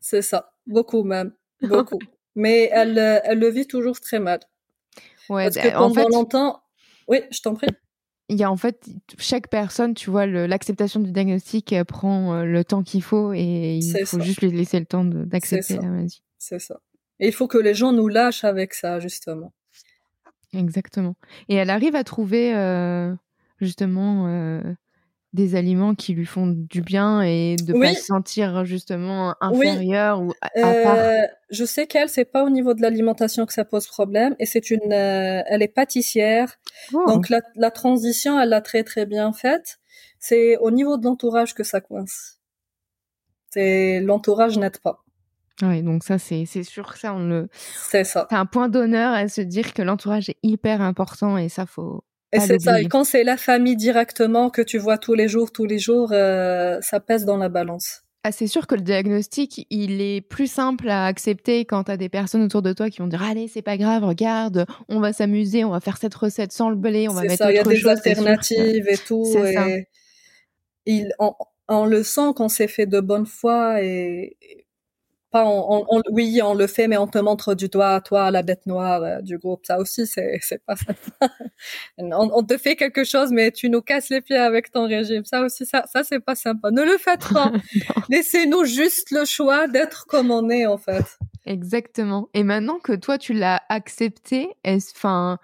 C'est 0.00 0.22
ça, 0.22 0.52
beaucoup 0.66 1.02
même, 1.02 1.32
beaucoup. 1.62 1.98
Mais 2.36 2.70
elle, 2.72 2.96
euh, 2.98 3.18
elle 3.24 3.40
le 3.40 3.48
vit 3.50 3.66
toujours 3.66 4.00
très 4.00 4.20
mal. 4.20 4.38
Ouais, 5.28 5.44
Parce 5.46 5.56
bah, 5.56 5.62
que 5.62 5.68
en 5.76 5.88
pendant 5.88 5.94
fait, 5.94 6.08
longtemps, 6.08 6.62
oui, 7.08 7.22
je 7.32 7.40
t'en 7.40 7.54
prie. 7.54 7.66
il 8.28 8.36
y 8.38 8.44
a 8.44 8.50
en 8.50 8.56
fait 8.56 8.86
chaque 9.18 9.48
personne, 9.50 9.94
tu 9.94 10.08
vois, 10.08 10.24
l'acceptation 10.26 11.00
du 11.00 11.10
diagnostic 11.10 11.74
prend 11.88 12.32
euh, 12.34 12.44
le 12.44 12.62
temps 12.62 12.84
qu'il 12.84 13.02
faut 13.02 13.32
et 13.34 13.80
il 13.82 14.06
faut 14.06 14.18
ça. 14.18 14.24
juste 14.24 14.40
lui 14.40 14.52
laisser 14.52 14.78
le 14.78 14.86
temps 14.86 15.04
d'accepter 15.04 15.74
la 15.78 15.82
maladie. 15.88 16.22
C'est 16.38 16.60
ça. 16.60 16.78
Et 17.18 17.26
il 17.26 17.32
faut 17.32 17.48
que 17.48 17.58
les 17.58 17.74
gens 17.74 17.90
nous 17.92 18.06
lâchent 18.06 18.44
avec 18.44 18.72
ça, 18.72 19.00
justement. 19.00 19.52
Exactement. 20.54 21.16
Et 21.48 21.56
elle 21.56 21.70
arrive 21.70 21.96
à 21.96 22.04
trouver 22.04 22.54
euh, 22.54 23.12
justement 23.60 24.28
euh, 24.28 24.62
des 25.34 25.54
aliments 25.56 25.94
qui 25.94 26.14
lui 26.14 26.24
font 26.24 26.46
du 26.46 26.80
bien 26.80 27.20
et 27.22 27.56
de 27.56 27.72
pas 27.72 27.78
Oui. 27.78 27.94
se 27.94 28.04
sentir 28.06 28.64
justement 28.64 29.34
Oui. 29.52 29.68
inférieur 29.68 30.22
ou 30.22 30.32
à, 30.40 30.46
à 30.46 30.50
part. 30.82 30.98
Euh, 30.98 31.18
je 31.50 31.64
sais 31.66 31.86
qu'elle, 31.86 32.08
c'est 32.08 32.24
pas 32.24 32.44
au 32.44 32.50
niveau 32.50 32.72
de 32.74 32.80
l'alimentation 32.82 33.44
que 33.44 33.52
ça 33.52 33.64
pose 33.66 33.86
problème, 33.86 34.34
et 34.38 34.46
c'est 34.46 34.70
une, 34.70 34.92
euh, 34.92 35.42
elle 35.46 35.62
est 35.62 35.68
pâtissière, 35.68 36.58
Oh, 36.94 37.04
donc 37.06 37.28
la, 37.28 37.40
la 37.56 37.70
transition, 37.70 38.40
elle 38.40 38.48
l'a 38.50 38.60
très 38.62 38.84
très 38.84 39.04
bien 39.06 39.32
faite. 39.32 39.78
C'est 40.18 40.56
au 40.58 40.70
niveau 40.70 40.96
de 40.96 41.04
l'entourage 41.04 41.54
que 41.54 41.62
ça 41.62 41.80
coince. 41.80 42.38
C'est 43.50 44.00
l'entourage 44.00 44.58
n'aide 44.58 44.78
pas. 44.78 45.04
ouais, 45.62 45.82
donc 45.82 46.04
ça 46.04 46.18
c'est 46.18 46.44
c'est 46.46 46.62
sûr 46.62 46.96
ça 46.96 47.14
on 47.14 47.24
le 47.26 47.48
C'est 47.52 48.04
ça. 48.04 48.26
c'est 48.30 48.36
un 48.36 48.46
point 48.46 48.68
d'honneur 48.68 49.12
à 49.12 49.28
se 49.28 49.40
dire 49.40 49.72
que 49.74 49.82
l'entourage 49.82 50.28
est 50.30 50.38
hyper 50.42 50.80
important 50.82 51.36
et 51.38 51.48
ça 51.48 51.66
faut 51.66 52.02
Et 52.32 52.38
pas 52.38 52.46
c'est 52.46 52.58
ça. 52.58 52.80
Et 52.80 52.86
quand 52.86 53.04
c'est 53.04 53.24
la 53.24 53.36
famille 53.36 53.76
directement 53.76 54.50
que 54.50 54.62
tu 54.62 54.78
vois 54.78 54.98
tous 54.98 55.14
les 55.14 55.28
jours, 55.28 55.50
tous 55.50 55.64
les 55.64 55.78
jours, 55.78 56.10
euh, 56.12 56.78
ça 56.82 57.00
pèse 57.00 57.24
dans 57.24 57.36
la 57.36 57.48
balance. 57.48 58.02
Ah, 58.24 58.32
c'est 58.32 58.48
sûr 58.48 58.66
que 58.66 58.74
le 58.74 58.82
diagnostic, 58.82 59.66
il 59.70 60.02
est 60.02 60.20
plus 60.20 60.50
simple 60.50 60.90
à 60.90 61.06
accepter 61.06 61.64
quand 61.64 61.84
tu 61.84 61.92
as 61.92 61.96
des 61.96 62.08
personnes 62.08 62.42
autour 62.42 62.62
de 62.62 62.72
toi 62.72 62.90
qui 62.90 62.98
vont 62.98 63.06
dire 63.06 63.22
Allez, 63.22 63.48
c'est 63.48 63.62
pas 63.62 63.78
grave, 63.78 64.04
regarde, 64.04 64.66
on 64.88 65.00
va 65.00 65.12
s'amuser, 65.12 65.64
on 65.64 65.70
va 65.70 65.80
faire 65.80 65.96
cette 65.96 66.14
recette 66.14 66.52
sans 66.52 66.68
le 66.68 66.76
blé, 66.76 67.08
on 67.08 67.14
va 67.14 67.22
mettre 67.22 67.36
ça. 67.36 67.50
Il 67.50 67.54
y 67.54 67.58
a 67.58 67.60
autre 67.62 67.70
des 67.70 67.76
chose. 67.76 67.90
alternatives 67.90 68.86
et 68.88 68.98
tout. 68.98 69.24
Ça. 69.24 69.66
Il, 70.84 71.12
on, 71.18 71.32
on 71.68 71.86
le 71.86 72.02
sent 72.02 72.32
quand 72.34 72.48
c'est 72.48 72.68
fait 72.68 72.86
de 72.86 73.00
bonne 73.00 73.26
foi 73.26 73.82
et 73.82 74.36
pas 75.30 75.44
on, 75.46 75.84
on- 75.90 76.02
oui 76.10 76.40
on 76.42 76.54
le 76.54 76.66
fait 76.66 76.88
mais 76.88 76.96
on 76.96 77.06
te 77.06 77.18
montre 77.18 77.54
du 77.54 77.68
doigt 77.68 78.00
toi 78.00 78.30
la 78.30 78.42
bête 78.42 78.66
noire 78.66 79.02
euh, 79.02 79.20
du 79.20 79.38
groupe. 79.38 79.66
Ça 79.66 79.78
aussi 79.78 80.06
c'est 80.06 80.38
c'est 80.42 80.62
pas 80.64 80.76
sympa. 80.76 80.98
On, 81.98 82.30
on 82.32 82.42
te 82.44 82.56
fait 82.56 82.76
quelque 82.76 83.04
chose 83.04 83.30
mais 83.32 83.50
tu 83.50 83.68
nous 83.70 83.82
casses 83.82 84.08
les 84.10 84.20
pieds 84.20 84.36
avec 84.36 84.70
ton 84.70 84.86
régime. 84.86 85.24
Ça 85.24 85.42
aussi 85.42 85.66
ça 85.66 85.84
ça 85.92 86.04
c'est 86.04 86.20
pas 86.20 86.34
sympa. 86.34 86.70
Ne 86.70 86.82
le 86.82 86.96
faites 86.98 87.26
pas. 87.32 87.50
Laissez-nous 88.08 88.64
juste 88.64 89.10
le 89.10 89.24
choix 89.24 89.66
d'être 89.68 90.06
comme 90.06 90.30
on 90.30 90.48
est 90.50 90.66
en 90.66 90.78
fait. 90.78 91.04
Exactement. 91.46 92.28
Et 92.34 92.44
maintenant 92.44 92.78
que 92.78 92.92
toi, 92.92 93.16
tu 93.16 93.32
l'as 93.32 93.62
accepté, 93.70 94.50
est-ce, 94.64 94.92
enfin, 94.94 95.38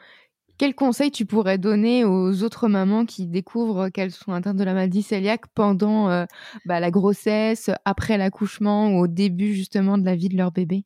quel 0.58 0.74
conseil 0.74 1.10
tu 1.10 1.26
pourrais 1.26 1.58
donner 1.58 2.04
aux 2.04 2.42
autres 2.42 2.68
mamans 2.68 3.04
qui 3.04 3.26
découvrent 3.26 3.88
qu'elles 3.88 4.10
sont 4.10 4.32
atteintes 4.32 4.56
de 4.56 4.64
la 4.64 4.74
maladie 4.74 5.04
cœliaque 5.04 5.46
pendant 5.54 6.10
euh, 6.10 6.24
bah, 6.64 6.80
la 6.80 6.90
grossesse, 6.90 7.70
après 7.84 8.18
l'accouchement 8.18 8.90
ou 8.90 9.04
au 9.04 9.06
début 9.06 9.54
justement 9.54 9.98
de 9.98 10.04
la 10.04 10.14
vie 10.14 10.28
de 10.28 10.36
leur 10.36 10.52
bébé? 10.52 10.84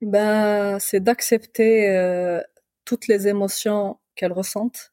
Ben 0.00 0.78
c'est 0.80 1.00
d'accepter 1.00 1.88
euh, 1.90 2.40
toutes 2.84 3.06
les 3.06 3.28
émotions 3.28 3.98
qu'elles 4.16 4.32
ressentent 4.32 4.92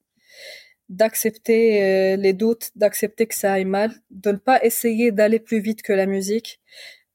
d'accepter 0.89 1.83
euh, 1.83 2.15
les 2.15 2.33
doutes, 2.33 2.71
d'accepter 2.75 3.27
que 3.27 3.35
ça 3.35 3.53
aille 3.53 3.65
mal, 3.65 3.91
de 4.09 4.31
ne 4.31 4.37
pas 4.37 4.63
essayer 4.63 5.11
d'aller 5.11 5.39
plus 5.39 5.61
vite 5.61 5.81
que 5.83 5.93
la 5.93 6.07
musique. 6.07 6.59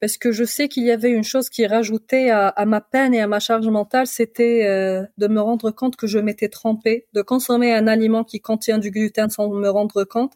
Parce 0.04 0.18
que 0.18 0.32
je 0.32 0.44
sais 0.44 0.68
qu'il 0.68 0.84
y 0.84 0.90
avait 0.90 1.08
une 1.08 1.24
chose 1.24 1.48
qui 1.48 1.66
rajoutait 1.66 2.28
à, 2.28 2.66
ma 2.66 2.82
peine 2.82 3.14
et 3.14 3.22
à 3.22 3.26
ma 3.26 3.40
charge 3.40 3.66
mentale, 3.68 4.06
c'était 4.06 4.66
euh, 4.66 5.02
de 5.16 5.28
me 5.28 5.40
rendre 5.40 5.70
compte 5.70 5.96
que 5.96 6.06
je 6.06 6.18
m'étais 6.18 6.50
trompée, 6.50 7.06
de 7.14 7.22
consommer 7.22 7.72
un 7.72 7.86
aliment 7.86 8.22
qui 8.22 8.38
contient 8.42 8.76
du 8.76 8.90
gluten 8.90 9.30
sans 9.30 9.48
me 9.48 9.70
rendre 9.70 10.04
compte. 10.04 10.34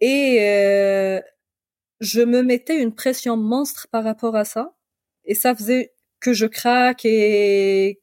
Et 0.00 0.38
euh, 0.40 1.20
je 2.00 2.22
me 2.22 2.40
mettais 2.42 2.80
une 2.80 2.94
pression 2.94 3.36
monstre 3.36 3.88
par 3.90 4.04
rapport 4.04 4.36
à 4.36 4.46
ça. 4.46 4.74
Et 5.26 5.34
ça 5.34 5.54
faisait 5.54 5.92
que 6.20 6.32
je 6.32 6.46
craque 6.46 7.04
et 7.04 8.00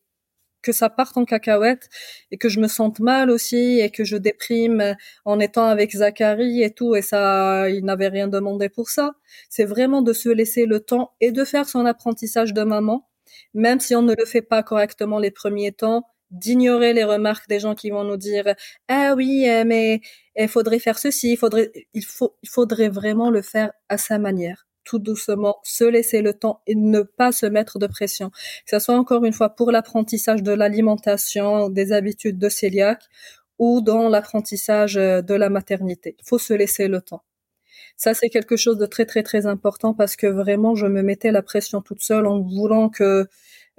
que 0.63 0.71
ça 0.71 0.89
parte 0.89 1.17
en 1.17 1.25
cacahuète 1.25 1.89
et 2.31 2.37
que 2.37 2.49
je 2.49 2.59
me 2.59 2.67
sente 2.67 2.99
mal 2.99 3.29
aussi 3.29 3.79
et 3.79 3.91
que 3.91 4.03
je 4.03 4.17
déprime 4.17 4.95
en 5.25 5.39
étant 5.39 5.65
avec 5.67 5.91
Zachary 5.95 6.63
et 6.63 6.71
tout 6.71 6.95
et 6.95 7.01
ça 7.01 7.69
il 7.69 7.85
n'avait 7.85 8.07
rien 8.07 8.27
demandé 8.27 8.69
pour 8.69 8.89
ça. 8.89 9.13
C'est 9.49 9.65
vraiment 9.65 10.01
de 10.01 10.13
se 10.13 10.29
laisser 10.29 10.65
le 10.65 10.79
temps 10.79 11.13
et 11.21 11.31
de 11.31 11.43
faire 11.45 11.67
son 11.69 11.85
apprentissage 11.85 12.53
de 12.53 12.63
maman 12.63 13.07
même 13.53 13.79
si 13.79 13.95
on 13.95 14.01
ne 14.01 14.15
le 14.15 14.25
fait 14.25 14.41
pas 14.41 14.63
correctement 14.63 15.19
les 15.19 15.31
premiers 15.31 15.71
temps 15.71 16.07
d'ignorer 16.31 16.93
les 16.93 17.03
remarques 17.03 17.47
des 17.47 17.59
gens 17.59 17.75
qui 17.75 17.91
vont 17.91 18.03
nous 18.03 18.17
dire 18.17 18.55
ah 18.87 19.13
oui 19.15 19.47
euh, 19.47 19.63
mais 19.65 20.01
il 20.35 20.47
faudrait 20.47 20.79
faire 20.79 20.97
ceci 20.97 21.33
il 21.33 21.37
faudrait 21.37 21.71
il 21.93 22.03
faut 22.03 22.35
il 22.41 22.49
faudrait 22.49 22.89
vraiment 22.89 23.29
le 23.29 23.41
faire 23.41 23.71
à 23.89 23.97
sa 23.97 24.17
manière 24.17 24.65
tout 24.83 24.99
doucement, 24.99 25.57
se 25.63 25.83
laisser 25.83 26.21
le 26.21 26.33
temps 26.33 26.61
et 26.67 26.75
ne 26.75 27.01
pas 27.01 27.31
se 27.31 27.45
mettre 27.45 27.79
de 27.79 27.87
pression. 27.87 28.29
Que 28.29 28.77
ce 28.77 28.79
soit 28.79 28.95
encore 28.95 29.25
une 29.25 29.33
fois 29.33 29.49
pour 29.49 29.71
l'apprentissage 29.71 30.43
de 30.43 30.51
l'alimentation, 30.51 31.69
des 31.69 31.91
habitudes 31.91 32.39
de 32.39 32.49
cœliaque 32.49 33.03
ou 33.59 33.81
dans 33.81 34.09
l'apprentissage 34.09 34.95
de 34.95 35.33
la 35.33 35.49
maternité. 35.49 36.15
Il 36.19 36.27
faut 36.27 36.39
se 36.39 36.53
laisser 36.53 36.87
le 36.87 37.01
temps. 37.01 37.23
Ça, 37.97 38.13
c'est 38.13 38.29
quelque 38.29 38.57
chose 38.57 38.77
de 38.77 38.85
très, 38.85 39.05
très, 39.05 39.23
très 39.23 39.45
important 39.45 39.93
parce 39.93 40.15
que 40.15 40.27
vraiment, 40.27 40.75
je 40.75 40.87
me 40.87 41.03
mettais 41.03 41.31
la 41.31 41.41
pression 41.41 41.81
toute 41.81 42.01
seule 42.01 42.27
en 42.27 42.41
voulant 42.41 42.89
que 42.89 43.27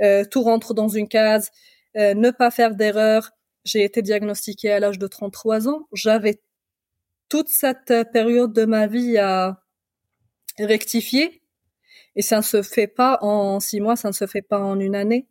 euh, 0.00 0.24
tout 0.30 0.42
rentre 0.42 0.74
dans 0.74 0.88
une 0.88 1.08
case, 1.08 1.50
euh, 1.96 2.14
ne 2.14 2.30
pas 2.30 2.50
faire 2.50 2.74
d'erreur. 2.74 3.30
J'ai 3.64 3.84
été 3.84 4.02
diagnostiquée 4.02 4.72
à 4.72 4.80
l'âge 4.80 4.98
de 4.98 5.06
33 5.06 5.68
ans. 5.68 5.88
J'avais 5.92 6.40
toute 7.28 7.48
cette 7.48 7.92
période 8.12 8.52
de 8.52 8.64
ma 8.64 8.86
vie 8.86 9.18
à 9.18 9.63
rectifier. 10.58 11.42
Et 12.16 12.22
ça 12.22 12.38
ne 12.38 12.42
se 12.42 12.62
fait 12.62 12.86
pas 12.86 13.18
en 13.22 13.60
six 13.60 13.80
mois, 13.80 13.96
ça 13.96 14.08
ne 14.08 14.14
se 14.14 14.26
fait 14.26 14.42
pas 14.42 14.60
en 14.60 14.78
une 14.78 14.94
année. 14.94 15.26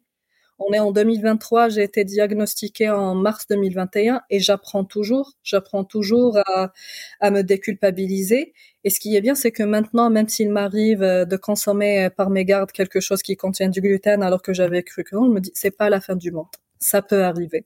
On 0.59 0.71
est 0.71 0.79
en 0.79 0.91
2023, 0.91 1.69
j'ai 1.69 1.83
été 1.83 2.05
diagnostiquée 2.05 2.89
en 2.89 3.15
mars 3.15 3.47
2021 3.49 4.21
et 4.29 4.39
j'apprends 4.39 4.85
toujours, 4.85 5.33
j'apprends 5.43 5.83
toujours 5.83 6.37
à, 6.45 6.71
à 7.19 7.31
me 7.31 7.41
déculpabiliser. 7.41 8.53
Et 8.83 8.89
ce 8.89 8.99
qui 8.99 9.15
est 9.15 9.21
bien, 9.21 9.35
c'est 9.35 9.51
que 9.51 9.63
maintenant, 9.63 10.09
même 10.09 10.29
s'il 10.29 10.51
m'arrive 10.51 10.99
de 11.01 11.37
consommer 11.37 12.09
par 12.15 12.29
mégarde 12.29 12.71
quelque 12.71 12.99
chose 12.99 13.23
qui 13.23 13.35
contient 13.35 13.69
du 13.69 13.81
gluten 13.81 14.21
alors 14.21 14.41
que 14.41 14.53
j'avais 14.53 14.83
cru 14.83 15.03
que 15.03 15.15
non, 15.15 15.25
je 15.25 15.31
me 15.31 15.39
dis, 15.41 15.51
c'est 15.55 15.75
pas 15.75 15.89
la 15.89 15.99
fin 16.01 16.15
du 16.15 16.31
monde. 16.31 16.47
Ça 16.79 17.01
peut 17.01 17.23
arriver. 17.23 17.65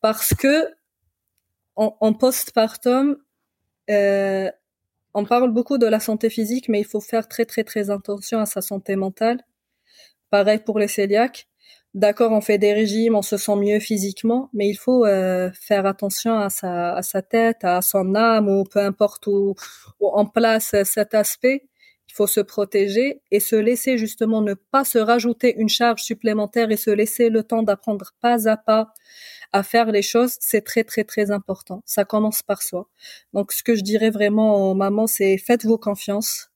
Parce 0.00 0.34
que 0.34 0.66
en, 1.76 1.96
en 2.00 2.12
postpartum, 2.14 3.16
euh, 3.90 4.50
on 5.14 5.24
parle 5.24 5.50
beaucoup 5.52 5.78
de 5.78 5.86
la 5.86 6.00
santé 6.00 6.30
physique, 6.30 6.68
mais 6.68 6.80
il 6.80 6.86
faut 6.86 7.00
faire 7.00 7.28
très 7.28 7.44
très 7.44 7.64
très 7.64 7.90
attention 7.90 8.38
à 8.40 8.46
sa 8.46 8.60
santé 8.62 8.96
mentale. 8.96 9.40
Pareil 10.30 10.60
pour 10.64 10.78
les 10.78 10.88
cœliaques. 10.88 11.48
D'accord, 11.94 12.32
on 12.32 12.40
fait 12.40 12.56
des 12.58 12.72
régimes, 12.72 13.16
on 13.16 13.22
se 13.22 13.36
sent 13.36 13.56
mieux 13.56 13.78
physiquement, 13.78 14.48
mais 14.54 14.68
il 14.68 14.76
faut 14.76 15.04
euh, 15.04 15.50
faire 15.52 15.84
attention 15.86 16.34
à 16.38 16.48
sa, 16.48 17.22
tête, 17.22 17.64
à 17.64 17.82
son 17.82 18.14
âme, 18.14 18.48
ou 18.48 18.64
peu 18.64 18.80
importe 18.80 19.26
où, 19.26 19.54
où 20.00 20.10
on 20.14 20.26
place 20.26 20.74
cet 20.84 21.14
aspect. 21.14 21.68
Il 22.12 22.14
faut 22.14 22.26
se 22.26 22.40
protéger 22.40 23.22
et 23.30 23.40
se 23.40 23.56
laisser 23.56 23.96
justement 23.96 24.42
ne 24.42 24.52
pas 24.52 24.84
se 24.84 24.98
rajouter 24.98 25.54
une 25.56 25.70
charge 25.70 26.02
supplémentaire 26.02 26.70
et 26.70 26.76
se 26.76 26.90
laisser 26.90 27.30
le 27.30 27.42
temps 27.42 27.62
d'apprendre 27.62 28.12
pas 28.20 28.50
à 28.50 28.58
pas 28.58 28.92
à 29.52 29.62
faire 29.62 29.90
les 29.90 30.02
choses, 30.02 30.36
c'est 30.40 30.62
très 30.62 30.84
très 30.84 31.04
très 31.04 31.30
important. 31.30 31.82
Ça 31.86 32.04
commence 32.04 32.42
par 32.42 32.62
soi. 32.62 32.86
Donc 33.32 33.52
ce 33.52 33.62
que 33.62 33.74
je 33.74 33.82
dirais 33.82 34.10
vraiment 34.10 34.70
aux 34.70 34.74
mamans, 34.74 35.06
c'est 35.06 35.38
faites-vous 35.38 35.78
confiance. 35.78 36.50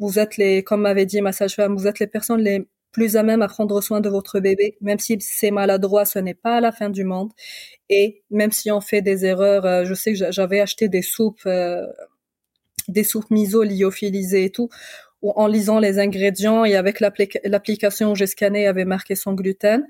Vous 0.00 0.18
êtes 0.18 0.36
les, 0.36 0.64
comme 0.64 0.82
m'avait 0.82 1.06
dit 1.06 1.20
ma 1.20 1.32
sage-femme, 1.32 1.76
vous 1.76 1.86
êtes 1.86 2.00
les 2.00 2.06
personnes 2.08 2.40
les 2.40 2.68
plus 2.92 3.16
à 3.16 3.22
même 3.22 3.42
à 3.42 3.48
prendre 3.48 3.80
soin 3.80 4.00
de 4.00 4.08
votre 4.08 4.40
bébé. 4.40 4.76
Même 4.80 4.98
si 4.98 5.16
c'est 5.20 5.50
maladroit, 5.52 6.04
ce 6.04 6.18
n'est 6.18 6.34
pas 6.34 6.60
la 6.60 6.72
fin 6.72 6.90
du 6.90 7.04
monde. 7.04 7.32
Et 7.90 8.22
même 8.30 8.52
si 8.52 8.70
on 8.72 8.80
fait 8.80 9.02
des 9.02 9.24
erreurs, 9.24 9.64
euh, 9.66 9.84
je 9.84 9.94
sais 9.94 10.12
que 10.14 10.32
j'avais 10.32 10.60
acheté 10.60 10.88
des 10.88 11.02
soupes, 11.02 11.42
euh, 11.46 11.86
des 12.88 13.04
soupes 13.04 13.30
miso 13.30 13.62
lyophilisées 13.62 14.44
et 14.44 14.50
tout, 14.50 14.68
où 15.22 15.32
en 15.32 15.46
lisant 15.46 15.78
les 15.78 15.98
ingrédients 15.98 16.64
et 16.64 16.76
avec 16.76 17.00
l'application 17.00 18.12
où 18.12 18.14
j'ai 18.14 18.26
scanné, 18.26 18.66
avait 18.66 18.84
marqué 18.84 19.14
son 19.14 19.34
gluten. 19.34 19.86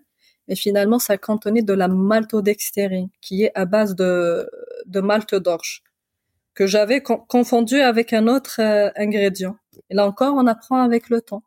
Mais 0.48 0.56
finalement, 0.56 0.98
ça 0.98 1.18
contenait 1.18 1.62
de 1.62 1.74
la 1.74 1.88
maltodextrine, 1.88 3.10
qui 3.20 3.44
est 3.44 3.52
à 3.54 3.66
base 3.66 3.94
de, 3.94 4.48
de 4.86 5.38
d'orge, 5.38 5.82
que 6.54 6.66
j'avais 6.66 7.02
confondu 7.02 7.80
avec 7.80 8.12
un 8.12 8.26
autre 8.26 8.60
euh, 8.60 8.90
ingrédient. 8.96 9.56
Et 9.90 9.94
là 9.94 10.06
encore, 10.06 10.34
on 10.34 10.46
apprend 10.46 10.82
avec 10.82 11.10
le 11.10 11.20
temps. 11.20 11.42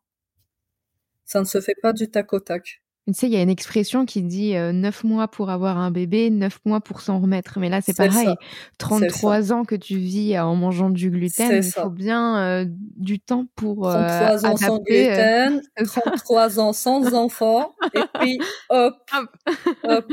Ça 1.25 1.39
ne 1.39 1.45
se 1.45 1.59
fait 1.61 1.75
pas 1.81 1.93
du 1.93 2.09
tac 2.11 2.31
au 2.33 2.39
tac. 2.39 2.81
Tu 3.07 3.13
sais, 3.15 3.27
il 3.27 3.33
y 3.33 3.35
a 3.35 3.41
une 3.41 3.49
expression 3.49 4.05
qui 4.05 4.21
dit 4.21 4.55
euh, 4.55 4.71
neuf 4.71 5.03
mois 5.03 5.27
pour 5.27 5.49
avoir 5.49 5.79
un 5.79 5.89
bébé, 5.89 6.29
neuf 6.29 6.59
mois 6.65 6.81
pour 6.81 7.01
s'en 7.01 7.19
remettre. 7.19 7.57
Mais 7.59 7.67
là, 7.67 7.81
c'est 7.81 7.97
pareil. 7.97 8.29
33 8.77 9.51
ans 9.51 9.65
que 9.65 9.73
tu 9.73 9.97
vis 9.97 10.37
en 10.37 10.55
mangeant 10.55 10.91
du 10.91 11.09
gluten, 11.09 11.51
il 11.51 11.63
faut 11.63 11.89
bien 11.89 12.37
euh, 12.37 12.65
du 12.69 13.19
temps 13.19 13.47
pour 13.55 13.89
33 13.89 13.97
euh, 13.97 14.47
ans 14.47 14.57
sans 14.57 14.79
gluten, 14.79 15.61
33 15.83 16.59
ans 16.59 16.73
sans 16.73 17.13
enfant, 17.15 17.73
et 17.95 18.19
puis 18.19 18.39
hop, 18.69 18.95
hop, 19.83 20.05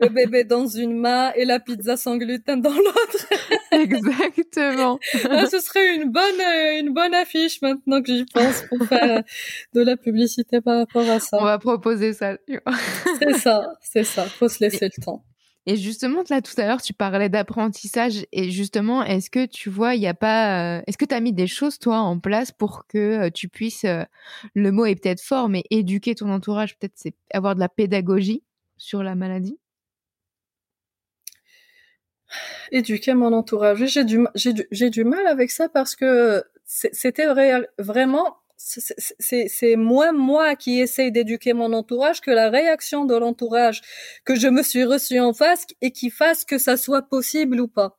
le 0.00 0.08
bébé 0.08 0.42
dans 0.42 0.66
une 0.66 0.98
main 0.98 1.32
et 1.36 1.44
la 1.44 1.60
pizza 1.60 1.96
sans 1.96 2.16
gluten 2.16 2.60
dans 2.60 2.70
l'autre. 2.70 3.26
Exactement. 3.70 4.98
Ah, 5.30 5.46
ce 5.46 5.60
serait 5.60 5.94
une 5.94 6.10
bonne, 6.10 6.40
une 6.80 6.92
bonne 6.92 7.14
affiche 7.14 7.62
maintenant 7.62 8.02
que 8.02 8.12
j'y 8.12 8.24
pense 8.24 8.62
pour 8.68 8.86
faire 8.86 9.22
de 9.74 9.80
la 9.80 9.96
publicité 9.96 10.60
par 10.60 10.78
rapport 10.78 11.08
à 11.08 11.20
ça. 11.20 11.38
On 11.40 11.44
va 11.44 11.58
proposer 11.84 12.12
ça. 12.12 12.36
c'est 13.18 13.34
ça, 13.34 13.74
c'est 13.80 14.04
ça. 14.04 14.24
Faut 14.24 14.48
se 14.48 14.62
laisser 14.64 14.86
le 14.96 15.02
temps. 15.02 15.24
Et 15.66 15.76
justement, 15.76 16.22
là, 16.28 16.42
tout 16.42 16.52
à 16.58 16.66
l'heure, 16.66 16.82
tu 16.82 16.92
parlais 16.92 17.30
d'apprentissage. 17.30 18.26
Et 18.32 18.50
justement, 18.50 19.02
est-ce 19.02 19.30
que 19.30 19.46
tu 19.46 19.70
vois, 19.70 19.94
il 19.94 20.00
n'y 20.00 20.06
a 20.06 20.14
pas. 20.14 20.78
Euh, 20.78 20.82
est-ce 20.86 20.98
que 20.98 21.06
tu 21.06 21.14
as 21.14 21.20
mis 21.20 21.32
des 21.32 21.46
choses, 21.46 21.78
toi, 21.78 21.98
en 21.98 22.18
place 22.18 22.52
pour 22.52 22.86
que 22.86 22.98
euh, 23.26 23.30
tu 23.30 23.48
puisses. 23.48 23.84
Euh, 23.84 24.02
le 24.54 24.72
mot 24.72 24.84
est 24.84 24.94
peut-être 24.94 25.22
fort, 25.22 25.48
mais 25.48 25.64
éduquer 25.70 26.14
ton 26.14 26.30
entourage, 26.30 26.78
peut-être, 26.78 26.94
c'est 26.96 27.14
avoir 27.32 27.54
de 27.54 27.60
la 27.60 27.70
pédagogie 27.70 28.42
sur 28.76 29.02
la 29.02 29.14
maladie? 29.14 29.58
Éduquer 32.72 33.14
mon 33.14 33.32
entourage. 33.32 33.86
J'ai 33.86 34.04
du, 34.04 34.26
j'ai 34.34 34.52
du, 34.52 34.66
j'ai 34.70 34.90
du 34.90 35.04
mal 35.04 35.26
avec 35.26 35.50
ça 35.50 35.68
parce 35.70 35.96
que 35.96 36.44
c'était 36.66 37.26
vraiment 37.78 38.36
c'est 39.18 39.76
moins 39.76 40.12
moi 40.12 40.56
qui 40.56 40.80
essaye 40.80 41.12
d'éduquer 41.12 41.52
mon 41.52 41.72
entourage 41.72 42.20
que 42.20 42.30
la 42.30 42.48
réaction 42.48 43.04
de 43.04 43.14
l'entourage 43.14 43.82
que 44.24 44.34
je 44.34 44.48
me 44.48 44.62
suis 44.62 44.84
reçue 44.84 45.20
en 45.20 45.34
face 45.34 45.66
et 45.82 45.90
qui 45.90 46.10
fasse 46.10 46.44
que 46.44 46.58
ça 46.58 46.76
soit 46.76 47.02
possible 47.02 47.60
ou 47.60 47.68
pas. 47.68 47.98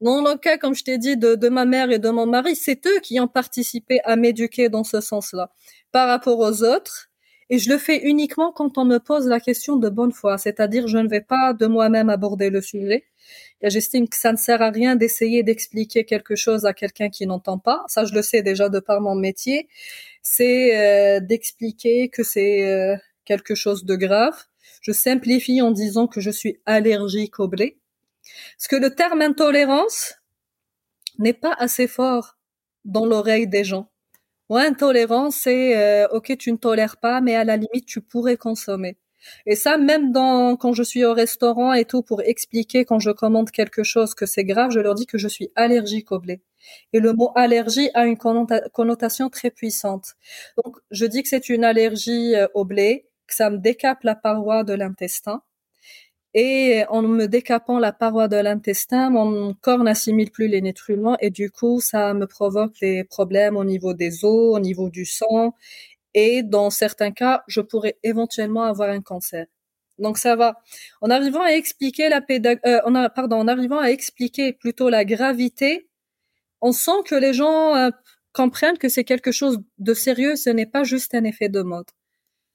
Dans 0.00 0.22
le 0.22 0.36
cas, 0.38 0.58
comme 0.58 0.74
je 0.74 0.84
t'ai 0.84 0.96
dit, 0.96 1.16
de, 1.16 1.34
de 1.34 1.48
ma 1.48 1.64
mère 1.64 1.90
et 1.90 1.98
de 1.98 2.08
mon 2.08 2.26
mari, 2.26 2.54
c'est 2.54 2.86
eux 2.86 3.00
qui 3.02 3.18
ont 3.20 3.28
participé 3.28 4.00
à 4.04 4.16
m'éduquer 4.16 4.68
dans 4.68 4.84
ce 4.84 5.00
sens-là. 5.00 5.50
Par 5.90 6.08
rapport 6.08 6.38
aux 6.38 6.62
autres, 6.62 7.08
et 7.50 7.58
je 7.58 7.70
le 7.70 7.78
fais 7.78 7.98
uniquement 8.04 8.52
quand 8.52 8.78
on 8.78 8.84
me 8.84 8.98
pose 8.98 9.26
la 9.26 9.40
question 9.40 9.76
de 9.76 9.88
bonne 9.88 10.12
foi, 10.12 10.38
c'est-à-dire 10.38 10.86
je 10.86 10.98
ne 10.98 11.08
vais 11.08 11.22
pas 11.22 11.54
de 11.54 11.66
moi-même 11.66 12.10
aborder 12.10 12.50
le 12.50 12.60
sujet. 12.60 13.04
J'estime 13.62 14.08
que 14.08 14.16
ça 14.16 14.32
ne 14.32 14.36
sert 14.36 14.62
à 14.62 14.70
rien 14.70 14.94
d'essayer 14.94 15.42
d'expliquer 15.42 16.04
quelque 16.04 16.36
chose 16.36 16.64
à 16.64 16.74
quelqu'un 16.74 17.10
qui 17.10 17.26
n'entend 17.26 17.58
pas. 17.58 17.84
Ça, 17.88 18.04
je 18.04 18.14
le 18.14 18.22
sais 18.22 18.42
déjà 18.42 18.68
de 18.68 18.78
par 18.78 19.00
mon 19.00 19.16
métier. 19.16 19.68
C'est 20.22 20.76
euh, 20.78 21.20
d'expliquer 21.20 22.08
que 22.08 22.22
c'est 22.22 22.68
euh, 22.70 22.96
quelque 23.24 23.54
chose 23.56 23.84
de 23.84 23.96
grave. 23.96 24.36
Je 24.82 24.92
simplifie 24.92 25.60
en 25.60 25.72
disant 25.72 26.06
que 26.06 26.20
je 26.20 26.30
suis 26.30 26.60
allergique 26.66 27.40
au 27.40 27.48
blé. 27.48 27.78
Parce 28.56 28.68
que 28.68 28.76
le 28.76 28.94
terme 28.94 29.22
intolérance 29.22 30.14
n'est 31.18 31.32
pas 31.34 31.54
assez 31.58 31.88
fort 31.88 32.38
dans 32.84 33.06
l'oreille 33.06 33.48
des 33.48 33.64
gens. 33.64 33.90
Ouais, 34.50 34.66
intolérance, 34.66 35.36
c'est 35.36 35.76
euh, 35.78 36.08
ok, 36.08 36.36
tu 36.38 36.52
ne 36.52 36.56
tolères 36.58 36.98
pas, 36.98 37.20
mais 37.20 37.34
à 37.36 37.44
la 37.44 37.56
limite, 37.56 37.86
tu 37.86 38.00
pourrais 38.00 38.36
consommer. 38.38 38.96
Et 39.46 39.56
ça, 39.56 39.76
même 39.76 40.12
quand 40.12 40.72
je 40.72 40.82
suis 40.82 41.04
au 41.04 41.12
restaurant 41.12 41.72
et 41.72 41.84
tout, 41.84 42.02
pour 42.02 42.22
expliquer 42.22 42.84
quand 42.84 42.98
je 42.98 43.10
commande 43.10 43.50
quelque 43.50 43.82
chose 43.82 44.14
que 44.14 44.26
c'est 44.26 44.44
grave, 44.44 44.70
je 44.70 44.80
leur 44.80 44.94
dis 44.94 45.06
que 45.06 45.18
je 45.18 45.28
suis 45.28 45.50
allergique 45.56 46.12
au 46.12 46.18
blé. 46.18 46.40
Et 46.92 47.00
le 47.00 47.12
mot 47.12 47.32
allergie 47.34 47.90
a 47.94 48.06
une 48.06 48.18
connotation 48.18 49.30
très 49.30 49.50
puissante. 49.50 50.14
Donc, 50.62 50.76
je 50.90 51.06
dis 51.06 51.22
que 51.22 51.28
c'est 51.28 51.48
une 51.48 51.64
allergie 51.64 52.34
euh, 52.36 52.46
au 52.54 52.64
blé, 52.64 53.06
que 53.26 53.34
ça 53.34 53.50
me 53.50 53.58
décape 53.58 54.02
la 54.02 54.14
paroi 54.14 54.64
de 54.64 54.74
l'intestin 54.74 55.42
et 56.34 56.84
en 56.88 57.02
me 57.02 57.26
décapant 57.26 57.78
la 57.78 57.92
paroi 57.92 58.28
de 58.28 58.36
l'intestin, 58.36 59.10
mon 59.10 59.54
corps 59.54 59.82
n'assimile 59.82 60.30
plus 60.30 60.46
les 60.48 60.60
nutriments 60.60 61.16
et 61.20 61.30
du 61.30 61.50
coup, 61.50 61.80
ça 61.80 62.14
me 62.14 62.26
provoque 62.26 62.78
des 62.80 63.04
problèmes 63.04 63.56
au 63.56 63.64
niveau 63.64 63.94
des 63.94 64.24
os, 64.24 64.56
au 64.56 64.60
niveau 64.60 64.90
du 64.90 65.06
sang 65.06 65.54
et 66.20 66.42
dans 66.42 66.68
certains 66.70 67.12
cas, 67.12 67.44
je 67.46 67.60
pourrais 67.60 67.96
éventuellement 68.02 68.64
avoir 68.64 68.90
un 68.90 69.00
cancer. 69.00 69.46
Donc 69.98 70.18
ça 70.18 70.34
va. 70.34 70.60
En 71.00 71.10
arrivant 71.10 71.42
à 71.42 71.50
expliquer 71.50 72.08
la 72.08 72.20
pédag 72.20 72.58
euh, 72.66 73.08
pardon, 73.14 73.36
en 73.36 73.46
arrivant 73.46 73.78
à 73.78 73.90
expliquer 73.90 74.52
plutôt 74.52 74.88
la 74.88 75.04
gravité, 75.04 75.88
on 76.60 76.72
sent 76.72 77.02
que 77.06 77.14
les 77.14 77.32
gens 77.32 77.76
euh, 77.76 77.90
comprennent 78.32 78.78
que 78.78 78.88
c'est 78.88 79.04
quelque 79.04 79.30
chose 79.30 79.60
de 79.78 79.94
sérieux, 79.94 80.34
ce 80.34 80.50
n'est 80.50 80.66
pas 80.66 80.82
juste 80.82 81.14
un 81.14 81.22
effet 81.22 81.48
de 81.48 81.62
mode. 81.62 81.86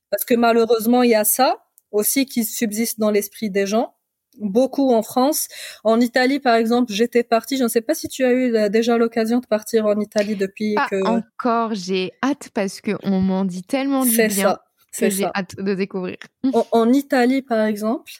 Parce 0.09 0.25
que 0.25 0.33
malheureusement, 0.33 1.03
il 1.03 1.11
y 1.11 1.15
a 1.15 1.23
ça 1.23 1.65
aussi 1.91 2.25
qui 2.25 2.43
subsiste 2.43 2.99
dans 2.99 3.11
l'esprit 3.11 3.49
des 3.49 3.65
gens. 3.65 3.95
Beaucoup 4.39 4.91
en 4.93 5.03
France. 5.03 5.47
En 5.83 5.99
Italie, 5.99 6.39
par 6.39 6.55
exemple, 6.55 6.91
j'étais 6.91 7.23
partie. 7.23 7.57
Je 7.57 7.63
ne 7.63 7.67
sais 7.67 7.81
pas 7.81 7.93
si 7.93 8.07
tu 8.07 8.23
as 8.23 8.31
eu 8.31 8.55
euh, 8.55 8.69
déjà 8.69 8.97
l'occasion 8.97 9.39
de 9.39 9.45
partir 9.45 9.85
en 9.85 9.99
Italie 9.99 10.35
depuis 10.35 10.75
pas 10.75 10.87
que. 10.89 11.05
Encore, 11.05 11.73
j'ai 11.73 12.11
hâte 12.23 12.49
parce 12.53 12.81
que 12.81 12.91
on 13.03 13.19
m'en 13.19 13.45
dit 13.45 13.63
tellement 13.63 14.03
du 14.03 14.15
bien 14.15 14.29
ça, 14.29 14.63
que 14.97 15.09
j'ai 15.09 15.25
hâte 15.25 15.55
de 15.57 15.73
découvrir. 15.73 16.17
En, 16.71 16.91
Italie, 16.91 17.41
par 17.41 17.65
exemple, 17.65 18.11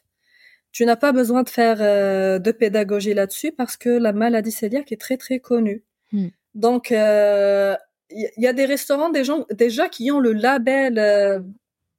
tu 0.72 0.86
n'as 0.86 0.96
pas 0.96 1.12
besoin 1.12 1.44
de 1.44 1.50
faire 1.50 1.78
euh, 1.80 2.40
de 2.40 2.52
pédagogie 2.52 3.14
là-dessus 3.14 3.52
parce 3.52 3.78
que 3.78 3.90
la 3.90 4.14
maladie 4.14 4.56
cœliaque 4.56 4.92
est 4.92 5.02
très 5.02 5.18
très 5.18 5.40
connue. 5.40 5.84
Hmm. 6.12 6.28
Donc, 6.54 6.92
il 6.92 6.98
euh, 6.98 7.76
y, 8.10 8.48
a 8.48 8.54
des 8.54 8.66
restaurants 8.66 9.10
des 9.10 9.24
gens 9.24 9.46
déjà 9.52 9.90
qui 9.90 10.12
ont 10.12 10.20
le 10.20 10.34
label 10.34 11.44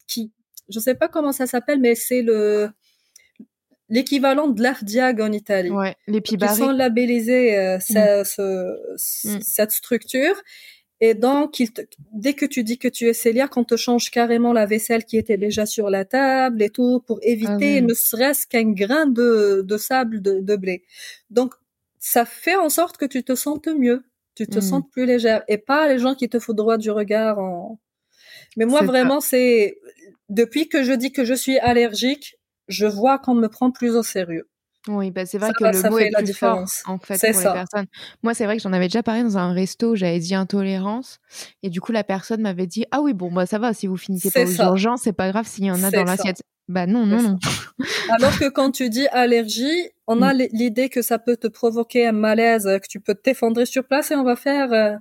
qui 0.07 0.33
je 0.69 0.79
sais 0.79 0.95
pas 0.95 1.09
comment 1.09 1.33
ça 1.33 1.47
s'appelle, 1.47 1.81
mais 1.81 1.95
c'est 1.95 2.23
le 2.23 2.71
l'équivalent 3.89 4.49
de 4.49 4.63
l'Ardiag 4.63 5.21
en 5.21 5.33
Italie. 5.33 5.71
Ouais, 5.71 5.97
les 6.07 6.23
Ils 6.31 6.49
sont 6.51 6.71
labellisés 6.71 7.57
euh, 7.57 7.77
mm. 7.77 8.25
ce, 8.25 9.37
mm. 9.37 9.41
cette 9.41 9.71
structure. 9.73 10.35
Et 11.01 11.15
donc, 11.15 11.63
dès 12.13 12.35
que 12.35 12.47
tu 12.47 12.63
dis 12.63 12.79
que 12.79 12.89
tu 12.89 13.09
es 13.09 13.13
cœliaque, 13.13 13.57
on 13.57 13.65
te 13.65 13.77
change 13.77 14.11
carrément 14.11 14.53
la 14.53 14.65
vaisselle 14.65 15.05
qui 15.05 15.19
était 15.19 15.37
déjà 15.37 15.67
sur 15.67 15.91
la 15.91 16.05
table 16.05 16.63
et 16.63 16.71
tout 16.71 17.03
pour 17.07 17.19
éviter 17.23 17.79
ah 17.79 17.81
ne 17.81 17.95
serait-ce 17.95 18.47
qu'un 18.47 18.71
grain 18.71 19.07
de, 19.07 19.63
de 19.67 19.77
sable 19.77 20.23
de, 20.23 20.41
de, 20.41 20.57
blé. 20.57 20.85
Donc, 21.31 21.53
ça 21.99 22.25
fait 22.25 22.57
en 22.57 22.69
sorte 22.69 22.97
que 22.97 23.05
tu 23.05 23.25
te 23.25 23.35
sentes 23.35 23.67
mieux, 23.67 24.05
tu 24.35 24.47
te 24.47 24.59
mm. 24.59 24.63
sens 24.63 24.83
plus 24.91 25.05
légère 25.05 25.43
et 25.49 25.59
pas 25.59 25.89
les 25.89 25.99
gens 25.99 26.15
qui 26.15 26.29
te 26.29 26.39
font 26.39 26.55
droit 26.55 26.79
du 26.79 26.91
regard 26.91 27.39
en. 27.39 27.79
Mais 28.57 28.65
moi, 28.65 28.83
vraiment, 28.83 29.21
c'est 29.21 29.77
depuis 30.29 30.69
que 30.69 30.85
je 30.85 30.93
dis 30.93 31.13
que 31.13 31.25
je 31.25 31.35
suis 31.35 31.59
allergique, 31.59 32.37
je 32.69 32.87
vois 32.87 33.19
qu'on 33.19 33.35
me 33.35 33.49
prend 33.49 33.71
plus 33.71 33.97
au 33.97 34.03
sérieux. 34.03 34.49
Oui, 34.87 35.11
bah 35.11 35.25
c'est 35.25 35.39
vrai 35.39 35.51
que 35.59 35.65
le 35.65 35.91
mot 35.91 35.99
est 35.99 36.11
la 36.11 36.19
plus 36.19 36.27
différence. 36.27 36.83
fort 36.85 36.95
en 36.95 36.99
fait 36.99 37.15
pour 37.15 37.41
ça. 37.41 37.49
les 37.49 37.55
personnes. 37.55 37.87
Moi, 38.23 38.35
c'est 38.35 38.45
vrai 38.45 38.59
que 38.59 38.63
j'en 38.63 38.73
avais 38.75 38.87
déjà 38.87 39.03
parlé 39.03 39.23
dans 39.23 39.39
un 39.39 39.53
resto, 39.55 39.97
j'avais 39.97 40.19
dit 40.19 40.35
intolérance 40.35 41.21
et 41.63 41.71
du 41.71 41.81
coup 41.81 41.93
la 41.93 42.05
personne 42.05 42.43
m'avait 42.43 42.67
dit 42.67 42.85
"Ah 42.91 43.01
oui, 43.01 43.15
bon 43.15 43.33
bah 43.33 43.47
ça 43.47 43.59
va 43.59 43.73
si 43.73 43.87
vous 43.87 43.97
finissez 43.97 44.31
pas 44.31 44.45
aux 44.45 44.73
urgences, 44.73 45.03
c'est 45.05 45.15
pas 45.15 45.31
grave 45.31 45.47
s'il 45.47 45.65
y 45.65 45.71
en 45.71 45.83
a 45.83 45.91
dans 45.91 46.05
l'assiette." 46.05 46.43
Bah 46.69 46.87
non, 46.87 47.07
non, 47.07 47.23
non. 47.23 47.39
Alors 48.11 48.39
que 48.39 48.49
quand 48.49 48.71
tu 48.71 48.89
dis 48.89 49.07
allergie, 49.09 49.91
on 50.07 50.23
a 50.23 50.33
mm. 50.33 50.49
l'idée 50.53 50.89
que 50.89 51.03
ça 51.03 51.19
peut 51.19 51.37
te 51.37 51.47
provoquer 51.47 52.07
un 52.07 52.13
malaise, 52.13 52.65
que 52.65 52.89
tu 52.89 53.01
peux 53.01 53.15
t'effondrer 53.15 53.67
sur 53.67 53.85
place 53.85 54.11
et 54.11 54.17
on 54.17 54.25
va 54.25 54.37
faire 54.37 54.73
euh, 54.73 54.97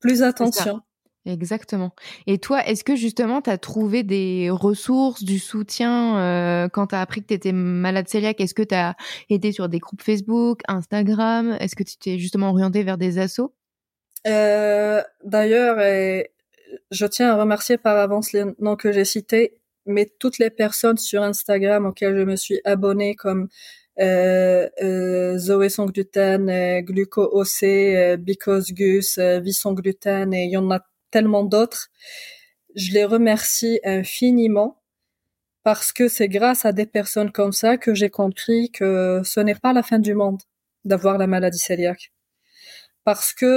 plus 0.00 0.22
attention. 0.22 0.80
Exactement. 1.26 1.94
Et 2.26 2.38
toi, 2.38 2.66
est-ce 2.66 2.84
que 2.84 2.96
justement, 2.96 3.40
tu 3.40 3.48
as 3.48 3.56
trouvé 3.56 4.02
des 4.02 4.50
ressources, 4.50 5.24
du 5.24 5.38
soutien 5.38 6.18
euh, 6.18 6.68
quand 6.68 6.88
tu 6.88 6.94
as 6.94 7.00
appris 7.00 7.22
que 7.22 7.28
tu 7.28 7.34
étais 7.34 7.52
malade 7.52 8.06
cœliaque? 8.06 8.40
Est-ce 8.40 8.54
que 8.54 8.62
tu 8.62 8.74
as 8.74 8.94
été 9.30 9.50
sur 9.52 9.68
des 9.70 9.78
groupes 9.78 10.02
Facebook, 10.02 10.60
Instagram? 10.68 11.56
Est-ce 11.60 11.76
que 11.76 11.82
tu 11.82 11.96
t'es 11.96 12.18
justement 12.18 12.50
orienté 12.50 12.82
vers 12.82 12.98
des 12.98 13.18
assos? 13.18 13.54
Euh, 14.26 15.02
D'ailleurs, 15.24 15.76
je 16.90 17.06
tiens 17.06 17.30
à 17.30 17.36
remercier 17.36 17.78
par 17.78 17.96
avance 17.96 18.32
les 18.32 18.44
noms 18.58 18.76
que 18.76 18.92
j'ai 18.92 19.04
cités, 19.06 19.60
mais 19.86 20.10
toutes 20.18 20.38
les 20.38 20.50
personnes 20.50 20.98
sur 20.98 21.22
Instagram 21.22 21.86
auxquelles 21.86 22.18
je 22.18 22.24
me 22.24 22.36
suis 22.36 22.60
abonnée, 22.64 23.14
comme 23.14 23.48
euh, 24.00 24.68
euh, 24.82 25.38
Zoé 25.38 25.68
sans 25.68 25.86
gluten, 25.86 26.48
euh, 26.48 26.80
Gluco 26.80 27.22
OC, 27.32 28.16
Because 28.18 28.72
Gus, 28.72 29.18
Vie 29.18 29.52
sans 29.52 29.72
gluten, 29.72 30.34
et 30.34 30.44
il 30.44 30.50
tellement 31.14 31.44
d'autres. 31.44 31.90
je 32.74 32.90
les 32.92 33.04
remercie 33.04 33.78
infiniment 33.84 34.82
parce 35.62 35.92
que 35.92 36.08
c'est 36.08 36.28
grâce 36.28 36.64
à 36.64 36.72
des 36.72 36.86
personnes 36.86 37.30
comme 37.30 37.52
ça 37.52 37.76
que 37.76 37.94
j'ai 37.94 38.10
compris 38.10 38.72
que 38.72 39.22
ce 39.24 39.38
n'est 39.38 39.54
pas 39.54 39.72
la 39.72 39.84
fin 39.84 40.00
du 40.00 40.14
monde 40.14 40.42
d'avoir 40.84 41.16
la 41.16 41.28
maladie 41.28 41.62
cœliaque. 41.66 42.12
Parce 43.04 43.32
que 43.32 43.52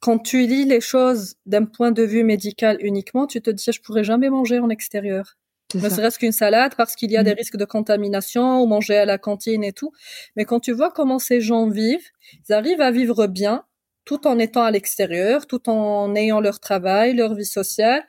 quand 0.00 0.18
tu 0.18 0.44
lis 0.52 0.64
les 0.64 0.80
choses 0.80 1.36
d'un 1.46 1.64
point 1.64 1.92
de 1.92 2.02
vue 2.02 2.24
médical 2.24 2.78
uniquement, 2.80 3.28
tu 3.28 3.40
te 3.40 3.50
dis 3.50 3.70
je 3.76 3.80
pourrais 3.80 4.04
jamais 4.04 4.28
manger 4.28 4.58
en 4.58 4.68
extérieur. 4.68 5.36
Ne 5.74 5.88
serait-ce 5.88 6.18
qu'une 6.18 6.32
salade 6.32 6.74
parce 6.76 6.96
qu'il 6.96 7.12
y 7.12 7.16
a 7.16 7.22
des 7.22 7.32
mm. 7.32 7.40
risques 7.42 7.56
de 7.56 7.64
contamination 7.64 8.60
ou 8.60 8.66
manger 8.66 8.96
à 8.96 9.06
la 9.06 9.18
cantine 9.18 9.62
et 9.62 9.72
tout. 9.72 9.92
Mais 10.34 10.44
quand 10.44 10.60
tu 10.60 10.72
vois 10.72 10.90
comment 10.90 11.20
ces 11.20 11.40
gens 11.40 11.68
vivent, 11.68 12.10
ils 12.48 12.52
arrivent 12.52 12.80
à 12.82 12.90
vivre 12.90 13.28
bien 13.28 13.64
tout 14.04 14.26
en 14.26 14.38
étant 14.38 14.62
à 14.62 14.70
l'extérieur, 14.70 15.46
tout 15.46 15.68
en 15.68 16.14
ayant 16.14 16.40
leur 16.40 16.60
travail, 16.60 17.14
leur 17.14 17.34
vie 17.34 17.44
sociale. 17.44 18.04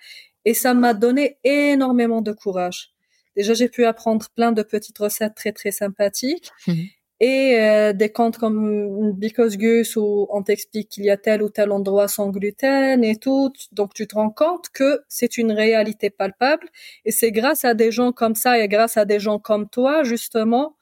Et 0.45 0.53
ça 0.53 0.73
m'a 0.73 0.93
donné 0.93 1.37
énormément 1.43 2.21
de 2.21 2.31
courage. 2.31 2.93
Déjà, 3.35 3.53
j'ai 3.53 3.69
pu 3.69 3.85
apprendre 3.85 4.27
plein 4.35 4.51
de 4.51 4.61
petites 4.61 4.97
recettes 4.97 5.35
très, 5.35 5.51
très 5.51 5.71
sympathiques. 5.71 6.51
Mhm. 6.67 6.85
Et 7.19 7.57
euh, 7.57 7.93
des 7.93 8.11
comptes 8.11 8.37
comme 8.37 9.13
Because 9.13 9.55
Gus 9.55 9.95
où 9.95 10.27
on 10.29 10.43
t'explique 10.43 10.89
qu'il 10.89 11.05
y 11.05 11.09
a 11.09 11.15
tel 11.15 11.41
ou 11.41 11.49
tel 11.49 11.71
endroit 11.71 12.09
sans 12.09 12.29
gluten 12.29 13.01
et 13.01 13.15
tout. 13.15 13.53
Donc 13.71 13.93
tu 13.93 14.07
te 14.07 14.15
rends 14.15 14.31
compte 14.31 14.69
que 14.73 15.01
c'est 15.07 15.37
une 15.37 15.53
réalité 15.53 16.09
palpable. 16.09 16.67
Et 17.05 17.11
c'est 17.11 17.31
grâce 17.31 17.63
à 17.63 17.75
des 17.75 17.91
gens 17.91 18.11
comme 18.11 18.35
ça 18.35 18.59
et 18.59 18.67
grâce 18.67 18.97
à 18.97 19.05
des 19.05 19.19
gens 19.19 19.39
comme 19.39 19.69
toi, 19.69 20.03
justement, 20.03 20.75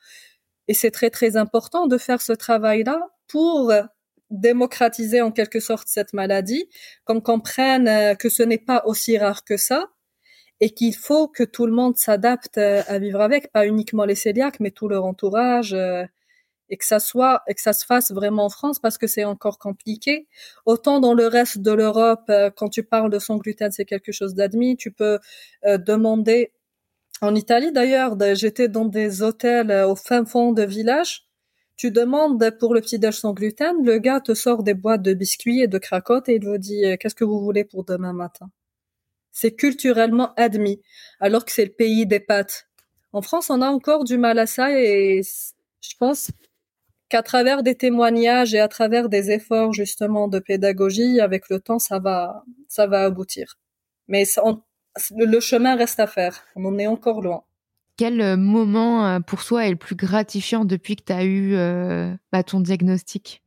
et 0.68 0.74
c'est 0.74 0.92
très 0.92 1.10
très 1.10 1.38
important 1.38 1.86
de 1.86 1.98
faire 1.98 2.22
ce 2.22 2.34
travail-là 2.34 3.10
pour 3.28 3.74
démocratiser 4.32 5.22
en 5.22 5.32
quelque 5.32 5.60
sorte 5.60 5.88
cette 5.88 6.14
maladie, 6.14 6.70
qu'on 7.06 7.22
comprenne 7.22 7.88
euh, 7.88 8.16
que 8.16 8.30
ce 8.30 8.44
n'est 8.44 8.58
pas 8.58 8.84
aussi 8.86 9.18
rare 9.18 9.44
que 9.44 9.58
ça 9.58 9.90
et 10.60 10.72
qu'il 10.72 10.96
faut 10.96 11.28
que 11.28 11.44
tout 11.44 11.66
le 11.66 11.74
monde 11.74 11.98
s'adapte 11.98 12.58
euh, 12.58 12.82
à 12.88 13.00
vivre 13.00 13.22
avec, 13.22 13.52
pas 13.52 13.68
uniquement 13.68 14.06
les 14.06 14.16
cœliaques, 14.16 14.60
mais 14.60 14.72
tout 14.72 14.88
leur 14.88 15.06
entourage, 15.06 15.74
euh, 15.74 16.06
et 16.70 16.78
que 16.78 16.86
ça 16.86 17.00
soit 17.00 17.44
et 17.48 17.54
que 17.54 17.62
ça 17.62 17.74
se 17.74 17.86
fasse 17.86 18.12
vraiment 18.12 18.46
en 18.46 18.50
France 18.50 18.80
parce 18.80 18.98
que 18.98 19.08
c'est 19.08 19.26
encore 19.26 19.60
compliqué. 19.60 20.28
Autant 20.66 21.02
dans 21.02 21.14
le 21.14 21.28
reste 21.28 21.60
de 21.60 21.72
l'Europe, 21.72 22.32
quand 22.56 22.70
tu 22.70 22.84
parles 22.84 23.10
de 23.12 23.20
son 23.20 23.38
gluten, 23.38 23.72
c'est 23.72 23.84
quelque 23.84 24.14
chose 24.14 24.36
d'admis. 24.36 24.78
Tu 24.78 24.90
peux 24.92 25.20
demander 25.66 26.54
en 27.22 27.36
Italie 27.36 27.74
d'ailleurs, 27.74 28.16
j'étais 28.36 28.70
dans 28.70 28.86
des 28.86 29.22
hôtels 29.22 29.70
au 29.84 29.98
fin 29.98 30.26
fond 30.26 30.54
de 30.54 30.64
village 30.64 31.28
tu 31.82 31.90
demandes 31.90 32.48
pour 32.60 32.76
le 32.76 32.82
petit 32.82 33.00
déj 33.00 33.16
sans 33.16 33.34
gluten, 33.34 33.84
le 33.84 33.98
gars 33.98 34.20
te 34.20 34.36
sort 34.36 34.62
des 34.62 34.76
boîtes 34.76 35.02
de 35.02 35.16
biscuits 35.16 35.62
et 35.62 35.68
de 35.68 35.80
cracottes 35.80 36.30
et 36.30 36.36
il 36.36 36.46
vous 36.46 36.60
dit 36.60 36.86
euh, 36.86 36.96
qu'est-ce 36.96 37.16
que 37.16 37.24
vous 37.24 37.42
voulez 37.42 37.64
pour 37.64 37.84
demain 37.84 38.14
matin? 38.14 38.52
C'est 39.32 39.54
culturellement 39.54 40.32
admis, 40.36 40.80
alors 41.20 41.44
que 41.44 41.52
c'est 41.52 41.66
le 41.66 41.72
pays 41.72 42.06
des 42.06 42.20
pâtes. 42.20 42.68
En 43.14 43.24
France, 43.24 43.50
on 43.50 43.64
a 43.64 43.68
encore 43.68 44.04
du 44.04 44.20
mal 44.20 44.38
à 44.38 44.46
ça 44.46 44.80
et 44.80 45.24
je 45.24 45.96
pense 45.98 46.30
qu'à 47.10 47.24
travers 47.24 47.64
des 47.64 47.74
témoignages 47.74 48.54
et 48.54 48.60
à 48.60 48.68
travers 48.68 49.10
des 49.10 49.32
efforts 49.32 49.74
justement 49.74 50.28
de 50.28 50.38
pédagogie, 50.38 51.20
avec 51.20 51.50
le 51.50 51.60
temps, 51.60 51.80
ça 51.80 51.98
va, 51.98 52.44
ça 52.68 52.86
va 52.86 53.06
aboutir. 53.06 53.58
Mais 54.08 54.26
le 55.18 55.40
chemin 55.40 55.76
reste 55.76 56.00
à 56.00 56.06
faire. 56.06 56.44
On 56.56 56.64
en 56.66 56.78
est 56.78 56.86
encore 56.86 57.24
loin 57.24 57.44
quel 57.98 58.22
euh, 58.22 58.38
moment 58.38 59.06
euh, 59.06 59.20
pour 59.20 59.44
toi 59.44 59.66
est 59.66 59.70
le 59.70 59.76
plus 59.76 59.96
gratifiant 59.96 60.66
depuis 60.66 60.96
que 60.96 61.04
tu 61.04 61.14
as 61.14 61.24
eu 61.24 61.56
euh, 61.56 62.14
bah, 62.32 62.44
ton 62.44 62.60
diagnostic? 62.60 63.44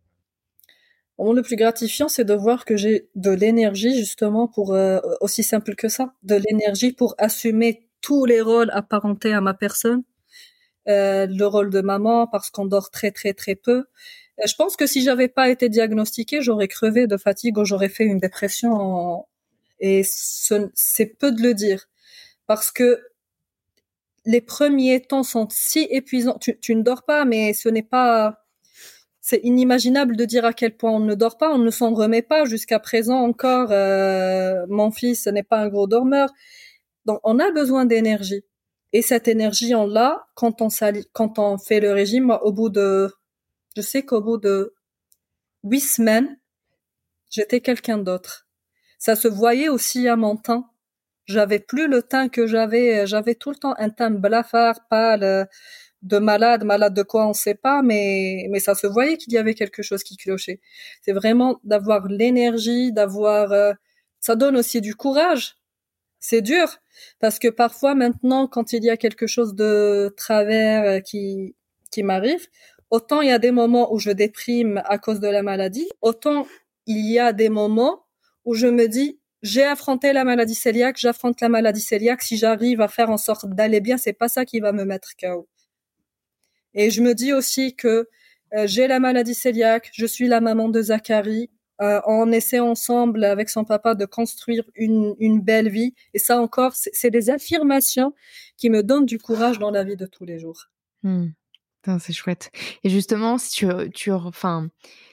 Le 1.19 1.43
plus 1.43 1.57
gratifiant, 1.57 2.09
c'est 2.09 2.25
de 2.25 2.35
voir 2.35 2.65
que 2.65 2.77
j'ai 2.77 3.09
de 3.15 3.31
l'énergie 3.31 3.97
justement 3.97 4.49
pour, 4.49 4.77
aussi 5.21 5.45
simple 5.45 5.77
que 5.77 5.89
ça, 5.89 6.13
de 6.25 6.35
l'énergie 6.35 6.93
pour 6.93 7.15
assumer 7.19 7.89
tous 8.01 8.25
les 8.25 8.41
rôles 8.41 8.69
apparentés 8.73 9.33
à 9.33 9.41
ma 9.41 9.55
personne. 9.55 10.03
le 10.87 11.45
rôle 11.45 11.71
de 11.71 11.81
maman 11.83 12.27
parce 12.27 12.51
qu'on 12.51 12.67
dort 12.67 12.91
très 12.91 13.13
très 13.13 13.33
très 13.33 13.55
peu. 13.55 13.85
Je 14.45 14.55
pense 14.57 14.77
que 14.77 14.89
si 14.89 15.03
j'avais 15.03 15.29
pas 15.29 15.51
été 15.51 15.69
diagnostiquée, 15.69 16.43
j'aurais 16.43 16.67
crevé 16.67 17.07
de 17.07 17.17
fatigue 17.17 17.59
ou 17.59 17.65
j'aurais 17.65 17.89
fait 17.89 18.05
une 18.05 18.19
dépression. 18.19 19.25
Et 19.79 20.03
c'est 20.05 21.07
peu 21.07 21.31
de 21.31 21.43
le 21.43 21.55
dire. 21.55 21.87
Parce 22.49 22.73
que 22.73 23.01
les 24.25 24.41
premiers 24.41 25.03
temps 25.03 25.22
sont 25.22 25.47
si 25.51 25.87
épuisants. 25.91 26.39
Tu, 26.39 26.75
ne 26.75 26.83
dors 26.83 27.05
pas, 27.05 27.25
mais 27.25 27.53
ce 27.53 27.68
n'est 27.68 27.83
pas. 27.83 28.41
C'est 29.20 29.41
inimaginable 29.43 30.16
de 30.16 30.25
dire 30.25 30.45
à 30.45 30.53
quel 30.53 30.77
point 30.77 30.91
on 30.93 31.01
ne 31.01 31.14
dort 31.14 31.39
pas. 31.39 31.53
On 31.53 31.59
ne 31.59 31.70
s'en 31.70 31.95
remet 31.95 32.22
pas. 32.22 32.45
Jusqu'à 32.45 32.79
présent 32.79 33.20
encore, 33.20 33.68
euh, 33.70 34.66
mon 34.68 34.91
fils 34.91 35.27
n'est 35.27 35.43
pas 35.43 35.59
un 35.59 35.68
gros 35.68 35.87
dormeur. 35.87 36.31
Donc, 37.07 37.20
on 37.25 37.39
a 37.39 37.51
besoin 37.51 37.85
d'énergie. 37.87 38.45
Et 38.93 39.03
cette 39.03 39.29
énergie, 39.29 39.75
on 39.75 39.87
l'a 39.87 40.27
quand 40.35 40.62
on, 40.62 40.68
quand 41.12 41.39
on 41.39 41.59
fait 41.59 41.81
le 41.81 41.93
régime. 41.93 42.31
au 42.43 42.53
bout 42.53 42.70
de, 42.70 43.11
je 43.77 43.83
sais 43.83 44.05
qu'au 44.05 44.20
bout 44.20 44.39
de 44.39 44.75
huit 45.64 45.81
semaines, 45.81 46.39
j'étais 47.31 47.61
quelqu'un 47.61 47.99
d'autre. 47.99 48.47
Ça 48.99 49.16
se 49.16 49.29
voyait 49.29 49.68
aussi 49.68 50.09
à 50.09 50.16
mon 50.16 50.37
teint 50.37 50.70
j'avais 51.27 51.59
plus 51.59 51.89
le 51.89 52.03
teint 52.03 52.29
que 52.29 52.47
j'avais. 52.47 53.01
Euh, 53.01 53.07
j'avais 53.07 53.35
tout 53.35 53.51
le 53.51 53.57
temps 53.57 53.75
un 53.79 53.91
teint 53.91 54.11
blafard, 54.11 54.77
pâle, 54.89 55.22
euh, 55.25 55.45
de 56.03 56.18
malade, 56.18 56.64
malade 56.64 56.95
de 56.95 57.03
quoi 57.03 57.27
on 57.29 57.33
sait 57.33 57.55
pas, 57.55 57.83
mais 57.83 58.47
mais 58.51 58.61
ça 58.61 58.75
se 58.75 58.87
voyait 58.87 59.16
qu'il 59.16 59.33
y 59.33 59.39
avait 59.39 59.55
quelque 59.55 59.83
chose 59.83 60.03
qui 60.05 60.16
clochait. 60.16 60.61
C'est 61.03 61.12
vraiment 61.12 61.61
d'avoir 61.64 62.07
l'énergie, 62.09 62.93
d'avoir. 62.93 63.53
Euh, 63.53 63.72
ça 64.20 64.37
donne 64.37 64.57
aussi 64.57 64.81
du 64.81 64.95
courage. 64.95 65.57
C'est 66.20 66.43
dur 66.43 66.79
parce 67.20 67.39
que 67.39 67.49
parfois 67.49 67.95
maintenant, 67.95 68.47
quand 68.49 68.72
il 68.72 68.85
y 68.85 68.91
a 68.91 68.97
quelque 68.97 69.27
chose 69.27 69.55
de 69.55 70.14
travers 70.16 71.03
qui 71.03 71.57
qui 71.91 72.03
m'arrive, 72.03 72.47
autant 72.91 73.20
il 73.22 73.29
y 73.29 73.33
a 73.33 73.39
des 73.39 73.51
moments 73.53 73.93
où 73.93 73.99
je 73.99 74.11
déprime 74.11 74.83
à 74.87 74.99
cause 74.99 75.20
de 75.20 75.29
la 75.29 75.43
maladie, 75.43 75.89
autant 76.03 76.47
il 76.87 77.11
y 77.11 77.18
a 77.18 77.33
des 77.33 77.49
moments 77.49 78.07
où 78.45 78.55
je 78.55 78.66
me 78.66 78.89
dis 78.89 79.20
j'ai 79.45 79.63
affronté 79.63 80.15
la 80.15 80.25
maladie 80.25 80.59
cœliaque, 80.59 80.97
j'affronte 80.99 81.43
la 81.43 81.51
maladie 81.51 81.85
cœliaque. 81.85 82.23
Si 82.23 82.39
j'arrive 82.39 82.81
à 82.81 82.89
faire 82.89 83.11
en 83.11 83.19
sorte 83.19 83.47
d'aller 83.47 83.83
bien, 83.83 83.99
c'est 83.99 84.15
pas 84.15 84.29
ça 84.29 84.47
qui 84.47 84.59
va 84.59 84.73
me 84.73 84.87
mettre 84.87 85.11
KO. 85.21 85.47
Et 86.73 86.91
je 86.91 87.03
me 87.03 87.15
dis 87.15 87.35
aussi 87.35 87.77
que 87.77 88.09
euh, 88.55 88.67
j'ai 88.67 88.87
la 88.87 89.01
maladie 89.01 89.37
cœliaque, 89.37 89.91
je 89.93 90.07
suis 90.07 90.29
la 90.29 90.41
maman 90.41 90.71
de 90.71 90.81
Zachary. 90.81 91.51
Euh, 91.83 92.01
on 92.07 92.33
essaie 92.33 92.59
ensemble 92.59 93.23
avec 93.23 93.51
son 93.51 93.65
papa 93.65 93.95
de 93.95 94.07
construire 94.07 94.65
une, 94.77 95.15
une 95.19 95.43
belle 95.43 95.69
vie. 95.69 95.93
Et 96.15 96.19
ça 96.19 96.41
encore, 96.41 96.73
c'est 96.75 97.11
des 97.11 97.29
affirmations 97.29 98.15
qui 98.57 98.71
me 98.71 98.83
donnent 98.83 99.05
du 99.05 99.19
courage 99.19 99.59
dans 99.59 99.71
la 99.71 99.85
vie 99.85 99.97
de 99.97 100.07
tous 100.07 100.25
les 100.25 100.39
jours. 100.39 100.71
Hmm. 101.03 101.27
C'est 101.99 102.15
chouette. 102.15 102.51
Et 102.83 102.89
justement, 102.89 103.37
si 103.37 103.51
tu, 103.51 103.67
tu, 103.93 104.11
enfin, 104.11 104.71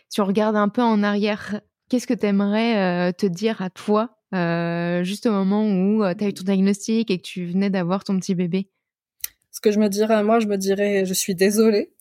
tu 0.10 0.22
regardes 0.22 0.56
un 0.56 0.70
peu 0.70 0.82
en 0.82 1.04
arrière, 1.04 1.60
qu'est-ce 1.90 2.08
que 2.08 2.14
tu 2.14 2.28
aimerais 2.28 3.10
euh, 3.10 3.12
te 3.12 3.26
dire 3.26 3.62
à 3.62 3.70
toi 3.70 4.21
euh, 4.34 5.04
juste 5.04 5.26
au 5.26 5.32
moment 5.32 5.66
où 5.66 6.04
euh, 6.04 6.14
tu 6.14 6.24
as 6.24 6.28
eu 6.28 6.34
ton 6.34 6.44
diagnostic 6.44 7.12
et 7.12 7.18
que 7.18 7.24
tu 7.24 7.46
venais 7.46 7.70
d'avoir 7.70 8.04
ton 8.04 8.18
petit 8.18 8.36
bébé 8.36 8.70
Ce 9.52 9.60
que 9.60 9.72
je 9.72 9.80
me 9.80 9.90
dirais 9.90 10.14
à 10.14 10.24
moi, 10.24 10.40
je 10.40 10.48
me 10.48 10.58
dirais, 10.58 11.06
je 11.06 11.14
suis 11.14 11.36
désolée, 11.36 11.94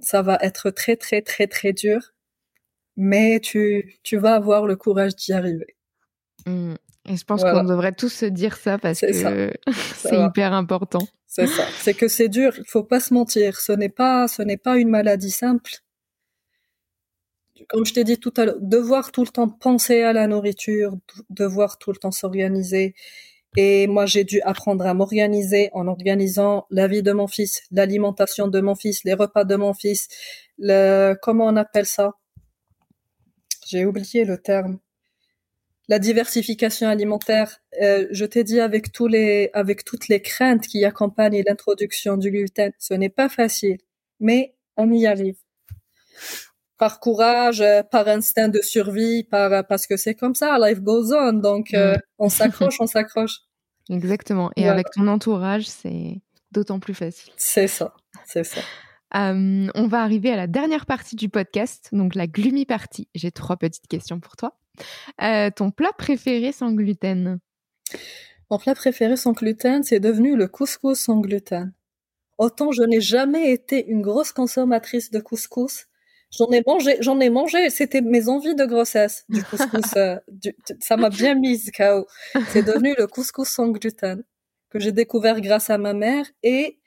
ça 0.00 0.22
va 0.22 0.38
être 0.42 0.70
très 0.70 0.96
très 0.96 1.22
très 1.22 1.46
très 1.46 1.72
dur, 1.72 2.00
mais 2.96 3.40
tu, 3.40 3.98
tu 4.02 4.16
vas 4.16 4.34
avoir 4.34 4.66
le 4.66 4.76
courage 4.76 5.14
d'y 5.14 5.32
arriver. 5.32 5.76
Mmh. 6.46 6.74
Et 7.10 7.16
je 7.16 7.24
pense 7.24 7.42
qu'on 7.42 7.64
devrait 7.64 7.92
tous 7.92 8.12
se 8.12 8.26
dire 8.26 8.56
ça 8.56 8.76
parce 8.76 9.00
que 9.00 9.52
c'est 9.94 10.20
hyper 10.20 10.52
important. 10.52 11.06
C'est 11.26 11.46
ça. 11.46 11.64
C'est 11.78 11.94
que 11.94 12.08
c'est 12.08 12.28
dur. 12.28 12.52
Il 12.58 12.64
faut 12.66 12.82
pas 12.82 13.00
se 13.00 13.14
mentir. 13.14 13.60
Ce 13.60 13.72
n'est 13.72 13.88
pas, 13.88 14.28
ce 14.28 14.42
n'est 14.42 14.56
pas 14.56 14.76
une 14.76 14.88
maladie 14.88 15.30
simple 15.30 15.72
comme 17.68 17.84
je 17.84 17.92
t'ai 17.94 18.04
dit 18.04 18.18
tout 18.18 18.32
à 18.36 18.44
l'heure, 18.44 18.58
devoir 18.60 19.12
tout 19.12 19.22
le 19.24 19.28
temps 19.28 19.48
penser 19.48 20.02
à 20.02 20.12
la 20.12 20.26
nourriture, 20.26 20.96
devoir 21.30 21.78
tout 21.78 21.90
le 21.92 21.98
temps 21.98 22.10
s'organiser. 22.10 22.94
Et 23.56 23.86
moi, 23.86 24.06
j'ai 24.06 24.24
dû 24.24 24.40
apprendre 24.42 24.86
à 24.86 24.94
m'organiser 24.94 25.70
en 25.72 25.88
organisant 25.88 26.66
la 26.70 26.86
vie 26.86 27.02
de 27.02 27.12
mon 27.12 27.26
fils, 27.26 27.62
l'alimentation 27.70 28.46
de 28.48 28.60
mon 28.60 28.74
fils, 28.74 29.04
les 29.04 29.14
repas 29.14 29.44
de 29.44 29.56
mon 29.56 29.74
fils, 29.74 30.08
comment 31.22 31.46
on 31.46 31.56
appelle 31.56 31.86
ça? 31.86 32.12
J'ai 33.66 33.84
oublié 33.84 34.24
le 34.24 34.38
terme. 34.38 34.78
La 35.88 35.98
diversification 35.98 36.88
alimentaire. 36.88 37.60
Euh, 37.82 38.06
je 38.10 38.26
t'ai 38.26 38.44
dit 38.44 38.60
avec 38.60 38.92
toutes 38.92 39.10
les 39.12 40.22
craintes 40.22 40.66
qui 40.66 40.84
accompagnent 40.84 41.42
l'introduction 41.46 42.18
du 42.18 42.30
gluten, 42.30 42.72
ce 42.78 42.94
n'est 42.94 43.08
pas 43.08 43.30
facile, 43.30 43.78
mais 44.20 44.54
on 44.76 44.92
y 44.92 45.06
arrive 45.06 45.36
par 46.78 47.00
courage, 47.00 47.60
euh, 47.60 47.82
par 47.82 48.08
instinct 48.08 48.48
de 48.48 48.60
survie, 48.62 49.24
par 49.24 49.52
euh, 49.52 49.62
parce 49.62 49.86
que 49.86 49.96
c'est 49.96 50.14
comme 50.14 50.34
ça, 50.34 50.58
life 50.58 50.80
goes 50.80 51.12
on. 51.12 51.32
Donc 51.34 51.74
euh, 51.74 51.94
mm. 51.94 52.00
on 52.18 52.28
s'accroche, 52.28 52.80
on 52.80 52.86
s'accroche. 52.86 53.40
Exactement. 53.90 54.50
Et 54.56 54.68
avec 54.68 54.90
ton 54.90 55.08
entourage, 55.08 55.66
c'est 55.66 56.20
d'autant 56.52 56.78
plus 56.78 56.94
facile. 56.94 57.32
C'est 57.36 57.68
ça, 57.68 57.94
c'est 58.26 58.44
ça. 58.44 58.60
on 59.14 59.86
va 59.88 60.02
arriver 60.02 60.30
à 60.30 60.36
la 60.36 60.46
dernière 60.46 60.84
partie 60.86 61.16
du 61.16 61.28
podcast, 61.28 61.88
donc 61.92 62.14
la 62.14 62.26
gloomy 62.26 62.66
partie. 62.66 63.08
J'ai 63.14 63.30
trois 63.30 63.56
petites 63.56 63.88
questions 63.88 64.20
pour 64.20 64.36
toi. 64.36 64.58
ton 65.18 65.70
plat 65.70 65.92
préféré 65.96 66.52
sans 66.52 66.72
gluten? 66.72 67.38
Mon 68.50 68.58
plat 68.58 68.74
préféré 68.74 69.16
sans 69.16 69.32
gluten, 69.32 69.82
c'est 69.82 70.00
devenu 70.00 70.36
le 70.36 70.48
couscous 70.48 70.98
sans 70.98 71.20
gluten. 71.20 71.72
Autant 72.36 72.70
je 72.70 72.82
n'ai 72.82 73.00
jamais 73.00 73.50
été 73.52 73.86
une 73.86 74.02
grosse 74.02 74.32
consommatrice 74.32 75.10
de 75.10 75.18
couscous. 75.18 75.87
J'en 76.30 76.50
ai 76.50 76.62
mangé, 76.66 76.96
j'en 77.00 77.18
ai 77.20 77.30
mangé. 77.30 77.70
C'était 77.70 78.00
mes 78.02 78.28
envies 78.28 78.54
de 78.54 78.64
grossesse 78.66 79.24
du 79.28 79.42
couscous. 79.42 79.96
euh, 79.96 80.16
du- 80.28 80.54
ça 80.80 80.96
m'a 80.96 81.08
bien 81.10 81.34
mise 81.34 81.70
KO. 81.70 82.06
C'est 82.46 82.62
devenu 82.62 82.94
le 82.98 83.06
couscous 83.06 83.48
sans 83.48 83.68
gluten 83.68 84.22
que 84.70 84.78
j'ai 84.78 84.92
découvert 84.92 85.40
grâce 85.40 85.70
à 85.70 85.78
ma 85.78 85.94
mère 85.94 86.26
et 86.42 86.78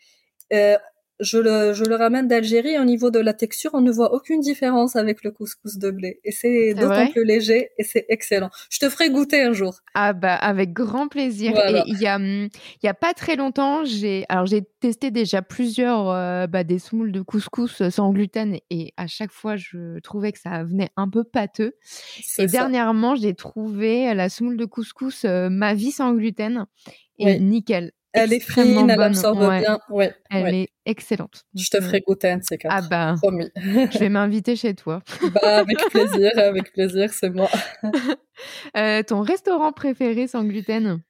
euh, 0.54 0.78
je 1.22 1.38
le, 1.38 1.74
je 1.74 1.84
le 1.86 1.95
ramène 1.95 2.28
d'Algérie. 2.28 2.78
Au 2.78 2.84
niveau 2.84 3.11
de 3.11 3.19
la 3.19 3.34
texture, 3.34 3.72
on 3.74 3.82
ne 3.82 3.91
voit 3.91 4.13
aucune 4.13 4.41
différence 4.41 4.95
avec 4.95 5.24
le 5.24 5.32
couscous 5.32 5.78
de 5.78 5.91
blé. 5.91 6.19
Et 6.24 6.32
c'est 6.32 6.74
d'autant 6.74 7.07
plus 7.07 7.24
léger 7.24 7.69
et 7.78 7.84
c'est 7.84 8.05
excellent. 8.09 8.49
Je 8.69 8.80
te 8.80 8.89
ferai 8.89 9.09
goûter 9.09 9.41
un 9.41 9.53
jour. 9.53 9.80
Ah 9.93 10.13
bah 10.13 10.36
avec 10.36 10.74
grand 10.74 11.07
plaisir. 11.07 11.51
Voilà. 11.51 11.80
Et 11.80 11.84
il 11.88 11.99
y 11.99 12.07
a 12.07 12.15
hum, 12.15 12.49
y 12.84 12.88
a 12.88 12.93
pas 12.93 13.13
très 13.13 13.36
longtemps, 13.36 13.86
j'ai 13.86 14.26
alors 14.30 14.45
j'ai 14.45 14.63
testé 14.80 15.11
déjà 15.11 15.41
plusieurs 15.41 16.09
euh, 16.09 16.47
bah, 16.47 16.63
des 16.63 16.80
semoules 16.80 17.11
de 17.11 17.22
couscous 17.22 17.88
sans 17.89 18.11
gluten 18.11 18.57
et 18.69 18.93
à 18.97 19.07
chaque 19.07 19.32
fois 19.32 19.55
je 19.55 19.99
trouvais 19.99 20.32
que 20.32 20.39
ça 20.39 20.63
venait 20.63 20.89
un 20.97 21.07
peu 21.09 21.24
pâteux. 21.24 21.76
Et 22.17 22.24
ça. 22.24 22.45
dernièrement, 22.47 23.15
j'ai 23.15 23.34
trouvé 23.36 24.13
la 24.13 24.30
semoule 24.30 24.57
de 24.57 24.65
couscous 24.65 25.26
euh, 25.26 25.49
ma 25.49 25.74
vie 25.74 25.91
sans 25.91 26.13
gluten 26.13 26.65
et 27.19 27.26
Oui. 27.26 27.39
nickel. 27.39 27.91
Elle 28.14 28.34
est 28.34 28.39
fine, 28.41 28.78
elle 28.89 28.95
bonne. 28.97 28.99
absorbe 29.01 29.39
Ouais, 29.39 29.62
bien. 29.62 29.80
Ouais, 29.89 30.14
Elle 30.30 30.43
ouais. 30.43 30.59
est 30.64 30.70
excellente. 30.86 31.45
Je 31.55 31.70
te 31.70 31.80
ferai 31.82 32.01
goûter 32.01 32.30
un 32.32 32.38
de 32.38 32.43
ces 32.43 32.57
quatre. 32.57 32.74
Ah 32.76 32.82
bah, 32.82 33.16
Promis. 33.22 33.49
je 33.55 33.97
vais 33.99 34.09
m'inviter 34.09 34.55
chez 34.55 34.74
toi. 34.74 35.01
bah, 35.34 35.59
avec 35.59 35.78
plaisir, 35.91 36.32
avec 36.38 36.74
plaisir, 36.74 37.12
c'est 37.14 37.30
moi. 37.30 37.49
Euh, 38.76 39.03
ton 39.03 39.22
restaurant 39.22 39.72
préféré 39.72 40.26
sans 40.28 40.43
gluten? 40.43 41.01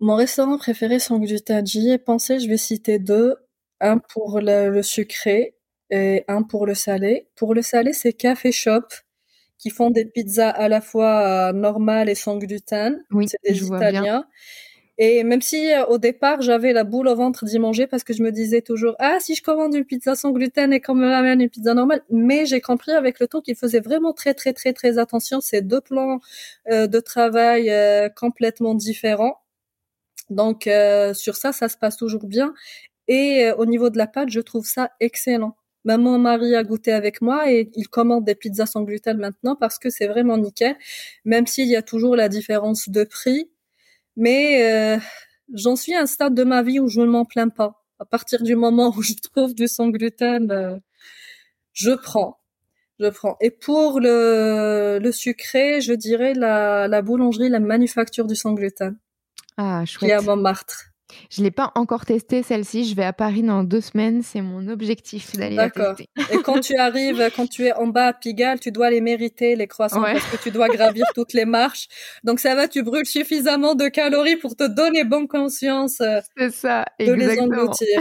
Mon 0.00 0.16
restaurant 0.16 0.58
préféré 0.58 0.98
sans 0.98 1.18
gluten, 1.20 1.64
j'y 1.64 1.90
ai 1.90 1.98
pensé, 1.98 2.40
je 2.40 2.48
vais 2.48 2.56
citer 2.56 2.98
deux. 2.98 3.36
Un 3.80 3.98
pour 3.98 4.40
le, 4.40 4.68
le 4.68 4.82
sucré 4.82 5.54
et 5.90 6.24
un 6.26 6.42
pour 6.42 6.66
le 6.66 6.74
salé. 6.74 7.28
Pour 7.36 7.54
le 7.54 7.62
salé, 7.62 7.92
c'est 7.92 8.12
Café 8.12 8.50
Shop 8.50 8.82
qui 9.58 9.70
font 9.70 9.90
des 9.90 10.06
pizzas 10.06 10.50
à 10.50 10.68
la 10.68 10.80
fois 10.80 11.50
euh, 11.50 11.52
normales 11.52 12.08
et 12.08 12.16
sans 12.16 12.36
gluten. 12.38 13.00
Oui, 13.12 13.28
C'est 13.28 13.38
des 13.48 13.54
je 13.54 13.64
vois 13.64 13.78
bien. 13.92 14.24
Et 14.98 15.24
même 15.24 15.40
si 15.42 15.72
euh, 15.72 15.84
au 15.86 15.98
départ 15.98 16.42
j'avais 16.42 16.72
la 16.72 16.84
boule 16.84 17.08
au 17.08 17.14
ventre 17.16 17.44
d'y 17.46 17.58
manger 17.58 17.86
parce 17.86 18.04
que 18.04 18.12
je 18.12 18.22
me 18.22 18.30
disais 18.30 18.60
toujours 18.62 18.94
ah 18.98 19.18
si 19.20 19.34
je 19.34 19.42
commande 19.42 19.74
une 19.74 19.84
pizza 19.86 20.14
sans 20.14 20.32
gluten 20.32 20.72
et 20.72 20.80
qu'on 20.80 20.94
me 20.94 21.08
ramène 21.08 21.40
une 21.40 21.48
pizza 21.50 21.74
normale, 21.74 22.02
mais 22.10 22.46
j'ai 22.46 22.60
compris 22.60 22.92
avec 22.92 23.18
le 23.20 23.26
temps 23.26 23.40
qu'ils 23.40 23.56
faisaient 23.56 23.80
vraiment 23.80 24.12
très 24.12 24.34
très 24.34 24.52
très 24.52 24.72
très 24.74 24.98
attention. 24.98 25.40
C'est 25.40 25.62
deux 25.62 25.80
plans 25.80 26.20
euh, 26.70 26.86
de 26.86 27.00
travail 27.00 27.70
euh, 27.70 28.08
complètement 28.10 28.74
différents. 28.74 29.38
Donc 30.30 30.66
euh, 30.66 31.14
sur 31.14 31.36
ça, 31.36 31.52
ça 31.52 31.68
se 31.68 31.76
passe 31.76 31.96
toujours 31.96 32.26
bien. 32.26 32.54
Et 33.08 33.46
euh, 33.46 33.56
au 33.56 33.66
niveau 33.66 33.90
de 33.90 33.98
la 33.98 34.08
pâte, 34.08 34.30
je 34.30 34.40
trouve 34.40 34.66
ça 34.66 34.92
excellent. 35.00 35.56
Même 35.86 36.02
mon 36.02 36.18
mari 36.18 36.56
a 36.56 36.64
goûté 36.64 36.92
avec 36.92 37.22
moi 37.22 37.52
et 37.52 37.70
il 37.76 37.88
commande 37.88 38.24
des 38.26 38.36
pizzas 38.36 38.66
sans 38.66 38.84
gluten 38.84 39.18
maintenant 39.18 39.56
parce 39.56 39.78
que 39.80 39.90
c'est 39.90 40.08
vraiment 40.08 40.38
nickel, 40.38 40.76
même 41.26 41.46
s'il 41.48 41.68
y 41.68 41.76
a 41.76 41.82
toujours 41.82 42.16
la 42.16 42.30
différence 42.30 42.90
de 42.90 43.04
prix. 43.04 43.51
Mais 44.16 44.62
euh, 44.62 44.98
j'en 45.54 45.76
suis 45.76 45.94
à 45.94 46.00
un 46.02 46.06
stade 46.06 46.34
de 46.34 46.44
ma 46.44 46.62
vie 46.62 46.80
où 46.80 46.88
je 46.88 47.00
ne 47.00 47.06
m'en 47.06 47.24
plains 47.24 47.48
pas. 47.48 47.84
À 47.98 48.04
partir 48.04 48.42
du 48.42 48.56
moment 48.56 48.92
où 48.96 49.02
je 49.02 49.14
trouve 49.14 49.54
du 49.54 49.68
sans 49.68 49.88
gluten, 49.88 50.50
euh, 50.50 50.76
je 51.72 51.92
prends. 51.92 52.38
Je 53.00 53.08
prends. 53.08 53.36
Et 53.40 53.50
pour 53.50 54.00
le, 54.00 54.98
le 55.02 55.12
sucré, 55.12 55.80
je 55.80 55.92
dirais 55.92 56.34
la, 56.34 56.88
la 56.88 57.02
boulangerie, 57.02 57.48
la 57.48 57.58
manufacture 57.60 58.26
du 58.26 58.36
sans 58.36 58.52
gluten, 58.52 58.96
Ah, 59.56 59.82
qui 59.98 60.08
est 60.08 60.12
à 60.12 60.18
chouette. 60.18 60.26
Montmartre. 60.26 60.91
Je 61.30 61.42
l'ai 61.42 61.50
pas 61.50 61.72
encore 61.74 62.04
testé 62.04 62.42
celle-ci. 62.42 62.84
Je 62.84 62.94
vais 62.94 63.04
à 63.04 63.12
Paris 63.12 63.42
dans 63.42 63.64
deux 63.64 63.80
semaines. 63.80 64.22
C'est 64.22 64.40
mon 64.40 64.68
objectif 64.68 65.34
d'aller 65.36 65.56
la 65.56 65.68
D'accord. 65.68 65.96
tester. 65.96 66.10
Et 66.32 66.38
quand 66.42 66.60
tu 66.60 66.76
arrives, 66.76 67.30
quand 67.36 67.48
tu 67.48 67.64
es 67.66 67.72
en 67.72 67.86
bas 67.86 68.06
à 68.08 68.12
Pigalle, 68.12 68.60
tu 68.60 68.72
dois 68.72 68.90
les 68.90 69.00
mériter, 69.00 69.56
les 69.56 69.66
croissants, 69.66 70.02
Ouais. 70.02 70.12
parce 70.14 70.26
que 70.26 70.42
tu 70.42 70.50
dois 70.50 70.68
gravir 70.68 71.04
toutes 71.14 71.32
les 71.32 71.44
marches. 71.44 71.88
Donc 72.24 72.40
ça 72.40 72.54
va, 72.54 72.68
tu 72.68 72.82
brûles 72.82 73.06
suffisamment 73.06 73.74
de 73.74 73.88
calories 73.88 74.36
pour 74.36 74.56
te 74.56 74.64
donner 74.66 75.04
bonne 75.04 75.28
conscience 75.28 76.00
euh, 76.00 76.20
C'est 76.36 76.50
ça, 76.50 76.84
de 77.00 77.12
les 77.12 77.38
engloutir. 77.38 78.00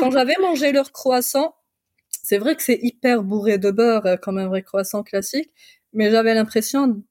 Quand 0.00 0.10
j'avais 0.10 0.34
mangé 0.40 0.72
leur 0.72 0.92
croissant, 0.92 1.54
c'est 2.22 2.38
vrai 2.38 2.54
que 2.56 2.62
c'est 2.62 2.78
hyper 2.82 3.22
bourré 3.22 3.58
de 3.58 3.70
beurre, 3.70 4.06
euh, 4.06 4.16
comme 4.16 4.38
un 4.38 4.46
vrai 4.46 4.62
croissant 4.62 5.02
classique, 5.02 5.50
mais 5.92 6.10
j'avais 6.10 6.34
l'impression, 6.34 7.02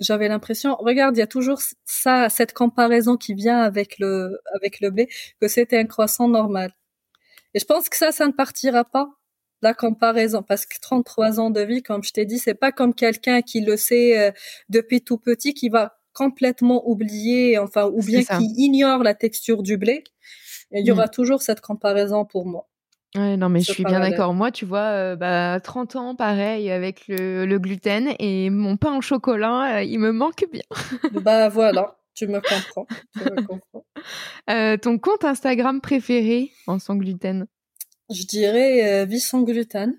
j'avais 0.00 0.28
l'impression, 0.28 0.74
regarde, 0.76 1.16
il 1.16 1.20
y 1.20 1.22
a 1.22 1.26
toujours 1.26 1.60
ça, 1.84 2.28
cette 2.28 2.52
comparaison 2.52 3.16
qui 3.16 3.34
vient 3.34 3.60
avec 3.60 3.98
le, 3.98 4.40
avec 4.54 4.80
le 4.80 4.90
blé, 4.90 5.08
que 5.40 5.48
c'était 5.48 5.78
un 5.78 5.86
croissant 5.86 6.26
normal. 6.28 6.72
Et 7.54 7.58
je 7.60 7.64
pense 7.66 7.88
que 7.88 7.96
ça, 7.96 8.12
ça 8.12 8.26
ne 8.26 8.32
partira 8.32 8.84
pas, 8.84 9.10
la 9.62 9.74
comparaison, 9.74 10.42
parce 10.42 10.64
que 10.64 10.78
33 10.80 11.38
ans 11.38 11.50
de 11.50 11.60
vie, 11.60 11.82
comme 11.82 12.02
je 12.02 12.12
t'ai 12.12 12.24
dit, 12.24 12.38
c'est 12.38 12.54
pas 12.54 12.72
comme 12.72 12.94
quelqu'un 12.94 13.42
qui 13.42 13.60
le 13.60 13.76
sait 13.76 14.18
euh, 14.18 14.32
depuis 14.70 15.02
tout 15.02 15.18
petit, 15.18 15.52
qui 15.52 15.68
va 15.68 15.98
complètement 16.14 16.88
oublier, 16.88 17.58
enfin, 17.58 17.86
ou 17.92 18.02
bien 18.02 18.20
qui 18.38 18.54
ignore 18.56 19.02
la 19.02 19.14
texture 19.14 19.62
du 19.62 19.76
blé. 19.76 20.02
Et 20.72 20.80
il 20.80 20.86
y 20.86 20.90
Mm. 20.90 20.94
aura 20.94 21.08
toujours 21.08 21.42
cette 21.42 21.60
comparaison 21.60 22.24
pour 22.24 22.46
moi. 22.46 22.69
Ouais, 23.16 23.36
non, 23.36 23.48
mais 23.48 23.60
je 23.60 23.72
suis 23.72 23.84
bien 23.84 23.94
parallèle. 23.94 24.12
d'accord. 24.12 24.34
Moi, 24.34 24.52
tu 24.52 24.64
vois, 24.64 24.78
euh, 24.92 25.16
bah, 25.16 25.58
30 25.60 25.96
ans, 25.96 26.14
pareil, 26.14 26.70
avec 26.70 27.08
le, 27.08 27.44
le 27.44 27.58
gluten 27.58 28.08
et 28.20 28.50
mon 28.50 28.76
pain 28.76 28.96
au 28.96 29.00
chocolat, 29.00 29.78
euh, 29.78 29.82
il 29.82 29.98
me 29.98 30.12
manque 30.12 30.44
bien. 30.52 30.62
bah 31.10 31.48
voilà, 31.48 31.96
tu 32.14 32.28
me 32.28 32.40
comprends. 32.40 32.86
Tu 33.18 33.24
me 33.24 33.36
comprends. 33.38 33.84
Euh, 34.48 34.76
ton 34.76 34.98
compte 34.98 35.24
Instagram 35.24 35.80
préféré 35.80 36.52
en 36.66 36.78
sans 36.78 36.94
gluten? 36.96 37.46
Je 38.10 38.24
dirais 38.24 39.06
vie 39.06 39.20
sans 39.20 39.42
gluten 39.42 39.94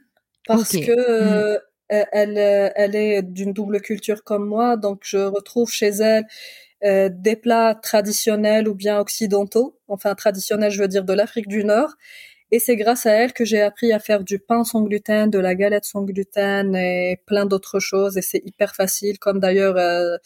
parce 0.47 0.73
Ok. 0.73 0.85
que 0.85 0.91
euh, 0.91 1.59
elle, 1.89 2.07
elle, 2.37 2.71
elle 2.75 2.95
est 2.95 3.21
d'une 3.21 3.53
double 3.53 3.81
culture 3.81 4.23
comme 4.23 4.45
moi, 4.47 4.77
donc 4.77 5.01
je 5.03 5.17
retrouve 5.17 5.69
chez 5.71 5.87
elle 5.87 6.25
euh, 6.83 7.09
des 7.11 7.35
plats 7.35 7.75
traditionnels 7.75 8.67
ou 8.67 8.73
bien 8.75 8.99
occidentaux, 8.99 9.79
enfin 9.87 10.15
traditionnels, 10.15 10.71
je 10.71 10.81
veux 10.81 10.87
dire 10.87 11.03
de 11.03 11.13
l'Afrique 11.13 11.47
du 11.47 11.63
Nord. 11.63 11.93
Et 12.51 12.59
c'est 12.59 12.75
grâce 12.75 13.05
à 13.05 13.11
elle 13.11 13.31
que 13.31 13.45
j'ai 13.45 13.61
appris 13.61 13.93
à 13.93 13.99
faire 13.99 14.23
du 14.23 14.37
pain 14.37 14.63
sans 14.63 14.81
gluten, 14.81 15.29
de 15.29 15.39
la 15.39 15.55
galette 15.55 15.85
sans 15.85 16.03
gluten 16.03 16.75
et 16.75 17.17
plein 17.25 17.45
d'autres 17.45 17.79
choses. 17.79 18.17
Et 18.17 18.21
c'est 18.21 18.41
hyper 18.45 18.75
facile, 18.75 19.19
comme 19.19 19.39
d'ailleurs, 19.39 19.77
euh, 19.77 20.17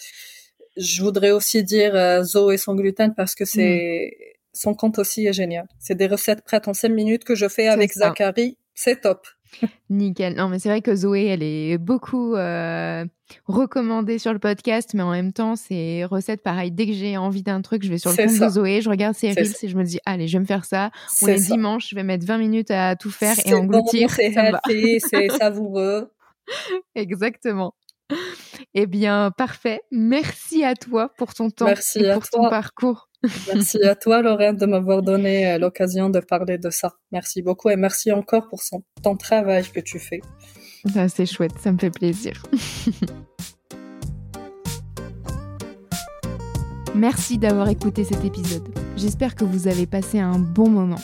je 0.76 1.04
voudrais 1.04 1.32
aussi 1.32 1.64
dire 1.64 1.96
euh, 1.96 2.24
Zoé 2.24 2.58
sans 2.58 2.76
gluten 2.76 3.14
parce 3.16 3.36
que 3.36 3.46
c'est 3.46 4.18
son 4.54 4.74
compte 4.74 4.98
aussi 5.00 5.26
est 5.28 5.34
génial. 5.34 5.68
C'est 5.80 5.96
des 5.96 6.08
recettes 6.08 6.42
prêtes 6.44 6.68
en 6.68 6.74
5 6.74 6.90
minutes 6.90 7.24
que 7.26 7.36
je 7.36 7.48
fais 7.48 7.68
avec. 7.68 7.94
Zachary. 7.94 8.58
C'est 8.74 9.02
top. 9.02 9.28
Nickel. 9.90 10.36
Non, 10.36 10.50
mais 10.50 10.60
c'est 10.60 10.70
vrai 10.70 10.82
que 10.82 10.96
Zoé, 10.96 11.26
elle 11.26 11.44
est 11.44 11.78
beaucoup 11.78 12.36
euh, 12.36 13.06
recommandée 13.46 14.20
sur 14.20 14.34
le 14.34 14.40
podcast, 14.40 14.94
mais 14.94 15.04
en 15.04 15.12
même 15.12 15.34
temps, 15.34 15.56
c'est 15.56 16.06
recettes 16.06 16.42
pareil. 16.44 16.72
Dès 16.72 16.88
que 16.88 16.94
j'ai 16.94 17.18
envie 17.18 17.44
d'un 17.44 17.62
truc, 17.62 17.84
je 17.84 17.90
vais 17.90 17.98
sur 17.98 18.12
le 18.12 18.18
compte 18.18 18.30
ça. 18.30 18.48
de 18.48 18.52
Zoé, 18.52 18.82
je 18.82 18.90
regarde 18.90 19.16
ses 19.16 19.32
reels 19.32 19.54
et 19.62 19.68
je 19.68 19.78
me 19.78 19.84
dis, 19.84 20.00
allez, 20.06 20.28
je 20.28 20.38
vais 20.38 20.42
me 20.42 20.46
faire 20.48 20.66
ça. 20.66 20.92
On 21.22 21.28
est 21.28 21.38
ça. 21.38 21.54
dimanche, 21.54 21.88
je 21.90 21.96
vais 21.96 22.04
mettre 22.04 22.26
20 22.26 22.38
minutes 22.38 22.72
à 22.72 22.96
tout 22.96 23.12
faire 23.12 23.36
et 23.46 23.52
bon, 23.52 23.58
engloutir. 23.58 24.10
c'est 24.12 25.30
savoureux. 25.40 26.12
Exactement. 26.96 27.74
Eh 28.74 28.86
bien, 28.86 29.32
parfait. 29.36 29.82
Merci 29.92 30.64
à 30.64 30.76
toi 30.76 31.12
pour 31.18 31.34
ton 31.34 31.50
temps 31.50 31.66
Merci 31.66 32.00
et 32.00 32.14
pour 32.14 32.28
ton 32.30 32.42
toi. 32.42 32.50
parcours. 32.50 33.10
Merci 33.54 33.82
à 33.84 33.96
toi, 33.96 34.22
Lorraine, 34.22 34.56
de 34.58 34.66
m'avoir 34.66 35.02
donné 35.02 35.52
euh, 35.52 35.58
l'occasion 35.58 36.10
de 36.10 36.20
parler 36.20 36.58
de 36.58 36.70
ça. 36.70 36.94
Merci 37.12 37.42
beaucoup 37.42 37.70
et 37.70 37.76
merci 37.76 38.12
encore 38.12 38.48
pour 38.50 38.62
ton 39.02 39.16
travail 39.16 39.64
que 39.64 39.80
tu 39.80 40.00
fais. 40.00 40.22
C'est 41.08 41.26
chouette, 41.26 41.54
ça 41.60 41.72
me 41.72 41.78
fait 41.80 41.90
plaisir. 41.90 42.44
Merci 46.96 47.38
d'avoir 47.38 47.68
écouté 47.68 48.06
cet 48.06 48.24
épisode. 48.24 48.64
J'espère 48.96 49.36
que 49.36 49.44
vous 49.44 49.68
avez 49.68 49.86
passé 49.86 50.18
un 50.20 50.40
bon 50.40 50.70
moment. 50.70 51.02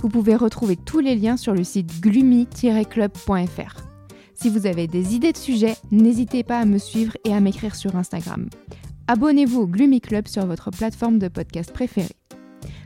Vous 0.00 0.08
pouvez 0.08 0.36
retrouver 0.36 0.76
tous 0.76 1.00
les 1.00 1.16
liens 1.16 1.36
sur 1.36 1.54
le 1.54 1.64
site 1.64 2.00
gloomy-club.fr. 2.00 3.84
Si 4.34 4.48
vous 4.48 4.66
avez 4.66 4.86
des 4.86 5.16
idées 5.16 5.32
de 5.32 5.36
sujets, 5.36 5.74
n'hésitez 5.90 6.44
pas 6.44 6.60
à 6.60 6.64
me 6.64 6.78
suivre 6.78 7.16
et 7.24 7.34
à 7.34 7.40
m'écrire 7.40 7.74
sur 7.74 7.96
Instagram. 7.96 8.48
Abonnez-vous 9.06 9.62
au 9.62 9.66
Gloomy 9.66 10.00
Club 10.00 10.28
sur 10.28 10.46
votre 10.46 10.70
plateforme 10.70 11.18
de 11.18 11.28
podcast 11.28 11.72
préférée. 11.72 12.16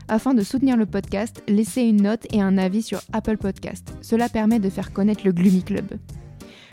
Afin 0.07 0.33
de 0.33 0.41
soutenir 0.41 0.75
le 0.75 0.85
podcast, 0.85 1.43
laissez 1.47 1.83
une 1.83 2.01
note 2.01 2.25
et 2.33 2.41
un 2.41 2.57
avis 2.57 2.81
sur 2.81 3.01
Apple 3.13 3.37
Podcast. 3.37 3.93
Cela 4.01 4.27
permet 4.27 4.59
de 4.59 4.69
faire 4.69 4.91
connaître 4.91 5.21
le 5.23 5.31
Gloomy 5.31 5.63
Club. 5.63 5.85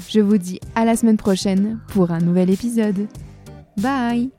Je 0.08 0.20
vous 0.20 0.38
dis 0.38 0.58
à 0.74 0.84
la 0.84 0.96
semaine 0.96 1.16
prochaine 1.16 1.78
pour 1.88 2.10
un 2.10 2.20
nouvel 2.20 2.50
épisode. 2.50 3.06
Bye 3.76 4.30